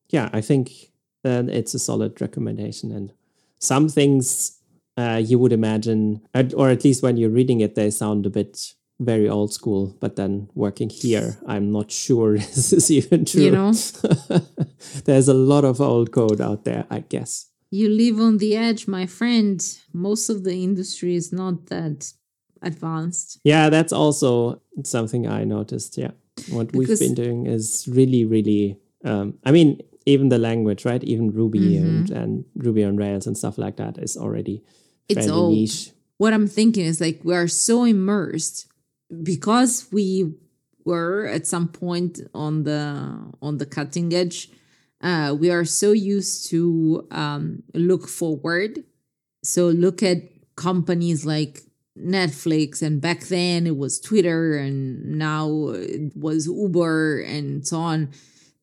yeah, 0.09 0.29
I 0.33 0.41
think 0.41 0.91
that 1.23 1.49
it's 1.49 1.73
a 1.73 1.79
solid 1.79 2.19
recommendation, 2.21 2.91
and 2.91 3.13
some 3.59 3.89
things 3.89 4.59
uh, 4.97 5.21
you 5.23 5.39
would 5.39 5.53
imagine, 5.53 6.21
or 6.55 6.69
at 6.69 6.83
least 6.83 7.03
when 7.03 7.17
you're 7.17 7.29
reading 7.29 7.61
it, 7.61 7.75
they 7.75 7.89
sound 7.89 8.25
a 8.25 8.29
bit 8.29 8.73
very 8.99 9.27
old 9.27 9.53
school. 9.53 9.95
But 9.99 10.15
then 10.15 10.49
working 10.53 10.89
here, 10.89 11.37
I'm 11.47 11.71
not 11.71 11.91
sure 11.91 12.37
this 12.37 12.73
is 12.73 12.91
even 12.91 13.25
true. 13.25 13.43
You 13.43 13.51
know? 13.51 13.73
There's 15.05 15.27
a 15.27 15.33
lot 15.33 15.65
of 15.65 15.81
old 15.81 16.11
code 16.11 16.41
out 16.41 16.63
there, 16.63 16.85
I 16.89 16.99
guess. 16.99 17.47
You 17.71 17.89
live 17.89 18.19
on 18.19 18.37
the 18.37 18.55
edge, 18.55 18.87
my 18.87 19.07
friend. 19.07 19.59
Most 19.91 20.29
of 20.29 20.43
the 20.43 20.63
industry 20.63 21.15
is 21.15 21.33
not 21.33 21.67
that 21.67 22.13
advanced. 22.63 23.39
Yeah, 23.43 23.69
that's 23.69 23.93
also 23.93 24.61
something 24.83 25.27
I 25.27 25.43
noticed. 25.43 25.97
Yeah. 25.97 26.11
What 26.49 26.73
we've 26.73 26.99
been 26.99 27.13
doing 27.15 27.45
is 27.45 27.87
really, 27.91 28.25
really, 28.25 28.77
um, 29.05 29.35
I 29.45 29.51
mean, 29.51 29.81
even 30.05 30.29
the 30.29 30.37
language, 30.39 30.83
right? 30.85 31.03
Even 31.03 31.31
Ruby 31.31 31.59
Mm-hmm. 31.59 31.85
and, 31.85 32.09
and 32.09 32.45
Ruby 32.55 32.83
on 32.83 32.97
Rails 32.97 33.27
and 33.27 33.37
stuff 33.37 33.57
like 33.57 33.77
that 33.77 33.97
is 33.97 34.17
already 34.17 34.63
It's 35.07 35.27
old. 35.27 35.53
niche. 35.53 35.91
What 36.17 36.33
I'm 36.33 36.47
thinking 36.47 36.85
is 36.85 36.99
like 36.99 37.21
we 37.23 37.35
are 37.35 37.47
so 37.47 37.83
immersed 37.83 38.67
because 39.23 39.87
we 39.91 40.33
were 40.85 41.25
at 41.27 41.47
some 41.47 41.67
point 41.67 42.19
on 42.33 42.63
the 42.63 43.15
on 43.41 43.57
the 43.57 43.65
cutting 43.65 44.13
edge. 44.13 44.49
Uh, 45.01 45.35
we 45.37 45.49
are 45.51 45.65
so 45.65 45.91
used 45.91 46.49
to 46.49 47.05
um, 47.11 47.63
look 47.73 48.07
forward. 48.07 48.83
So 49.43 49.67
look 49.67 50.01
at 50.03 50.17
companies 50.55 51.25
like 51.25 51.61
Netflix, 51.97 52.81
and 52.81 52.99
back 53.01 53.21
then 53.25 53.67
it 53.67 53.77
was 53.77 53.99
Twitter, 53.99 54.57
and 54.57 55.17
now 55.17 55.69
it 55.69 56.15
was 56.15 56.47
Uber, 56.47 57.21
and 57.21 57.65
so 57.65 57.77
on. 57.77 58.11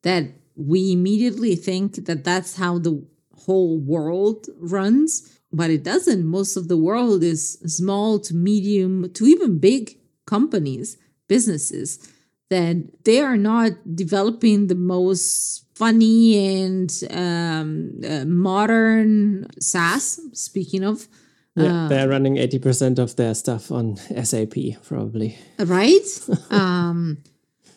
That 0.02 0.30
we 0.56 0.92
immediately 0.92 1.54
think 1.56 2.06
that 2.06 2.24
that's 2.24 2.56
how 2.56 2.78
the 2.78 3.04
whole 3.34 3.78
world 3.78 4.46
runs, 4.58 5.38
but 5.52 5.70
it 5.70 5.82
doesn't. 5.82 6.24
Most 6.24 6.56
of 6.56 6.68
the 6.68 6.76
world 6.76 7.22
is 7.22 7.58
small 7.66 8.18
to 8.20 8.34
medium 8.34 9.10
to 9.12 9.24
even 9.26 9.58
big 9.58 9.98
companies, 10.26 10.96
businesses 11.28 12.12
that 12.50 13.04
they 13.04 13.20
are 13.20 13.36
not 13.36 13.72
developing 13.94 14.66
the 14.66 14.74
most 14.74 15.64
funny 15.74 16.62
and 16.62 17.02
um, 17.10 17.92
uh, 18.06 18.24
modern 18.26 19.46
SaaS. 19.60 20.20
Speaking 20.32 20.84
of, 20.84 21.08
Yeah, 21.56 21.88
they're 21.88 22.08
running 22.08 22.36
80% 22.36 22.98
of 22.98 23.16
their 23.16 23.34
stuff 23.34 23.72
on 23.72 23.96
SAP, 23.96 24.54
probably. 24.84 25.36
right? 25.58 26.28
um, 26.50 27.18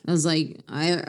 I 0.06 0.12
was 0.12 0.26
like, 0.26 0.60
I 0.68 1.02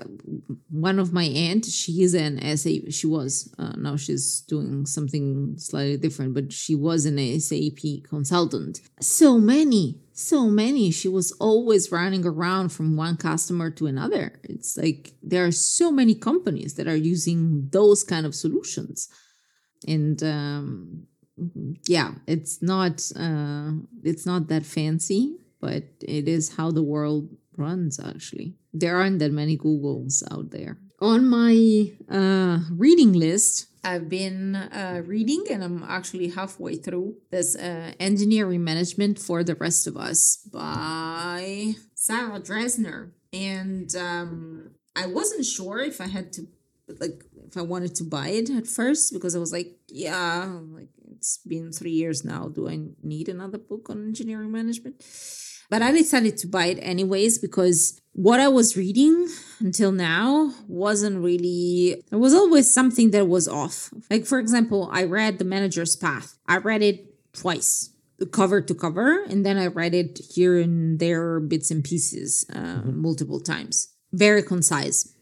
one 0.71 1.01
of 1.01 1.13
my 1.13 1.25
aunt, 1.25 1.65
she 1.65 2.03
is 2.03 2.15
an 2.15 2.39
SAP. 2.57 2.91
She 2.93 3.09
was 3.09 3.53
uh, 3.59 3.73
now 3.77 3.97
she's 3.97 4.43
doing 4.43 4.87
something 4.87 5.57
slightly 5.59 5.97
different, 5.97 6.35
but 6.35 6.53
she 6.53 6.77
was 6.77 7.05
an 7.05 7.19
SAP 7.41 8.05
consultant. 8.09 8.81
So 9.01 9.39
many, 9.39 9.99
so 10.13 10.49
many. 10.49 10.93
She 10.93 11.09
was 11.09 11.33
always 11.33 11.91
running 11.91 12.25
around 12.25 12.69
from 12.69 12.97
one 12.97 13.17
customer 13.17 13.69
to 13.73 13.87
another. 13.87 14.39
It's 14.45 14.77
like 14.77 15.15
there 15.23 15.45
are 15.45 15.53
so 15.53 15.91
many 15.91 16.15
companies 16.15 16.75
that 16.75 16.87
are 16.87 16.97
using 16.97 17.69
those 17.73 18.05
kind 18.05 18.25
of 18.25 18.35
solutions, 18.37 19.09
and 19.89 20.23
um, 20.23 21.09
yeah, 21.87 22.13
it's 22.27 22.63
not 22.63 23.11
uh, 23.17 23.73
it's 24.03 24.27
not 24.27 24.49
that 24.49 24.65
fancy, 24.65 25.37
but 25.61 25.85
it 26.01 26.29
is 26.29 26.57
how 26.57 26.71
the 26.71 26.83
world 26.83 27.29
runs. 27.57 27.99
Actually, 27.99 28.55
there 28.73 28.97
aren't 28.97 29.19
that 29.19 29.33
many 29.33 29.57
Googles 29.57 30.23
out 30.31 30.51
there. 30.51 30.79
On 31.01 31.27
my 31.29 31.93
uh, 32.09 32.61
reading 32.71 33.13
list, 33.13 33.67
I've 33.83 34.09
been 34.09 34.55
uh, 34.55 35.03
reading, 35.05 35.45
and 35.51 35.63
I'm 35.63 35.83
actually 35.83 36.29
halfway 36.29 36.77
through 36.77 37.17
this 37.31 37.57
uh, 37.57 37.93
engineering 37.99 38.65
management 38.65 39.19
for 39.19 39.43
the 39.43 39.57
rest 39.57 39.87
of 39.87 39.97
us 39.97 40.37
by 40.53 41.75
Sarah 41.95 42.41
Drasner, 42.41 43.11
and 43.33 43.95
um, 43.97 44.71
I 44.97 45.07
wasn't 45.07 45.45
sure 45.45 45.81
if 45.81 46.01
I 46.01 46.07
had 46.07 46.33
to 46.35 46.47
like 47.01 47.25
if 47.47 47.57
I 47.57 47.63
wanted 47.63 47.95
to 47.97 48.05
buy 48.05 48.29
it 48.29 48.51
at 48.51 48.67
first 48.67 49.13
because 49.13 49.35
I 49.35 49.39
was 49.39 49.53
like, 49.53 49.77
yeah, 49.89 50.59
like 50.73 50.89
it's 51.17 51.39
been 51.39 51.73
three 51.73 51.93
years 51.93 52.25
now. 52.25 52.49
Do 52.49 52.69
I 52.69 52.79
need 53.03 53.29
another 53.29 53.59
book 53.59 53.91
on 53.91 54.05
engineering 54.05 54.53
management? 54.53 55.03
But 55.71 55.83
I 55.83 55.93
decided 55.93 56.37
to 56.39 56.47
buy 56.47 56.67
it 56.67 56.79
anyways 56.83 57.39
because 57.39 58.01
what 58.13 58.39
I 58.39 58.49
was 58.49 58.77
reading 58.77 59.29
until 59.61 59.93
now 59.93 60.53
wasn't 60.69 61.25
really, 61.25 62.03
there 62.11 62.19
was 62.19 62.35
always 62.35 62.73
something 62.73 63.11
that 63.13 63.29
was 63.29 63.49
off. 63.49 63.93
Like, 64.11 64.27
for 64.27 64.39
example, 64.39 64.89
I 64.93 65.05
read 65.05 65.39
The 65.39 65.45
Manager's 65.45 65.97
Path, 65.97 66.37
I 66.47 66.59
read 66.59 66.83
it 66.83 67.07
twice. 67.33 67.91
Cover 68.31 68.61
to 68.61 68.75
cover, 68.75 69.25
and 69.25 69.45
then 69.45 69.59
I 69.59 69.67
read 69.67 69.93
it 69.93 70.21
here 70.33 70.57
and 70.61 71.01
there, 71.01 71.41
bits 71.41 71.73
and 71.73 71.83
pieces, 71.83 72.47
uh, 72.55 72.83
multiple 72.85 73.41
times. 73.41 73.89
Very 74.13 74.43
concise 74.43 75.15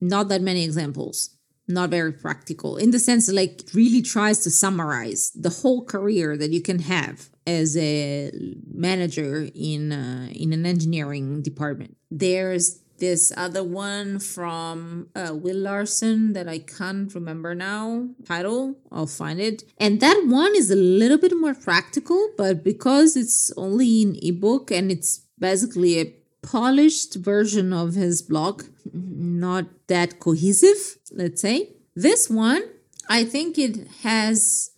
not 0.00 0.28
that 0.28 0.42
many 0.42 0.64
examples 0.64 1.36
not 1.70 1.90
very 1.90 2.12
practical 2.12 2.76
in 2.76 2.90
the 2.90 2.98
sense 2.98 3.30
like 3.30 3.62
really 3.74 4.02
tries 4.02 4.40
to 4.40 4.50
summarize 4.50 5.30
the 5.34 5.50
whole 5.50 5.84
career 5.84 6.36
that 6.36 6.50
you 6.50 6.60
can 6.60 6.80
have 6.80 7.30
as 7.46 7.76
a 7.76 8.30
manager 8.72 9.48
in 9.54 9.92
uh, 9.92 10.28
in 10.32 10.52
an 10.52 10.66
engineering 10.66 11.42
department 11.42 11.96
there's 12.10 12.80
this 13.00 13.32
other 13.36 13.64
one 13.64 14.18
from 14.20 15.08
uh, 15.16 15.34
Will 15.34 15.56
Larson 15.56 16.34
that 16.34 16.46
I 16.46 16.58
can't 16.58 17.12
remember 17.14 17.54
now. 17.54 18.08
Title, 18.24 18.76
I'll 18.92 19.06
find 19.06 19.40
it. 19.40 19.64
And 19.78 20.00
that 20.00 20.24
one 20.26 20.54
is 20.54 20.70
a 20.70 20.76
little 20.76 21.18
bit 21.18 21.32
more 21.36 21.54
practical, 21.54 22.30
but 22.36 22.62
because 22.62 23.16
it's 23.16 23.50
only 23.56 24.02
in 24.02 24.18
ebook 24.22 24.70
and 24.70 24.92
it's 24.92 25.26
basically 25.38 25.98
a 25.98 26.14
polished 26.42 27.14
version 27.16 27.72
of 27.72 27.94
his 27.94 28.22
blog, 28.22 28.64
not 28.92 29.66
that 29.88 30.20
cohesive, 30.20 30.98
let's 31.12 31.40
say. 31.40 31.74
This 31.94 32.30
one, 32.30 32.62
I 33.08 33.24
think 33.24 33.58
it 33.58 33.88
has, 34.02 34.70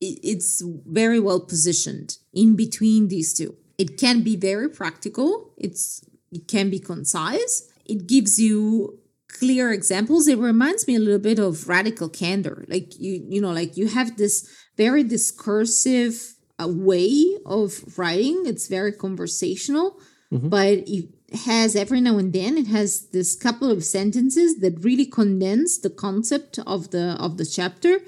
it's 0.00 0.62
very 0.86 1.20
well 1.20 1.40
positioned 1.40 2.18
in 2.32 2.56
between 2.56 3.08
these 3.08 3.34
two. 3.34 3.56
It 3.78 3.98
can 3.98 4.22
be 4.22 4.36
very 4.36 4.68
practical. 4.68 5.52
It's 5.56 6.04
it 6.30 6.48
can 6.48 6.68
be 6.68 6.80
concise. 6.80 7.70
It 7.84 8.06
gives 8.06 8.40
you 8.40 8.98
clear 9.28 9.72
examples. 9.72 10.26
It 10.26 10.38
reminds 10.38 10.86
me 10.86 10.96
a 10.96 11.00
little 11.00 11.20
bit 11.20 11.38
of 11.38 11.68
radical 11.68 12.08
candor. 12.08 12.64
Like 12.68 12.98
you, 12.98 13.24
you 13.28 13.40
know, 13.40 13.52
like 13.52 13.76
you 13.76 13.88
have 13.88 14.16
this 14.16 14.48
very 14.76 15.04
discursive 15.04 16.34
uh, 16.60 16.68
way 16.68 17.36
of 17.46 17.98
writing. 17.98 18.44
It's 18.46 18.68
very 18.68 18.92
conversational, 18.92 19.98
but 20.42 20.82
it 20.86 21.08
has 21.44 21.74
every 21.76 22.00
now 22.00 22.18
and 22.18 22.32
then 22.32 22.56
it 22.56 22.66
has 22.66 23.08
this 23.08 23.34
couple 23.34 23.70
of 23.70 23.84
sentences 23.84 24.60
that 24.60 24.84
really 24.84 25.06
condense 25.06 25.78
the 25.78 25.90
concept 25.90 26.58
of 26.66 26.90
the 26.90 27.16
of 27.20 27.36
the 27.36 27.46
chapter. 27.46 28.00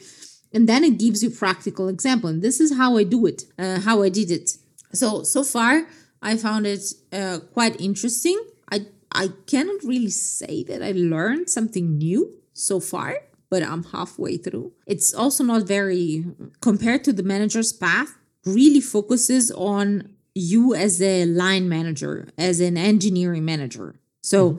And 0.52 0.68
then 0.68 0.84
it 0.84 0.98
gives 0.98 1.22
you 1.22 1.30
practical 1.30 1.88
example. 1.88 2.30
And 2.30 2.42
this 2.42 2.60
is 2.60 2.76
how 2.76 2.96
i 2.96 3.04
do 3.04 3.26
it 3.26 3.44
uh, 3.58 3.80
how 3.80 4.02
i 4.02 4.08
did 4.08 4.30
it. 4.30 4.56
So 4.92 5.22
so 5.22 5.42
far 5.44 5.86
i 6.22 6.36
found 6.36 6.66
it 6.66 6.82
uh, 7.12 7.38
quite 7.52 7.80
interesting. 7.80 8.38
I 8.70 8.86
i 9.12 9.28
cannot 9.46 9.82
really 9.84 10.10
say 10.10 10.64
that 10.64 10.82
i 10.82 10.92
learned 10.92 11.48
something 11.48 11.98
new 11.98 12.38
so 12.52 12.80
far 12.80 13.18
but 13.48 13.62
i'm 13.62 13.84
halfway 13.84 14.36
through. 14.36 14.72
It's 14.86 15.14
also 15.14 15.44
not 15.44 15.62
very 15.62 16.24
compared 16.60 17.04
to 17.04 17.12
the 17.12 17.22
manager's 17.22 17.72
path 17.72 18.16
really 18.44 18.80
focuses 18.80 19.50
on 19.50 20.15
you 20.38 20.74
as 20.74 21.00
a 21.00 21.24
line 21.24 21.66
manager 21.68 22.28
as 22.36 22.60
an 22.60 22.76
engineering 22.76 23.44
manager 23.44 23.88
so 24.22 24.58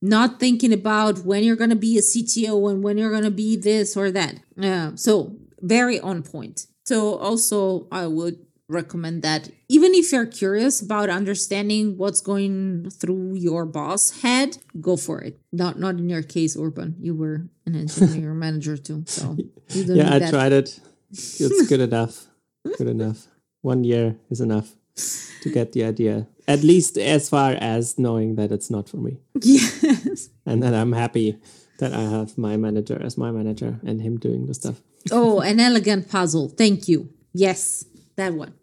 not 0.00 0.38
thinking 0.38 0.72
about 0.72 1.24
when 1.24 1.42
you're 1.42 1.56
going 1.56 1.70
to 1.70 1.76
be 1.76 1.98
a 1.98 2.00
CTO 2.00 2.70
and 2.70 2.82
when 2.84 2.96
you're 2.98 3.10
going 3.10 3.24
to 3.24 3.30
be 3.32 3.56
this 3.56 3.96
or 3.96 4.12
that. 4.12 4.36
Uh, 4.62 4.92
so 4.94 5.36
very 5.60 5.98
on 5.98 6.22
point. 6.22 6.66
So 6.84 7.16
also 7.16 7.88
I 7.90 8.06
would 8.06 8.38
recommend 8.68 9.22
that 9.22 9.50
even 9.68 9.94
if 9.94 10.12
you're 10.12 10.26
curious 10.26 10.80
about 10.80 11.10
understanding 11.10 11.96
what's 11.98 12.20
going 12.20 12.90
through 12.90 13.34
your 13.34 13.66
boss 13.66 14.20
head, 14.22 14.58
go 14.80 14.96
for 14.96 15.20
it. 15.20 15.40
Not 15.52 15.80
not 15.80 15.96
in 15.96 16.08
your 16.08 16.22
case, 16.22 16.56
Urban. 16.56 16.94
You 17.00 17.16
were 17.16 17.48
an 17.66 17.74
engineer 17.74 18.34
manager 18.46 18.76
too, 18.76 19.02
so 19.06 19.36
Yeah, 19.74 20.14
I 20.14 20.18
that. 20.20 20.30
tried 20.30 20.52
it. 20.52 20.78
It's 21.10 21.66
good 21.66 21.80
enough. 21.90 22.26
Good 22.78 22.86
enough. 22.88 23.26
One 23.62 23.82
year 23.82 24.14
is 24.30 24.40
enough 24.40 24.77
to 25.42 25.50
get 25.50 25.72
the 25.72 25.84
idea. 25.84 26.26
At 26.46 26.62
least 26.62 26.96
as 26.96 27.28
far 27.28 27.52
as 27.52 27.98
knowing 27.98 28.36
that 28.36 28.50
it's 28.52 28.70
not 28.70 28.88
for 28.88 28.96
me. 28.96 29.18
Yes. 29.42 30.30
And 30.46 30.62
then 30.62 30.74
I'm 30.74 30.92
happy 30.92 31.38
that 31.78 31.92
I 31.92 32.02
have 32.02 32.36
my 32.36 32.56
manager 32.56 33.00
as 33.02 33.16
my 33.16 33.30
manager 33.30 33.78
and 33.86 34.00
him 34.00 34.18
doing 34.18 34.46
the 34.46 34.54
stuff. 34.54 34.80
Oh, 35.10 35.40
an 35.40 35.60
elegant 35.60 36.10
puzzle. 36.10 36.48
Thank 36.48 36.88
you. 36.88 37.10
Yes, 37.32 37.84
that 38.16 38.34
one. 38.34 38.54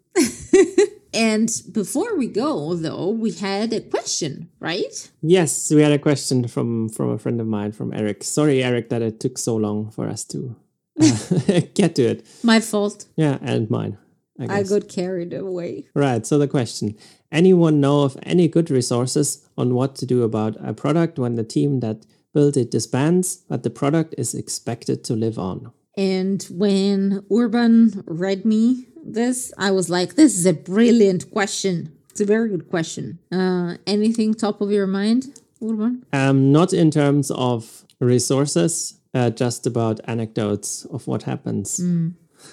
and 1.14 1.50
before 1.72 2.16
we 2.16 2.26
go, 2.26 2.74
though, 2.74 3.08
we 3.08 3.32
had 3.32 3.72
a 3.72 3.80
question, 3.80 4.50
right? 4.60 5.10
Yes, 5.22 5.70
we 5.72 5.82
had 5.82 5.92
a 5.92 5.98
question 5.98 6.46
from 6.48 6.88
from 6.88 7.10
a 7.10 7.18
friend 7.18 7.40
of 7.40 7.46
mine, 7.46 7.72
from 7.72 7.92
Eric. 7.92 8.22
Sorry, 8.24 8.62
Eric, 8.62 8.90
that 8.90 9.02
it 9.02 9.20
took 9.20 9.38
so 9.38 9.56
long 9.56 9.90
for 9.90 10.08
us 10.08 10.24
to 10.24 10.56
uh, 11.00 11.60
get 11.74 11.94
to 11.96 12.02
it. 12.02 12.26
My 12.42 12.60
fault. 12.60 13.06
Yeah, 13.16 13.38
and 13.40 13.70
mine. 13.70 13.98
I 14.38 14.58
I 14.58 14.62
got 14.62 14.88
carried 14.88 15.32
away. 15.32 15.86
Right. 15.94 16.26
So 16.26 16.38
the 16.38 16.48
question: 16.48 16.96
Anyone 17.32 17.80
know 17.80 18.02
of 18.02 18.16
any 18.22 18.48
good 18.48 18.70
resources 18.70 19.46
on 19.56 19.74
what 19.74 19.96
to 19.96 20.06
do 20.06 20.22
about 20.22 20.56
a 20.60 20.72
product 20.72 21.18
when 21.18 21.34
the 21.34 21.44
team 21.44 21.80
that 21.80 22.06
built 22.32 22.56
it 22.56 22.70
disbands, 22.70 23.44
but 23.48 23.62
the 23.62 23.70
product 23.70 24.14
is 24.18 24.34
expected 24.34 25.02
to 25.04 25.14
live 25.14 25.38
on? 25.38 25.72
And 25.96 26.42
when 26.50 27.24
Urban 27.32 28.04
read 28.06 28.44
me 28.44 28.88
this, 29.02 29.52
I 29.56 29.70
was 29.70 29.88
like, 29.88 30.14
this 30.14 30.38
is 30.38 30.44
a 30.44 30.52
brilliant 30.52 31.30
question. 31.30 31.96
It's 32.10 32.20
a 32.20 32.26
very 32.26 32.48
good 32.48 32.68
question. 32.68 33.18
Uh, 33.32 33.76
anything 33.86 34.34
top 34.34 34.60
of 34.60 34.70
your 34.70 34.86
mind, 34.86 35.40
Urban? 35.62 36.04
Um, 36.12 36.52
not 36.52 36.72
in 36.72 36.90
terms 36.90 37.30
of 37.30 37.84
resources, 38.00 39.00
uh, 39.14 39.30
just 39.30 39.66
about 39.66 40.00
anecdotes 40.04 40.84
of 40.86 41.06
what 41.06 41.22
happens. 41.22 41.80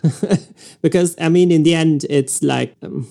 because 0.82 1.16
I 1.20 1.30
mean, 1.30 1.52
in 1.52 1.64
the 1.64 1.76
end, 1.76 2.06
it's 2.10 2.42
like 2.44 2.76
um, 2.82 3.08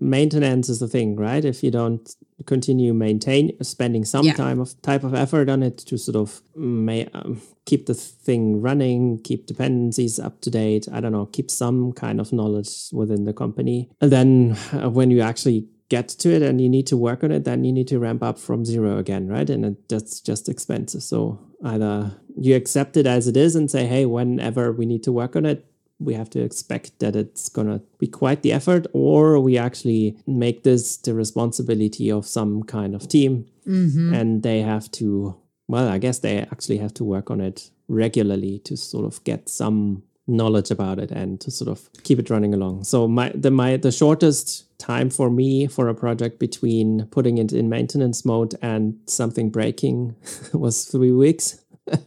maintenance 0.00 0.68
is 0.68 0.80
the 0.80 0.88
thing, 0.88 1.16
right? 1.16 1.44
If 1.44 1.62
you 1.62 1.70
don't 1.70 2.14
continue 2.46 2.92
maintain 2.92 3.52
spending 3.62 4.04
some 4.04 4.26
Yeah. 4.26 4.34
time 4.34 4.60
of 4.60 4.80
type 4.82 5.04
of 5.04 5.14
effort 5.14 5.48
on 5.48 5.62
it 5.62 5.78
to 5.78 5.96
sort 5.96 6.16
of 6.16 6.42
may 6.56 7.06
um, 7.14 7.40
keep 7.66 7.86
the 7.86 7.94
thing 7.94 8.60
running, 8.60 9.18
keep 9.22 9.46
dependencies 9.46 10.18
up 10.18 10.40
to 10.42 10.50
date. 10.50 10.88
I 10.92 11.00
don't 11.00 11.12
know, 11.12 11.26
keep 11.26 11.50
some 11.50 11.92
kind 11.92 12.20
of 12.20 12.32
knowledge 12.32 12.88
within 12.92 13.24
the 13.24 13.32
company, 13.32 13.88
and 14.00 14.10
then 14.10 14.56
uh, 14.72 14.90
when 14.90 15.10
you 15.10 15.20
actually 15.20 15.66
get 15.88 16.08
to 16.08 16.30
it 16.34 16.40
and 16.40 16.58
you 16.58 16.70
need 16.70 16.86
to 16.86 16.96
work 16.96 17.22
on 17.22 17.30
it, 17.30 17.44
then 17.44 17.64
you 17.64 17.72
need 17.72 17.86
to 17.86 17.98
ramp 17.98 18.22
up 18.22 18.38
from 18.38 18.64
zero 18.64 18.96
again, 18.96 19.28
right? 19.28 19.50
And 19.50 19.64
it, 19.66 19.88
that's 19.90 20.20
just 20.20 20.48
expensive. 20.48 21.02
So 21.02 21.38
either 21.64 22.12
you 22.34 22.56
accept 22.56 22.96
it 22.96 23.06
as 23.06 23.28
it 23.28 23.36
is 23.36 23.54
and 23.54 23.70
say, 23.70 23.84
hey, 23.86 24.06
whenever 24.06 24.72
we 24.72 24.86
need 24.86 25.02
to 25.02 25.12
work 25.12 25.36
on 25.36 25.44
it, 25.44 25.66
we 26.02 26.14
have 26.14 26.30
to 26.30 26.40
expect 26.40 26.98
that 27.00 27.16
it's 27.16 27.48
going 27.48 27.68
to 27.68 27.80
be 27.98 28.06
quite 28.06 28.42
the 28.42 28.52
effort, 28.52 28.86
or 28.92 29.38
we 29.40 29.58
actually 29.58 30.16
make 30.26 30.62
this 30.62 30.96
the 30.96 31.14
responsibility 31.14 32.10
of 32.10 32.26
some 32.26 32.62
kind 32.62 32.94
of 32.94 33.08
team 33.08 33.46
mm-hmm. 33.66 34.14
and 34.14 34.42
they 34.42 34.60
have 34.60 34.90
to, 34.92 35.36
well, 35.68 35.88
I 35.88 35.98
guess 35.98 36.18
they 36.18 36.38
actually 36.38 36.78
have 36.78 36.94
to 36.94 37.04
work 37.04 37.30
on 37.30 37.40
it 37.40 37.70
regularly 37.88 38.58
to 38.60 38.76
sort 38.76 39.04
of 39.04 39.22
get 39.24 39.48
some 39.48 40.02
knowledge 40.26 40.70
about 40.70 40.98
it 40.98 41.10
and 41.10 41.40
to 41.40 41.50
sort 41.50 41.68
of 41.68 41.90
keep 42.04 42.18
it 42.18 42.30
running 42.30 42.54
along. 42.54 42.84
So 42.84 43.08
my 43.08 43.32
the 43.34 43.50
my 43.50 43.76
the 43.76 43.92
shortest 43.92 44.78
time 44.78 45.10
for 45.10 45.30
me 45.30 45.66
for 45.66 45.88
a 45.88 45.94
project 45.94 46.38
between 46.38 47.06
putting 47.06 47.38
it 47.38 47.52
in 47.52 47.68
maintenance 47.68 48.24
mode 48.24 48.54
and 48.62 48.98
something 49.06 49.50
breaking 49.50 50.14
was 50.52 50.84
3 50.84 51.12
weeks. 51.12 51.60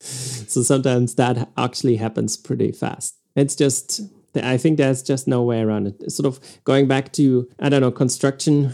so 0.00 0.62
sometimes 0.62 1.14
that 1.16 1.50
actually 1.56 1.96
happens 1.96 2.36
pretty 2.36 2.72
fast. 2.72 3.19
It's 3.40 3.56
just 3.56 4.00
I 4.34 4.56
think 4.56 4.76
there's 4.76 5.02
just 5.02 5.26
no 5.26 5.42
way 5.42 5.60
around 5.60 5.88
it. 5.88 6.12
Sort 6.12 6.26
of 6.26 6.40
going 6.64 6.86
back 6.86 7.12
to 7.14 7.48
I 7.58 7.68
don't 7.68 7.80
know 7.80 7.90
construction 7.90 8.72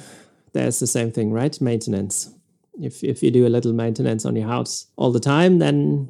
there's 0.52 0.78
the 0.78 0.86
same 0.86 1.12
thing, 1.12 1.32
right? 1.32 1.60
Maintenance. 1.60 2.30
If 2.80 3.04
if 3.04 3.22
you 3.22 3.30
do 3.30 3.46
a 3.46 3.54
little 3.56 3.72
maintenance 3.72 4.24
on 4.24 4.36
your 4.36 4.48
house 4.48 4.86
all 4.96 5.12
the 5.12 5.20
time, 5.20 5.58
then 5.58 6.08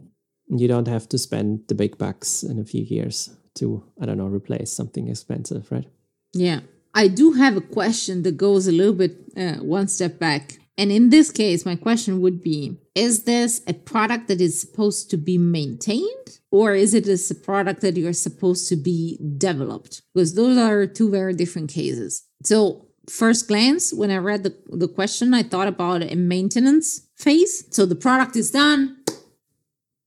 you 0.48 0.68
don't 0.68 0.88
have 0.88 1.08
to 1.08 1.18
spend 1.18 1.62
the 1.68 1.74
big 1.74 1.98
bucks 1.98 2.42
in 2.42 2.58
a 2.58 2.64
few 2.64 2.82
years 2.82 3.30
to 3.56 3.82
I 4.00 4.06
don't 4.06 4.18
know 4.18 4.26
replace 4.26 4.72
something 4.72 5.08
expensive, 5.08 5.70
right? 5.70 5.86
Yeah. 6.32 6.60
I 6.94 7.08
do 7.08 7.32
have 7.32 7.56
a 7.56 7.60
question 7.60 8.22
that 8.22 8.36
goes 8.38 8.66
a 8.66 8.72
little 8.72 8.94
bit 8.94 9.16
uh, 9.36 9.56
one 9.56 9.88
step 9.88 10.18
back. 10.18 10.58
And 10.78 10.90
in 10.90 11.10
this 11.10 11.30
case, 11.30 11.66
my 11.66 11.76
question 11.76 12.20
would 12.20 12.42
be 12.42 12.78
Is 12.94 13.24
this 13.24 13.62
a 13.66 13.74
product 13.74 14.28
that 14.28 14.40
is 14.40 14.60
supposed 14.60 15.10
to 15.10 15.16
be 15.16 15.38
maintained? 15.38 16.40
Or 16.56 16.74
is 16.74 16.94
it 16.94 17.06
a 17.06 17.34
product 17.34 17.82
that 17.82 17.98
you're 17.98 18.14
supposed 18.14 18.66
to 18.70 18.76
be 18.76 19.18
developed? 19.36 20.00
Because 20.14 20.34
those 20.36 20.56
are 20.56 20.86
two 20.86 21.10
very 21.10 21.34
different 21.34 21.68
cases. 21.70 22.26
So, 22.44 22.86
first 23.10 23.46
glance, 23.46 23.92
when 23.92 24.10
I 24.10 24.16
read 24.16 24.42
the, 24.42 24.56
the 24.68 24.88
question, 24.88 25.34
I 25.34 25.42
thought 25.42 25.68
about 25.68 26.00
a 26.02 26.16
maintenance 26.16 27.08
phase. 27.18 27.64
So, 27.70 27.84
the 27.84 27.94
product 27.94 28.36
is 28.36 28.50
done, 28.50 28.96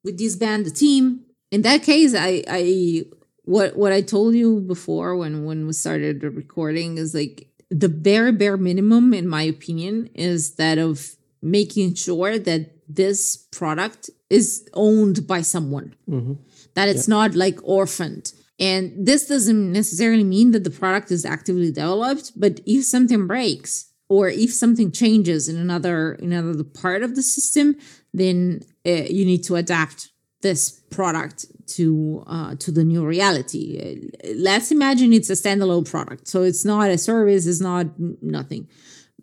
we 0.04 0.12
disband 0.12 0.66
the 0.66 0.72
team. 0.72 1.26
In 1.52 1.62
that 1.62 1.84
case, 1.84 2.16
I, 2.16 2.44
I 2.48 3.04
what 3.44 3.78
what 3.78 3.94
I 3.94 4.02
told 4.02 4.34
you 4.34 4.60
before 4.62 5.16
when 5.16 5.46
when 5.46 5.68
we 5.68 5.74
started 5.74 6.22
the 6.22 6.32
recording 6.32 6.98
is 6.98 7.14
like 7.14 7.48
the 7.70 7.90
bare 7.90 8.32
bare 8.32 8.58
minimum, 8.58 9.14
in 9.14 9.28
my 9.28 9.44
opinion, 9.44 10.10
is 10.16 10.56
that 10.56 10.80
of 10.80 11.16
making 11.44 11.94
sure 11.94 12.40
that 12.40 12.79
this 12.90 13.38
product 13.52 14.10
is 14.30 14.68
owned 14.74 15.28
by 15.28 15.42
someone, 15.42 15.94
that 16.76 16.90
it's 16.90 17.08
not 17.08 17.36
like 17.36 17.60
orphaned. 17.64 18.34
And 18.60 19.06
this 19.10 19.28
doesn't 19.28 19.72
necessarily 19.72 20.24
mean 20.26 20.52
that 20.52 20.64
the 20.66 20.70
product 20.82 21.12
is 21.12 21.24
actively 21.24 21.72
developed, 21.72 22.34
but 22.36 22.60
if 22.66 22.84
something 22.84 23.28
breaks 23.28 23.72
or 24.10 24.28
if 24.28 24.52
something 24.52 24.92
changes 24.92 25.48
in 25.48 25.56
another 25.56 26.16
in 26.16 26.34
another 26.34 26.64
part 26.64 27.04
of 27.04 27.16
the 27.16 27.22
system, 27.22 27.76
then 28.14 28.62
uh, 28.86 29.06
you 29.18 29.24
need 29.24 29.44
to 29.46 29.56
adapt 29.56 30.10
this 30.42 30.72
product 30.90 31.46
to 31.76 32.24
uh, 32.28 32.56
to 32.56 32.72
the 32.72 32.84
new 32.84 33.06
reality. 33.06 33.64
Uh, 33.80 34.34
Let's 34.36 34.72
imagine 34.72 35.14
it's 35.14 35.30
a 35.30 35.34
standalone 35.34 35.90
product, 35.90 36.28
so 36.28 36.44
it's 36.44 36.66
not 36.66 36.90
a 36.90 36.98
service, 36.98 37.46
it's 37.46 37.62
not 37.62 37.86
nothing. 38.22 38.68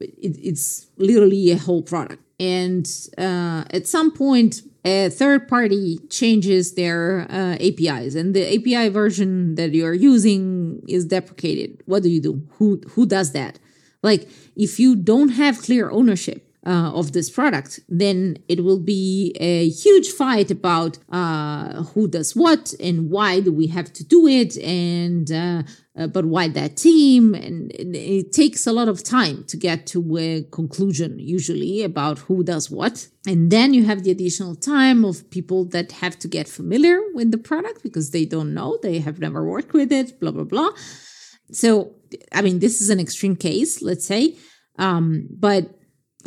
It, 0.01 0.37
it's 0.51 0.87
literally 0.99 1.51
a 1.51 1.59
whole 1.59 1.83
product, 1.83 2.23
and 2.39 2.87
uh, 3.19 3.65
at 3.71 3.87
some 3.87 4.13
point, 4.13 4.63
a 4.85 5.09
third 5.09 5.49
party 5.49 5.99
changes 6.11 6.75
their 6.75 7.27
uh, 7.31 7.57
APIs, 7.61 8.15
and 8.15 8.35
the 8.35 8.47
API 8.55 8.89
version 8.89 9.57
that 9.57 9.73
you 9.73 9.85
are 9.87 9.95
using 9.95 10.83
is 10.89 11.05
deprecated. 11.07 11.83
What 11.87 12.03
do 12.03 12.09
you 12.09 12.21
do? 12.21 12.47
Who 12.53 12.81
who 12.91 13.07
does 13.07 13.33
that? 13.33 13.59
Like, 14.03 14.29
if 14.55 14.79
you 14.79 14.95
don't 14.95 15.31
have 15.31 15.63
clear 15.63 15.91
ownership 15.91 16.46
uh, 16.67 16.91
of 16.93 17.13
this 17.13 17.31
product, 17.31 17.79
then 17.89 18.37
it 18.49 18.65
will 18.65 18.81
be 18.81 19.35
a 19.39 19.69
huge 19.69 20.09
fight 20.09 20.51
about 20.51 20.99
uh, 21.11 21.85
who 21.85 22.09
does 22.09 22.35
what 22.35 22.75
and 22.81 23.09
why 23.09 23.39
do 23.41 23.53
we 23.53 23.69
have 23.69 23.93
to 23.93 24.05
do 24.05 24.27
it, 24.27 24.57
and 24.59 25.31
uh, 25.31 25.63
uh, 25.97 26.09
but 26.09 26.25
why 26.25 26.49
that 26.49 26.77
team, 26.77 27.35
and, 27.35 27.71
it 27.73 28.33
takes 28.33 28.67
a 28.67 28.73
lot 28.73 28.89
of 28.89 29.05
time 29.05 29.45
to 29.45 29.57
get 29.57 29.87
to 29.87 30.19
a 30.19 30.43
conclusion 30.51 31.19
usually 31.21 31.85
about 31.85 32.19
who 32.19 32.43
does 32.43 32.69
what, 32.69 33.07
and 33.29 33.53
then 33.53 33.73
you 33.73 33.85
have 33.85 34.03
the 34.03 34.11
additional 34.11 34.57
time 34.57 35.05
of 35.05 35.31
people 35.31 35.65
that 35.67 35.93
have 35.93 36.19
to 36.19 36.27
get 36.27 36.49
familiar 36.49 36.99
with 37.15 37.31
the 37.31 37.39
product 37.39 37.83
because 37.85 38.11
they 38.11 38.25
don't 38.25 38.53
know, 38.53 38.77
they 38.83 38.99
have 38.99 39.21
never 39.21 39.45
worked 39.45 39.73
with 39.73 39.93
it, 39.93 40.19
blah 40.19 40.33
blah 40.33 40.43
blah. 40.43 40.71
So, 41.53 41.95
I 42.33 42.43
mean, 42.43 42.59
this 42.59 42.81
is 42.81 42.91
an 42.91 42.99
extreme 42.99 43.37
case, 43.37 43.83
let's 43.83 44.05
say. 44.05 44.37
Um, 44.79 45.29
but 45.31 45.76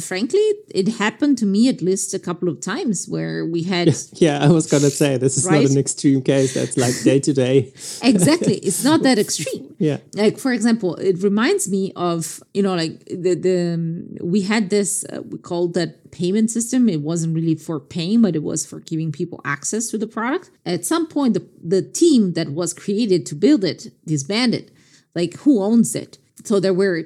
frankly, 0.01 0.39
it 0.69 0.87
happened 0.97 1.37
to 1.39 1.45
me 1.45 1.67
at 1.69 1.81
least 1.81 2.13
a 2.13 2.19
couple 2.19 2.47
of 2.49 2.61
times 2.61 3.07
where 3.07 3.45
we 3.45 3.63
had 3.63 3.95
Yeah, 4.15 4.43
I 4.43 4.49
was 4.49 4.67
gonna 4.67 4.89
say 4.89 5.17
this 5.17 5.37
is 5.37 5.45
Right? 5.45 5.61
not 5.63 5.71
an 5.71 5.77
extreme 5.77 6.21
case. 6.21 6.53
That's 6.53 6.77
like 6.77 6.95
day 7.03 7.19
to 7.19 7.33
day. 7.33 7.71
exactly, 8.03 8.55
it's 8.57 8.83
not 8.83 9.03
that 9.03 9.17
extreme. 9.25 9.75
Yeah. 9.79 9.97
Like 10.15 10.37
for 10.39 10.51
example, 10.53 10.95
it 10.95 11.21
reminds 11.23 11.69
me 11.69 11.91
of 11.95 12.41
you 12.53 12.61
know 12.63 12.75
like 12.75 13.05
the 13.05 13.33
the 13.35 14.17
we 14.21 14.41
had 14.41 14.69
this 14.69 15.05
uh, 15.05 15.21
we 15.21 15.37
called 15.37 15.73
that 15.75 16.11
payment 16.11 16.49
system. 16.51 16.89
It 16.89 17.01
wasn't 17.01 17.35
really 17.35 17.55
for 17.55 17.79
paying, 17.79 18.21
but 18.21 18.35
it 18.35 18.43
was 18.43 18.65
for 18.65 18.79
giving 18.79 19.11
people 19.11 19.39
access 19.45 19.87
to 19.91 19.97
the 19.97 20.07
product. 20.07 20.49
At 20.65 20.85
some 20.85 21.07
point, 21.07 21.33
the 21.35 21.45
the 21.63 21.81
team 21.81 22.33
that 22.33 22.49
was 22.49 22.73
created 22.73 23.25
to 23.27 23.35
build 23.35 23.63
it 23.63 23.91
disbanded. 24.05 24.71
Like 25.15 25.33
who 25.43 25.61
owns 25.61 25.95
it? 25.95 26.17
So 26.43 26.59
there 26.59 26.73
were 26.73 27.03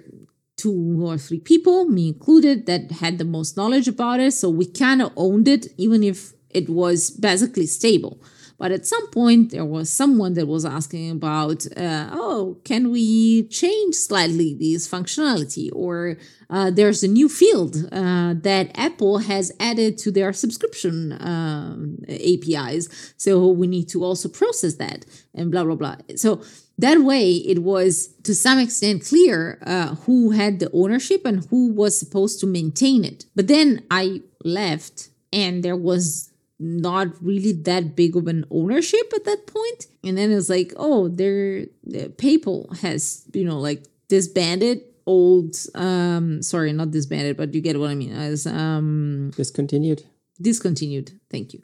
two 0.63 0.99
or 1.03 1.17
three 1.17 1.39
people, 1.39 1.85
me 1.85 2.07
included, 2.07 2.65
that 2.67 2.91
had 3.03 3.17
the 3.17 3.25
most 3.25 3.57
knowledge 3.57 3.87
about 3.89 4.19
it. 4.19 4.31
So 4.31 4.49
we 4.49 4.65
kind 4.65 5.01
of 5.01 5.11
owned 5.17 5.47
it, 5.47 5.67
even 5.77 6.03
if 6.03 6.33
it 6.49 6.69
was 6.69 7.11
basically 7.11 7.67
stable. 7.67 8.21
But 8.57 8.71
at 8.71 8.85
some 8.85 9.07
point, 9.09 9.51
there 9.51 9.65
was 9.65 9.89
someone 9.89 10.35
that 10.35 10.47
was 10.47 10.63
asking 10.63 11.11
about, 11.11 11.65
uh, 11.75 12.09
oh, 12.13 12.61
can 12.63 12.91
we 12.91 13.47
change 13.47 13.95
slightly 13.95 14.53
this 14.53 14.87
functionality? 14.87 15.69
Or 15.73 16.17
uh, 16.49 16.71
there's 16.71 17.03
a 17.03 17.07
new 17.07 17.27
field 17.27 17.75
uh, 17.91 18.35
that 18.37 18.71
Apple 18.75 19.17
has 19.17 19.51
added 19.59 19.97
to 19.97 20.11
their 20.11 20.31
subscription 20.31 21.17
um, 21.19 21.97
APIs. 22.07 23.13
So 23.17 23.47
we 23.47 23.67
need 23.67 23.89
to 23.89 24.03
also 24.03 24.29
process 24.29 24.75
that 24.75 25.05
and 25.33 25.51
blah, 25.51 25.65
blah, 25.65 25.75
blah. 25.75 25.97
So 26.15 26.41
that 26.77 27.01
way, 27.01 27.33
it 27.33 27.59
was 27.59 28.07
to 28.23 28.33
some 28.33 28.59
extent 28.59 29.05
clear 29.05 29.59
uh, 29.65 29.95
who 29.95 30.31
had 30.31 30.59
the 30.59 30.71
ownership 30.73 31.25
and 31.25 31.45
who 31.49 31.71
was 31.71 31.97
supposed 31.97 32.39
to 32.39 32.47
maintain 32.47 33.05
it. 33.05 33.25
But 33.35 33.47
then 33.47 33.83
I 33.91 34.21
left, 34.43 35.09
and 35.31 35.63
there 35.63 35.75
was 35.75 36.31
not 36.59 37.07
really 37.21 37.51
that 37.51 37.95
big 37.95 38.15
of 38.15 38.27
an 38.27 38.45
ownership 38.49 39.11
at 39.15 39.25
that 39.25 39.47
point. 39.47 39.87
And 40.03 40.17
then 40.17 40.31
it's 40.31 40.49
like, 40.49 40.73
oh, 40.77 41.09
there, 41.09 41.65
the 41.83 42.09
PayPal 42.09 42.77
has, 42.79 43.25
you 43.33 43.43
know, 43.43 43.59
like 43.59 43.83
disbanded 44.07 44.81
old, 45.05 45.55
um, 45.75 46.41
sorry, 46.41 46.71
not 46.71 46.91
disbanded, 46.91 47.37
but 47.37 47.53
you 47.53 47.61
get 47.61 47.79
what 47.79 47.89
I 47.89 47.95
mean, 47.95 48.13
as 48.13 48.47
um, 48.47 49.31
Discontinued. 49.35 50.03
Discontinued. 50.41 51.11
Thank 51.29 51.53
you. 51.53 51.61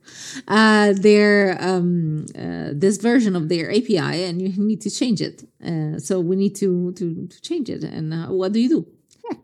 Uh, 0.47 0.93
their 0.93 1.57
um, 1.61 2.25
uh, 2.37 2.69
this 2.73 2.97
version 2.97 3.35
of 3.35 3.49
their 3.49 3.69
api 3.69 3.97
and 3.97 4.41
you 4.41 4.49
need 4.63 4.81
to 4.81 4.89
change 4.89 5.21
it. 5.21 5.43
Uh, 5.63 5.99
so 5.99 6.19
we 6.19 6.35
need 6.35 6.55
to, 6.55 6.91
to 6.93 7.27
to 7.27 7.41
change 7.41 7.69
it. 7.69 7.83
And 7.83 8.13
uh, 8.13 8.27
what 8.27 8.53
do 8.53 8.59
you 8.59 8.69
do? 8.69 8.87
Yeah, 9.29 9.37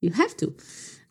you 0.00 0.10
have 0.12 0.36
to. 0.38 0.54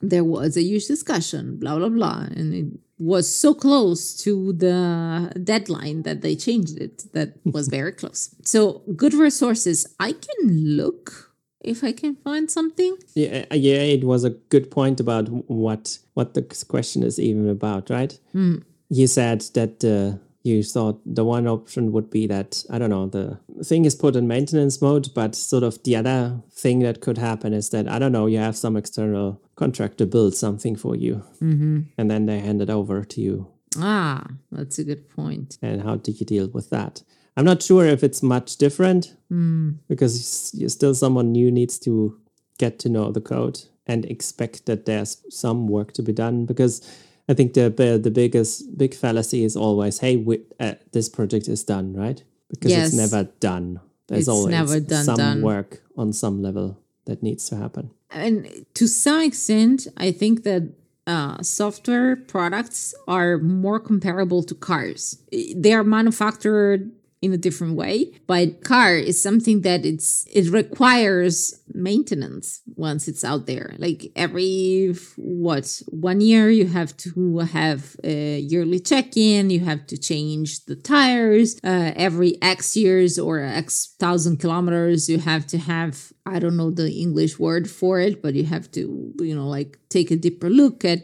There 0.01 0.23
was 0.23 0.55
a 0.57 0.61
huge 0.61 0.87
discussion 0.87 1.57
blah 1.57 1.77
blah 1.77 1.89
blah 1.89 2.27
and 2.35 2.53
it 2.53 2.79
was 2.99 3.33
so 3.33 3.53
close 3.53 4.15
to 4.23 4.53
the 4.53 5.31
deadline 5.43 6.01
that 6.01 6.21
they 6.21 6.35
changed 6.35 6.79
it 6.79 7.03
that 7.13 7.33
was 7.45 7.67
very 7.67 7.91
close. 7.91 8.33
So 8.43 8.81
good 8.95 9.13
resources. 9.13 9.95
I 9.99 10.13
can 10.13 10.75
look 10.77 11.26
if 11.67 11.83
I 11.83 11.91
can 11.91 12.15
find 12.15 12.49
something. 12.49 12.97
Yeah, 13.13 13.45
uh, 13.51 13.55
yeah, 13.55 13.81
it 13.95 14.03
was 14.03 14.23
a 14.23 14.31
good 14.49 14.71
point 14.71 14.99
about 14.99 15.29
what 15.49 15.99
what 16.13 16.33
the 16.33 16.41
question 16.67 17.03
is 17.03 17.19
even 17.19 17.49
about, 17.49 17.89
right? 17.89 18.17
Mm. 18.33 18.63
You 18.89 19.07
said 19.07 19.41
that 19.53 19.83
uh, 19.83 20.17
you 20.43 20.63
thought 20.63 21.01
the 21.05 21.25
one 21.25 21.47
option 21.47 21.91
would 21.91 22.09
be 22.09 22.25
that 22.27 22.63
I 22.69 22.79
don't 22.79 22.89
know 22.89 23.07
the 23.07 23.39
thing 23.63 23.85
is 23.85 23.95
put 23.95 24.15
in 24.15 24.27
maintenance 24.27 24.81
mode, 24.81 25.09
but 25.13 25.35
sort 25.35 25.63
of 25.63 25.83
the 25.83 25.95
other 25.95 26.41
thing 26.51 26.79
that 26.79 27.01
could 27.01 27.17
happen 27.17 27.53
is 27.53 27.69
that 27.69 27.87
I 27.87 27.99
don't 27.99 28.13
know 28.13 28.27
you 28.27 28.39
have 28.39 28.55
some 28.55 28.77
external 28.77 29.41
contractor 29.55 30.05
build 30.05 30.35
something 30.35 30.75
for 30.75 30.95
you, 30.95 31.23
mm-hmm. 31.41 31.81
and 31.97 32.09
then 32.09 32.25
they 32.25 32.39
hand 32.39 32.61
it 32.61 32.69
over 32.69 33.03
to 33.03 33.21
you. 33.21 33.47
Ah, 33.77 34.25
that's 34.51 34.79
a 34.79 34.83
good 34.83 35.09
point. 35.09 35.57
And 35.61 35.81
how 35.81 35.95
do 35.97 36.11
you 36.11 36.25
deal 36.25 36.47
with 36.47 36.69
that? 36.69 37.03
I'm 37.37 37.45
not 37.45 37.61
sure 37.61 37.85
if 37.85 38.03
it's 38.03 38.23
much 38.23 38.57
different 38.57 39.15
mm. 39.31 39.77
because 39.87 40.51
you're 40.55 40.69
still 40.69 40.95
someone 40.95 41.31
new 41.31 41.51
needs 41.51 41.77
to 41.79 42.19
get 42.57 42.79
to 42.79 42.89
know 42.89 43.11
the 43.11 43.21
code 43.21 43.61
and 43.85 44.05
expect 44.05 44.65
that 44.65 44.85
there's 44.85 45.21
some 45.29 45.67
work 45.67 45.93
to 45.93 46.01
be 46.01 46.11
done 46.11 46.45
because 46.45 46.81
I 47.29 47.33
think 47.35 47.53
the 47.53 47.69
the 47.69 48.11
biggest 48.11 48.77
big 48.77 48.95
fallacy 48.95 49.43
is 49.43 49.55
always 49.55 49.99
hey 49.99 50.17
we, 50.17 50.41
uh, 50.59 50.73
this 50.91 51.09
project 51.09 51.47
is 51.47 51.63
done 51.63 51.93
right 51.93 52.23
because 52.49 52.71
Yes. 52.71 52.87
it's 52.87 52.97
never 52.97 53.29
done 53.39 53.79
there's 54.07 54.21
It's 54.21 54.29
always 54.29 54.51
never 54.51 54.79
done, 54.79 55.05
some 55.05 55.17
done. 55.17 55.41
work 55.41 55.81
on 55.95 56.13
some 56.13 56.41
level 56.41 56.77
that 57.05 57.21
needs 57.21 57.47
to 57.49 57.55
happen 57.55 57.91
and 58.09 58.65
to 58.73 58.87
some 58.87 59.21
extent 59.21 59.87
i 59.97 60.11
think 60.11 60.43
that 60.43 60.63
uh, 61.07 61.41
software 61.41 62.15
products 62.15 62.93
are 63.07 63.37
more 63.37 63.79
comparable 63.79 64.43
to 64.43 64.55
cars 64.55 65.17
they 65.55 65.73
are 65.73 65.83
manufactured 65.83 66.91
in 67.21 67.33
a 67.33 67.37
different 67.37 67.75
way. 67.75 68.11
But 68.27 68.63
car 68.63 68.93
is 68.95 69.21
something 69.21 69.61
that 69.61 69.85
it's 69.85 70.25
it 70.27 70.49
requires 70.51 71.59
maintenance 71.73 72.61
once 72.75 73.07
it's 73.07 73.23
out 73.23 73.47
there. 73.47 73.75
Like 73.77 74.11
every 74.15 74.93
what 75.15 75.81
one 75.87 76.21
year 76.21 76.49
you 76.49 76.67
have 76.67 76.95
to 76.97 77.39
have 77.39 77.95
a 78.03 78.39
yearly 78.39 78.79
check-in 78.79 79.49
you 79.49 79.61
have 79.61 79.85
to 79.87 79.97
change 79.97 80.65
the 80.65 80.75
tires. 80.75 81.59
Uh, 81.63 81.91
every 81.95 82.41
x 82.41 82.75
years 82.75 83.17
or 83.17 83.39
x 83.39 83.95
thousand 83.99 84.37
kilometers 84.37 85.09
you 85.09 85.19
have 85.19 85.45
to 85.47 85.57
have 85.57 86.11
i 86.25 86.39
don't 86.39 86.57
know 86.57 86.69
the 86.71 86.91
english 86.91 87.39
word 87.39 87.69
for 87.69 87.99
it 87.99 88.21
but 88.21 88.33
you 88.33 88.43
have 88.43 88.69
to 88.71 89.13
you 89.19 89.35
know 89.35 89.47
like 89.47 89.79
take 89.89 90.11
a 90.11 90.15
deeper 90.15 90.49
look 90.49 90.85
at 90.85 90.99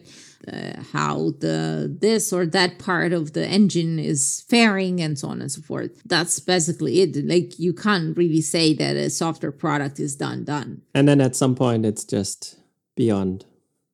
uh, 0.51 0.81
how 0.91 1.31
the 1.39 1.95
this 1.99 2.33
or 2.33 2.45
that 2.45 2.77
part 2.79 3.13
of 3.13 3.33
the 3.33 3.47
engine 3.47 3.97
is 3.97 4.43
faring 4.49 4.99
and 5.01 5.17
so 5.17 5.29
on 5.29 5.41
and 5.41 5.51
so 5.51 5.61
forth. 5.61 6.01
That's 6.05 6.39
basically 6.39 7.01
it. 7.01 7.25
Like 7.25 7.59
you 7.59 7.73
can't 7.73 8.17
really 8.17 8.41
say 8.41 8.73
that 8.73 8.95
a 8.95 9.09
software 9.09 9.51
product 9.51 9.99
is 9.99 10.15
done 10.15 10.43
done. 10.43 10.81
And 10.93 11.07
then 11.07 11.21
at 11.21 11.35
some 11.35 11.55
point 11.55 11.85
it's 11.85 12.03
just 12.03 12.57
beyond 12.95 13.45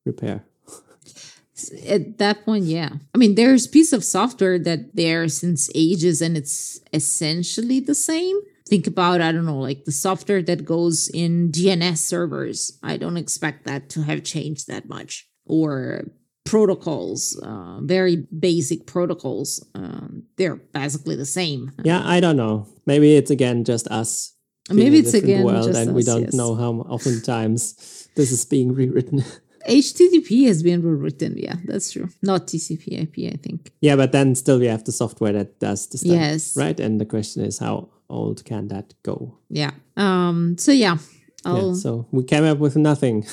repair. 0.06 0.44
At 1.88 2.18
that 2.18 2.46
point 2.46 2.66
yeah. 2.66 2.94
I 3.14 3.18
mean 3.18 3.36
there's 3.36 3.68
piece 3.68 3.94
of 3.94 4.04
software 4.04 4.58
that 4.60 4.96
there 4.96 5.28
since 5.28 5.70
ages 5.76 6.22
and 6.22 6.36
it's 6.36 6.80
essentially 6.94 7.80
the 7.80 7.96
same. 7.96 8.40
Think 8.68 8.86
about 8.86 9.20
i 9.20 9.32
don't 9.32 9.48
know 9.48 9.60
like 9.60 9.86
the 9.86 9.92
software 9.92 10.44
that 10.44 10.66
goes 10.66 11.10
in 11.10 11.52
dns 11.52 11.98
servers. 11.98 12.80
I 12.82 12.98
don't 12.98 13.18
expect 13.18 13.66
that 13.66 13.90
to 13.92 14.04
have 14.04 14.24
changed 14.24 14.68
that 14.68 14.88
much. 14.88 15.28
Or 15.46 16.06
protocols 16.50 17.40
uh, 17.44 17.80
very 17.82 18.16
basic 18.40 18.86
protocols 18.86 19.64
um, 19.76 20.24
they're 20.38 20.56
basically 20.74 21.16
the 21.16 21.26
same 21.26 21.72
yeah 21.84 22.02
i 22.06 22.20
don't 22.20 22.38
know 22.38 22.68
maybe 22.86 23.16
it's 23.16 23.32
again 23.32 23.64
just 23.64 23.88
us 23.88 24.34
maybe 24.72 24.98
it's 25.00 25.14
again 25.14 25.44
world 25.44 25.66
just 25.68 25.80
and 25.80 25.96
we 25.96 26.04
don't 26.04 26.24
yes. 26.24 26.34
know 26.34 26.56
how 26.56 26.72
oftentimes 26.96 28.08
this 28.16 28.32
is 28.32 28.46
being 28.46 28.74
rewritten 28.74 29.24
http 29.68 30.48
has 30.48 30.64
been 30.64 30.82
rewritten 30.82 31.38
yeah 31.38 31.56
that's 31.66 31.92
true 31.92 32.08
not 32.22 32.48
tcp 32.48 32.84
ip 33.04 33.16
i 33.34 33.38
think 33.38 33.72
Yeah, 33.82 33.96
but 33.98 34.12
then 34.12 34.36
still 34.36 34.60
we 34.60 34.68
have 34.68 34.84
the 34.84 34.92
software 34.92 35.34
that 35.34 35.60
does 35.60 35.88
the 35.88 35.98
stuff. 35.98 36.12
Yes. 36.12 36.56
Right? 36.58 36.80
And 36.80 37.00
the 37.00 37.06
question 37.06 37.44
is 37.46 37.60
how 37.60 37.90
old 38.10 38.44
can 38.46 38.68
that 38.70 38.94
go? 39.04 39.38
yeah 39.50 39.72
um 39.98 40.56
so 40.58 40.72
yeah 40.72 40.98
Yeah, 41.46 41.74
so 41.74 42.06
we 42.12 42.24
came 42.24 42.44
up 42.52 42.60
with 42.60 42.76
nothing. 42.76 43.26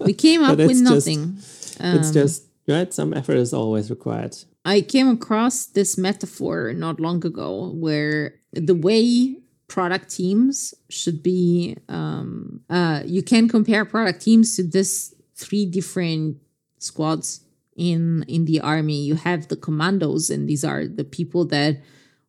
we 0.00 0.12
came 0.12 0.42
up 0.48 0.58
with 0.58 0.80
nothing. 0.80 1.20
just- 1.36 1.59
nothing 1.82 2.00
it's 2.00 2.10
just 2.10 2.44
right, 2.68 2.92
some 2.92 3.12
effort 3.14 3.36
is 3.36 3.52
always 3.52 3.90
required. 3.90 4.36
I 4.64 4.82
came 4.82 5.08
across 5.08 5.66
this 5.66 5.96
metaphor 5.96 6.72
not 6.72 7.00
long 7.00 7.24
ago 7.24 7.72
where 7.74 8.34
the 8.52 8.74
way 8.74 9.38
product 9.68 10.10
teams 10.10 10.74
should 10.88 11.22
be 11.22 11.76
um, 11.88 12.60
uh, 12.68 13.02
you 13.06 13.22
can 13.22 13.48
compare 13.48 13.84
product 13.84 14.22
teams 14.22 14.56
to 14.56 14.62
this 14.62 15.14
three 15.36 15.64
different 15.64 16.36
squads 16.78 17.40
in 17.76 18.24
in 18.28 18.44
the 18.44 18.60
army. 18.60 19.00
You 19.02 19.14
have 19.14 19.48
the 19.48 19.56
commandos 19.56 20.28
and 20.30 20.48
these 20.48 20.64
are 20.64 20.86
the 20.86 21.04
people 21.04 21.44
that 21.46 21.80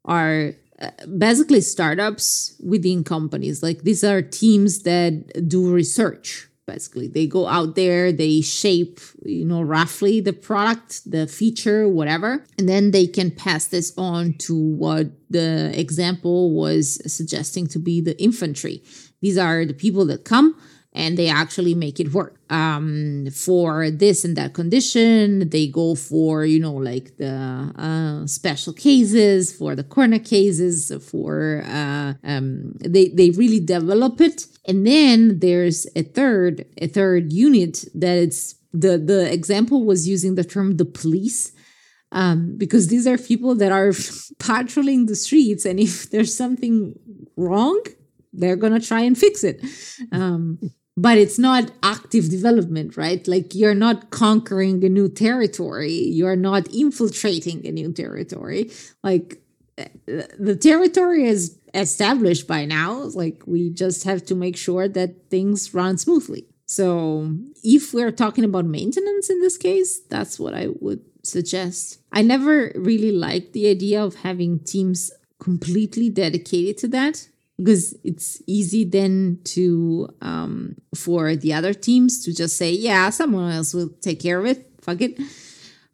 are 0.05 0.53
uh, 0.79 0.89
basically 1.17 1.61
startups 1.61 2.55
within 2.63 3.03
companies. 3.03 3.61
Like 3.61 3.83
these 3.83 4.03
are 4.03 4.21
teams 4.21 4.83
that 4.83 5.47
do 5.47 5.71
research 5.71 6.47
basically. 6.67 7.07
They 7.07 7.27
go 7.27 7.47
out 7.47 7.75
there 7.75 8.11
they 8.11 8.41
shape 8.41 8.99
you 9.23 9.45
know 9.45 9.61
roughly 9.61 10.21
the 10.21 10.33
product 10.33 11.09
the 11.09 11.27
feature 11.27 11.87
whatever 11.87 12.45
and 12.57 12.67
then 12.67 12.91
they 12.91 13.07
can 13.07 13.31
pass 13.31 13.67
this 13.67 13.93
on 13.97 14.33
to 14.39 14.55
what 14.55 15.07
the 15.29 15.71
example 15.79 16.53
was 16.53 17.01
suggesting 17.11 17.67
to 17.67 17.79
be 17.79 18.01
the 18.01 18.21
infantry. 18.21 18.83
These 19.21 19.37
are 19.37 19.65
the 19.65 19.73
people 19.73 20.05
that 20.07 20.25
come 20.25 20.55
and 20.93 21.17
they 21.17 21.29
actually 21.29 21.73
make 21.73 21.99
it 21.99 22.13
work. 22.13 22.37
Um 22.49 23.27
for 23.33 23.89
this 23.89 24.25
and 24.25 24.35
that 24.35 24.53
condition 24.53 25.49
they 25.49 25.67
go 25.67 25.95
for 25.95 26.45
you 26.45 26.59
know 26.59 26.73
like 26.73 27.17
the 27.17 27.35
uh, 27.87 28.27
special 28.27 28.73
cases 28.73 29.55
for 29.55 29.75
the 29.75 29.83
corner 29.83 30.19
cases 30.19 30.91
for 31.09 31.63
uh, 31.65 32.13
um 32.23 32.73
they 32.79 33.07
they 33.09 33.29
really 33.31 33.59
develop 33.59 34.19
it. 34.21 34.47
And 34.65 34.85
then 34.85 35.39
there's 35.39 35.87
a 35.95 36.03
third 36.03 36.65
a 36.77 36.87
third 36.87 37.31
unit 37.31 37.85
that 37.95 38.17
it's 38.17 38.55
the 38.73 38.97
the 38.97 39.31
example 39.31 39.85
was 39.85 40.07
using 40.07 40.35
the 40.35 40.43
term 40.43 40.77
the 40.77 40.85
police 40.85 41.51
um, 42.13 42.55
because 42.57 42.87
these 42.87 43.07
are 43.07 43.17
people 43.17 43.55
that 43.55 43.71
are 43.71 43.93
patrolling 44.39 45.05
the 45.05 45.15
streets 45.15 45.65
and 45.65 45.79
if 45.79 46.09
there's 46.09 46.35
something 46.35 46.93
wrong 47.37 47.81
they're 48.33 48.55
gonna 48.55 48.79
try 48.79 49.01
and 49.01 49.17
fix 49.17 49.43
it. 49.43 49.61
Um, 50.11 50.59
but 51.01 51.17
it's 51.17 51.39
not 51.39 51.71
active 51.81 52.29
development 52.29 52.95
right? 52.95 53.27
Like 53.27 53.55
you're 53.55 53.81
not 53.87 54.11
conquering 54.11 54.83
a 54.83 54.89
new 54.89 55.09
territory. 55.09 55.93
You're 55.93 56.35
not 56.35 56.63
infiltrating 56.73 57.65
a 57.65 57.71
new 57.71 57.91
territory. 57.91 58.69
Like 59.03 59.41
the 60.45 60.55
territory 60.55 61.25
is 61.25 61.57
established 61.73 62.45
by 62.47 62.65
now. 62.65 62.91
Like 63.21 63.41
we 63.47 63.71
just 63.71 64.03
have 64.03 64.23
to 64.25 64.35
make 64.35 64.57
sure 64.57 64.87
that 64.89 65.29
things 65.29 65.73
run 65.73 65.97
smoothly. 65.97 66.45
So 66.67 67.35
if 67.63 67.93
we're 67.93 68.11
talking 68.11 68.43
about 68.43 68.65
maintenance 68.65 69.29
in 69.29 69.41
this 69.41 69.57
case 69.57 69.99
that's 70.09 70.39
what 70.39 70.53
i 70.53 70.67
would 70.79 71.01
suggest. 71.23 71.99
I 72.11 72.21
never 72.21 72.71
really 72.75 73.11
liked 73.11 73.53
the 73.53 73.67
idea 73.69 74.03
of 74.03 74.15
having 74.15 74.59
teams 74.59 75.11
completely 75.39 76.09
dedicated 76.09 76.77
to 76.79 76.87
that 76.89 77.27
because 77.63 77.95
it's 78.03 78.41
easy 78.47 78.83
then 78.83 79.39
to 79.43 80.09
um, 80.21 80.75
for 80.95 81.35
the 81.35 81.53
other 81.53 81.73
teams 81.73 82.23
to 82.25 82.33
just 82.33 82.57
say 82.57 82.71
yeah 82.71 83.09
someone 83.09 83.51
else 83.51 83.73
will 83.73 83.89
take 84.01 84.19
care 84.19 84.39
of 84.39 84.45
it. 84.45 84.67
Fuck 84.81 85.01
it. 85.01 85.19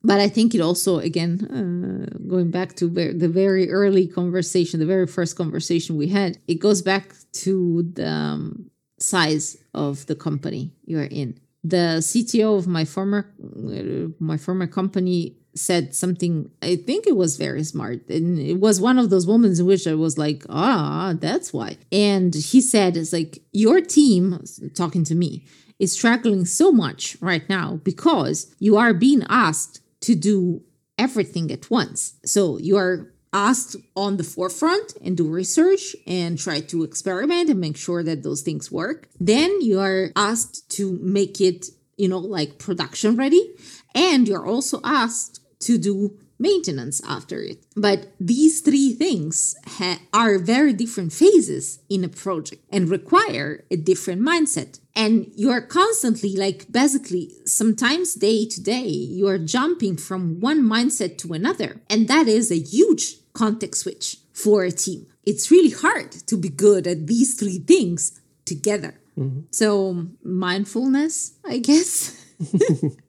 But 0.03 0.20
i 0.22 0.30
think 0.30 0.55
it 0.55 0.61
also 0.61 0.99
again 0.99 1.32
uh, 1.57 2.18
going 2.28 2.49
back 2.51 2.76
to 2.76 2.88
the 2.89 3.28
very 3.28 3.70
early 3.70 4.07
conversation 4.07 4.80
the 4.80 4.86
very 4.86 5.07
first 5.07 5.36
conversation 5.36 5.97
we 5.97 6.07
had 6.07 6.38
it 6.47 6.55
goes 6.55 6.82
back 6.82 7.15
to 7.43 7.84
the 7.93 8.07
um, 8.07 8.70
size 8.99 9.57
of 9.74 10.05
the 10.05 10.15
company 10.15 10.72
you're 10.86 11.03
in. 11.03 11.39
The 11.63 11.99
cto 11.99 12.57
of 12.57 12.68
my 12.68 12.86
former 12.86 13.34
uh, 13.43 14.09
my 14.20 14.38
former 14.38 14.68
company 14.68 15.36
said 15.58 15.95
something 15.95 16.49
i 16.62 16.76
think 16.76 17.05
it 17.08 17.16
was 17.16 17.38
very 17.38 17.64
smart 17.64 18.08
and 18.10 18.39
it 18.39 18.60
was 18.60 18.80
one 18.80 18.97
of 18.97 19.10
those 19.10 19.28
moments 19.28 19.60
in 19.60 19.66
which 19.66 19.88
i 19.88 19.93
was 19.93 20.18
like 20.18 20.45
ah 20.49 21.14
that's 21.20 21.51
why 21.51 21.78
and 21.91 22.34
he 22.36 22.62
said 22.62 22.95
it's 22.95 23.14
like 23.14 23.41
your 23.51 23.82
team 23.82 24.41
talking 24.76 25.03
to 25.03 25.16
me 25.16 25.45
is 25.80 25.91
struggling 25.91 26.45
so 26.45 26.72
much 26.72 27.18
right 27.22 27.47
now 27.49 27.80
because 27.84 28.53
you 28.60 28.78
are 28.78 28.93
being 28.93 29.24
asked 29.30 29.82
to 30.01 30.16
do 30.16 30.62
everything 30.97 31.51
at 31.51 31.70
once. 31.70 32.16
So 32.26 32.58
you 32.58 32.78
are 32.78 33.14
asked 33.34 33.76
on 33.95 34.18
the 34.18 34.24
forefront 34.24 34.93
and 35.03 35.16
do 35.16 35.28
research 35.28 35.95
and 36.08 36.39
try 36.39 36.62
to 36.62 36.84
experiment 36.84 37.49
and 37.49 37.60
make 37.60 37.78
sure 37.78 38.01
that 38.03 38.24
those 38.24 38.41
things 38.41 38.72
work. 38.72 39.10
Then 39.20 39.62
you 39.62 39.80
are 39.80 40.12
asked 40.16 40.70
to 40.72 40.97
make 41.01 41.39
it, 41.39 41.68
you 41.97 42.08
know, 42.08 42.18
like 42.18 42.58
production 42.58 43.16
ready. 43.16 43.53
And 43.93 44.28
you're 44.28 44.45
also 44.45 44.80
asked 44.84 45.37
to 45.60 45.78
do 45.78 46.18
maintenance 46.39 47.01
after 47.08 47.41
it. 47.41 47.66
But 47.76 48.14
these 48.20 48.62
three 48.62 48.93
things 48.93 49.55
ha- 49.66 49.99
are 50.14 50.38
very 50.38 50.74
different 50.74 51.12
phases 51.14 51.80
in 51.89 52.03
a 52.03 52.10
project 52.10 52.64
and 52.70 52.89
require 52.89 53.64
a 53.72 53.76
different 53.76 54.22
mindset. 54.22 54.80
And 54.95 55.32
you 55.36 55.49
are 55.49 55.62
constantly, 55.62 56.36
like, 56.36 56.72
basically, 56.72 57.32
sometimes 57.45 58.14
day 58.14 58.45
to 58.45 58.62
day, 58.62 58.88
you 58.88 59.28
are 59.28 59.39
jumping 59.39 59.97
from 59.97 60.39
one 60.39 60.62
mindset 60.62 61.18
to 61.20 61.34
another. 61.34 61.82
And 61.89 62.08
that 62.08 62.28
is 62.28 62.51
a 62.51 62.60
huge 62.60 63.18
context 63.34 63.82
switch 63.82 64.18
for 64.34 64.64
a 64.64 64.72
team. 64.72 65.08
It's 65.26 65.51
really 65.51 65.72
hard 65.72 66.12
to 66.12 66.38
be 66.38 66.49
good 66.49 66.88
at 66.88 67.08
these 67.08 67.34
three 67.34 67.60
things 67.60 68.22
together. 68.45 68.99
Mm-hmm. 69.18 69.41
So, 69.51 70.08
mindfulness, 70.24 71.34
I 71.45 71.58
guess. 71.58 72.24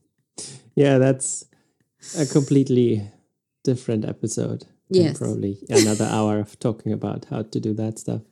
Yeah, 0.78 0.98
that's 0.98 1.44
a 2.18 2.26
completely 2.26 3.10
different 3.64 4.04
episode. 4.04 4.66
Yes. 4.90 5.18
Probably 5.18 5.58
another 5.68 6.04
hour 6.10 6.38
of 6.38 6.58
talking 6.58 6.92
about 6.92 7.26
how 7.30 7.42
to 7.42 7.60
do 7.60 7.74
that 7.74 7.98
stuff. 7.98 8.22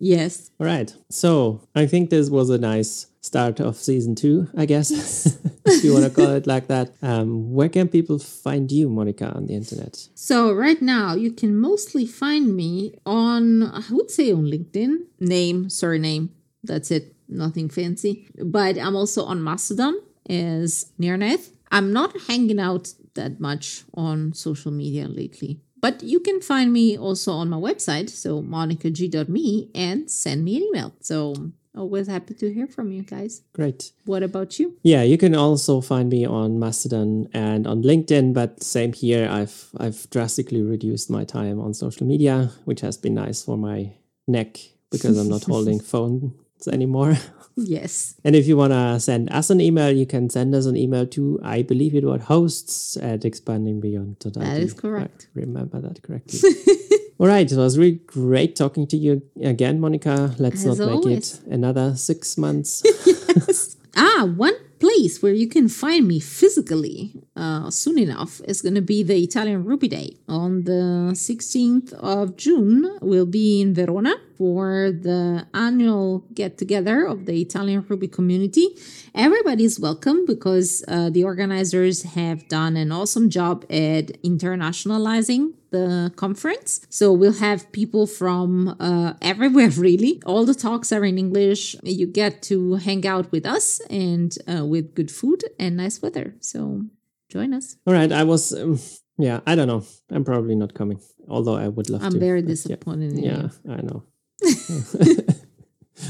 yes. 0.00 0.50
All 0.60 0.66
right. 0.66 0.94
So 1.10 1.66
I 1.74 1.86
think 1.86 2.10
this 2.10 2.30
was 2.30 2.50
a 2.50 2.58
nice 2.58 3.06
start 3.20 3.60
of 3.60 3.76
season 3.76 4.14
two, 4.14 4.48
I 4.56 4.64
guess, 4.64 4.90
if 5.66 5.84
you 5.84 5.92
want 5.92 6.04
to 6.04 6.10
call 6.10 6.30
it 6.30 6.46
like 6.46 6.68
that. 6.68 6.92
Um, 7.02 7.52
where 7.52 7.68
can 7.68 7.88
people 7.88 8.18
find 8.18 8.70
you, 8.70 8.88
Monica, 8.88 9.26
on 9.32 9.46
the 9.46 9.54
internet? 9.54 10.08
So 10.14 10.52
right 10.52 10.80
now 10.80 11.14
you 11.14 11.32
can 11.32 11.58
mostly 11.58 12.06
find 12.06 12.54
me 12.56 12.94
on 13.04 13.62
I 13.64 13.82
would 13.90 14.10
say 14.10 14.32
on 14.32 14.44
LinkedIn, 14.44 14.92
name, 15.20 15.68
surname, 15.68 16.30
that's 16.62 16.90
it, 16.90 17.14
nothing 17.28 17.68
fancy. 17.68 18.28
But 18.42 18.78
I'm 18.78 18.96
also 18.96 19.24
on 19.24 19.42
Mastodon 19.42 19.94
as 20.28 20.92
Nirnaeth. 21.00 21.50
I'm 21.70 21.92
not 21.92 22.16
hanging 22.28 22.60
out 22.60 22.92
that 23.14 23.40
much 23.40 23.84
on 23.94 24.32
social 24.32 24.72
media 24.72 25.08
lately. 25.08 25.60
But 25.80 26.02
you 26.02 26.20
can 26.20 26.40
find 26.40 26.72
me 26.72 26.98
also 26.98 27.32
on 27.32 27.48
my 27.48 27.56
website, 27.56 28.10
so 28.10 28.42
monicag.me, 28.42 29.70
and 29.74 30.10
send 30.10 30.44
me 30.44 30.56
an 30.56 30.62
email. 30.64 30.92
So 31.00 31.52
always 31.76 32.08
happy 32.08 32.34
to 32.34 32.52
hear 32.52 32.66
from 32.66 32.90
you 32.90 33.02
guys. 33.02 33.42
Great. 33.52 33.92
What 34.04 34.24
about 34.24 34.58
you? 34.58 34.76
Yeah, 34.82 35.02
you 35.02 35.16
can 35.16 35.34
also 35.34 35.80
find 35.80 36.10
me 36.10 36.26
on 36.26 36.58
Mastodon 36.58 37.28
and 37.32 37.66
on 37.66 37.82
LinkedIn, 37.82 38.34
but 38.34 38.62
same 38.62 38.92
here. 38.92 39.28
I've 39.30 39.70
I've 39.78 40.10
drastically 40.10 40.62
reduced 40.62 41.10
my 41.10 41.24
time 41.24 41.60
on 41.60 41.74
social 41.74 42.06
media, 42.06 42.50
which 42.64 42.80
has 42.80 42.96
been 42.96 43.14
nice 43.14 43.42
for 43.44 43.56
my 43.56 43.92
neck 44.26 44.58
because 44.90 45.16
I'm 45.16 45.28
not 45.28 45.44
holding 45.52 45.78
phones 45.78 46.32
anymore. 46.66 47.16
Yes. 47.60 48.14
And 48.24 48.36
if 48.36 48.46
you 48.46 48.56
want 48.56 48.72
to 48.72 49.00
send 49.00 49.32
us 49.32 49.50
an 49.50 49.60
email, 49.60 49.90
you 49.90 50.06
can 50.06 50.30
send 50.30 50.54
us 50.54 50.66
an 50.66 50.76
email 50.76 51.06
to, 51.08 51.40
I 51.42 51.62
believe 51.62 51.94
it 51.94 52.04
was 52.04 52.22
hosts 52.22 52.96
at 52.98 53.22
expandingbeyond.it. 53.22 54.34
That 54.34 54.58
is 54.58 54.74
correct. 54.74 55.28
I 55.34 55.40
remember 55.40 55.80
that 55.80 56.02
correctly. 56.02 56.38
All 57.18 57.26
right. 57.26 57.50
It 57.50 57.56
was 57.56 57.76
really 57.76 58.00
great 58.06 58.54
talking 58.54 58.86
to 58.88 58.96
you 58.96 59.22
again, 59.42 59.80
Monica. 59.80 60.34
Let's 60.38 60.64
As 60.64 60.78
not 60.78 61.04
make 61.04 61.18
it 61.18 61.40
another 61.50 61.96
six 61.96 62.38
months. 62.38 62.82
yes. 63.06 63.76
Ah, 63.96 64.32
one 64.36 64.54
place 64.78 65.20
where 65.20 65.32
you 65.32 65.48
can 65.48 65.68
find 65.68 66.06
me 66.06 66.20
physically 66.20 67.12
uh, 67.38 67.70
soon 67.70 67.98
enough 67.98 68.40
is 68.46 68.60
going 68.60 68.74
to 68.74 68.82
be 68.82 69.02
the 69.02 69.22
Italian 69.22 69.64
Ruby 69.64 69.88
Day. 69.88 70.16
On 70.28 70.64
the 70.64 71.12
16th 71.14 71.92
of 71.94 72.36
June, 72.36 72.98
we'll 73.00 73.26
be 73.26 73.60
in 73.60 73.74
Verona 73.74 74.16
for 74.36 74.92
the 74.92 75.46
annual 75.54 76.24
get 76.34 76.58
together 76.58 77.04
of 77.04 77.26
the 77.26 77.40
Italian 77.40 77.84
Ruby 77.88 78.08
community. 78.08 78.68
Everybody's 79.14 79.78
welcome 79.80 80.26
because 80.26 80.84
uh, 80.88 81.10
the 81.10 81.24
organizers 81.24 82.02
have 82.02 82.48
done 82.48 82.76
an 82.76 82.92
awesome 82.92 83.30
job 83.30 83.64
at 83.70 84.06
internationalizing 84.22 85.54
the 85.70 86.12
conference. 86.16 86.80
So 86.88 87.12
we'll 87.12 87.34
have 87.34 87.70
people 87.72 88.06
from 88.06 88.76
uh, 88.80 89.14
everywhere, 89.22 89.70
really. 89.76 90.22
All 90.24 90.44
the 90.44 90.54
talks 90.54 90.92
are 90.92 91.04
in 91.04 91.18
English. 91.18 91.76
You 91.82 92.06
get 92.06 92.42
to 92.42 92.74
hang 92.74 93.06
out 93.06 93.30
with 93.30 93.46
us 93.46 93.80
and 93.90 94.36
uh, 94.48 94.64
with 94.64 94.94
good 94.94 95.10
food 95.10 95.44
and 95.58 95.76
nice 95.76 96.00
weather. 96.00 96.34
So 96.40 96.86
join 97.28 97.52
us. 97.54 97.76
All 97.86 97.94
right. 97.94 98.10
I 98.12 98.24
was, 98.24 98.52
um, 98.52 98.78
yeah, 99.18 99.40
I 99.46 99.54
don't 99.54 99.68
know. 99.68 99.84
I'm 100.10 100.24
probably 100.24 100.54
not 100.54 100.74
coming, 100.74 101.00
although 101.28 101.56
I 101.56 101.68
would 101.68 101.90
love 101.90 102.00
to 102.00 102.06
I'm 102.06 102.12
to. 102.12 102.18
very 102.18 102.40
but 102.42 102.48
yeah. 102.48 102.54
disappointed 102.54 103.12
in 103.12 103.22
Yeah, 103.22 103.48
you. 103.64 103.72
I 103.72 103.80
know. 103.82 104.02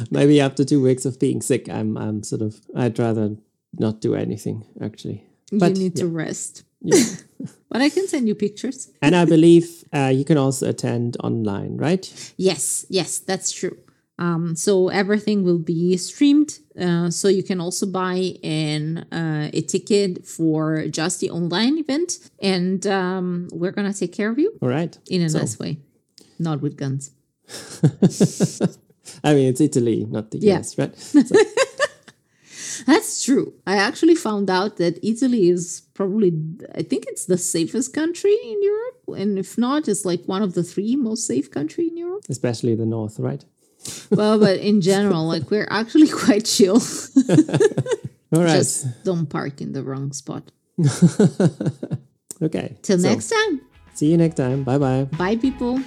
Maybe 0.11 0.41
after 0.41 0.65
two 0.65 0.83
weeks 0.83 1.05
of 1.05 1.19
being 1.19 1.41
sick, 1.41 1.69
I'm 1.69 1.97
I'm 1.97 2.23
sort 2.23 2.43
of 2.43 2.61
I'd 2.77 2.99
rather 2.99 3.37
not 3.79 4.01
do 4.01 4.15
anything 4.15 4.65
actually. 4.83 5.25
But, 5.51 5.77
you 5.77 5.85
need 5.85 5.97
to 5.97 6.07
rest. 6.07 6.65
Yeah. 6.81 6.99
But 7.71 7.83
I 7.83 7.91
can 7.91 8.09
send 8.09 8.27
you 8.27 8.35
pictures. 8.35 8.91
and 9.03 9.15
I 9.15 9.25
believe 9.27 9.85
uh, 9.93 10.11
you 10.13 10.25
can 10.25 10.39
also 10.39 10.69
attend 10.71 11.17
online, 11.23 11.77
right? 11.77 12.33
Yes, 12.39 12.87
yes, 12.89 13.19
that's 13.19 13.53
true. 13.53 13.77
Um, 14.19 14.57
so 14.57 14.89
everything 14.89 15.45
will 15.45 15.59
be 15.59 15.97
streamed. 15.97 16.59
Uh, 16.79 17.11
so 17.11 17.29
you 17.29 17.43
can 17.43 17.61
also 17.61 17.87
buy 17.87 18.35
an 18.43 18.99
uh, 19.13 19.51
a 19.53 19.61
ticket 19.63 20.27
for 20.27 20.87
just 20.89 21.21
the 21.21 21.31
online 21.31 21.79
event, 21.79 22.19
and 22.41 22.87
um, 22.87 23.49
we're 23.53 23.73
gonna 23.73 23.93
take 23.93 24.13
care 24.13 24.31
of 24.31 24.39
you 24.39 24.51
All 24.63 24.69
right. 24.69 24.97
in 25.09 25.23
a 25.23 25.29
So- 25.29 25.39
nice 25.39 25.59
way, 25.59 25.79
not 26.39 26.61
with 26.63 26.77
guns. 26.77 27.11
I 29.25 29.35
mean, 29.35 29.49
it's 29.49 29.61
Italy, 29.61 30.07
not 30.09 30.31
the 30.31 30.39
Yeah. 30.39 30.59
US, 30.59 30.77
right? 30.79 30.95
So, 32.49 32.85
That's 32.87 33.25
true. 33.25 33.55
I 33.67 33.77
actually 33.77 34.15
found 34.15 34.49
out 34.51 34.77
that 34.77 34.99
Italy 35.03 35.49
is 35.51 35.83
probably, 35.95 36.33
I 36.75 36.83
think 36.83 37.05
it's 37.09 37.27
the 37.27 37.37
safest 37.37 37.93
country 37.93 38.35
in 38.45 38.63
Europe, 38.63 39.21
and 39.21 39.39
if 39.39 39.59
not, 39.59 39.89
it's 39.89 40.05
like 40.05 40.23
one 40.27 40.43
of 40.43 40.55
the 40.55 40.63
three 40.63 40.95
most 40.97 41.27
safe 41.27 41.51
country 41.51 41.89
in 41.89 41.97
Europe. 41.97 42.25
especially 42.29 42.75
the 42.77 42.87
north, 42.87 43.19
right? 43.19 43.45
Well, 44.11 44.39
but 44.39 44.59
in 44.61 44.81
general, 44.81 45.27
like 45.27 45.51
we're 45.51 45.69
actually 45.71 46.09
quite 46.25 46.45
chill. 46.45 46.81
All 48.33 48.43
right. 48.43 48.57
Just 48.57 48.87
don't 49.05 49.27
park 49.27 49.61
in 49.61 49.73
the 49.73 49.83
wrong 49.83 50.13
spot. 50.13 50.51
okay. 52.43 52.77
Till 52.83 52.99
So, 52.99 53.09
next 53.09 53.31
time. 53.31 53.61
See 53.95 54.11
you 54.11 54.17
next 54.17 54.37
time. 54.37 54.65
Bye 54.65 54.79
bye. 54.79 55.05
Bye, 55.17 55.37
people. 55.37 55.81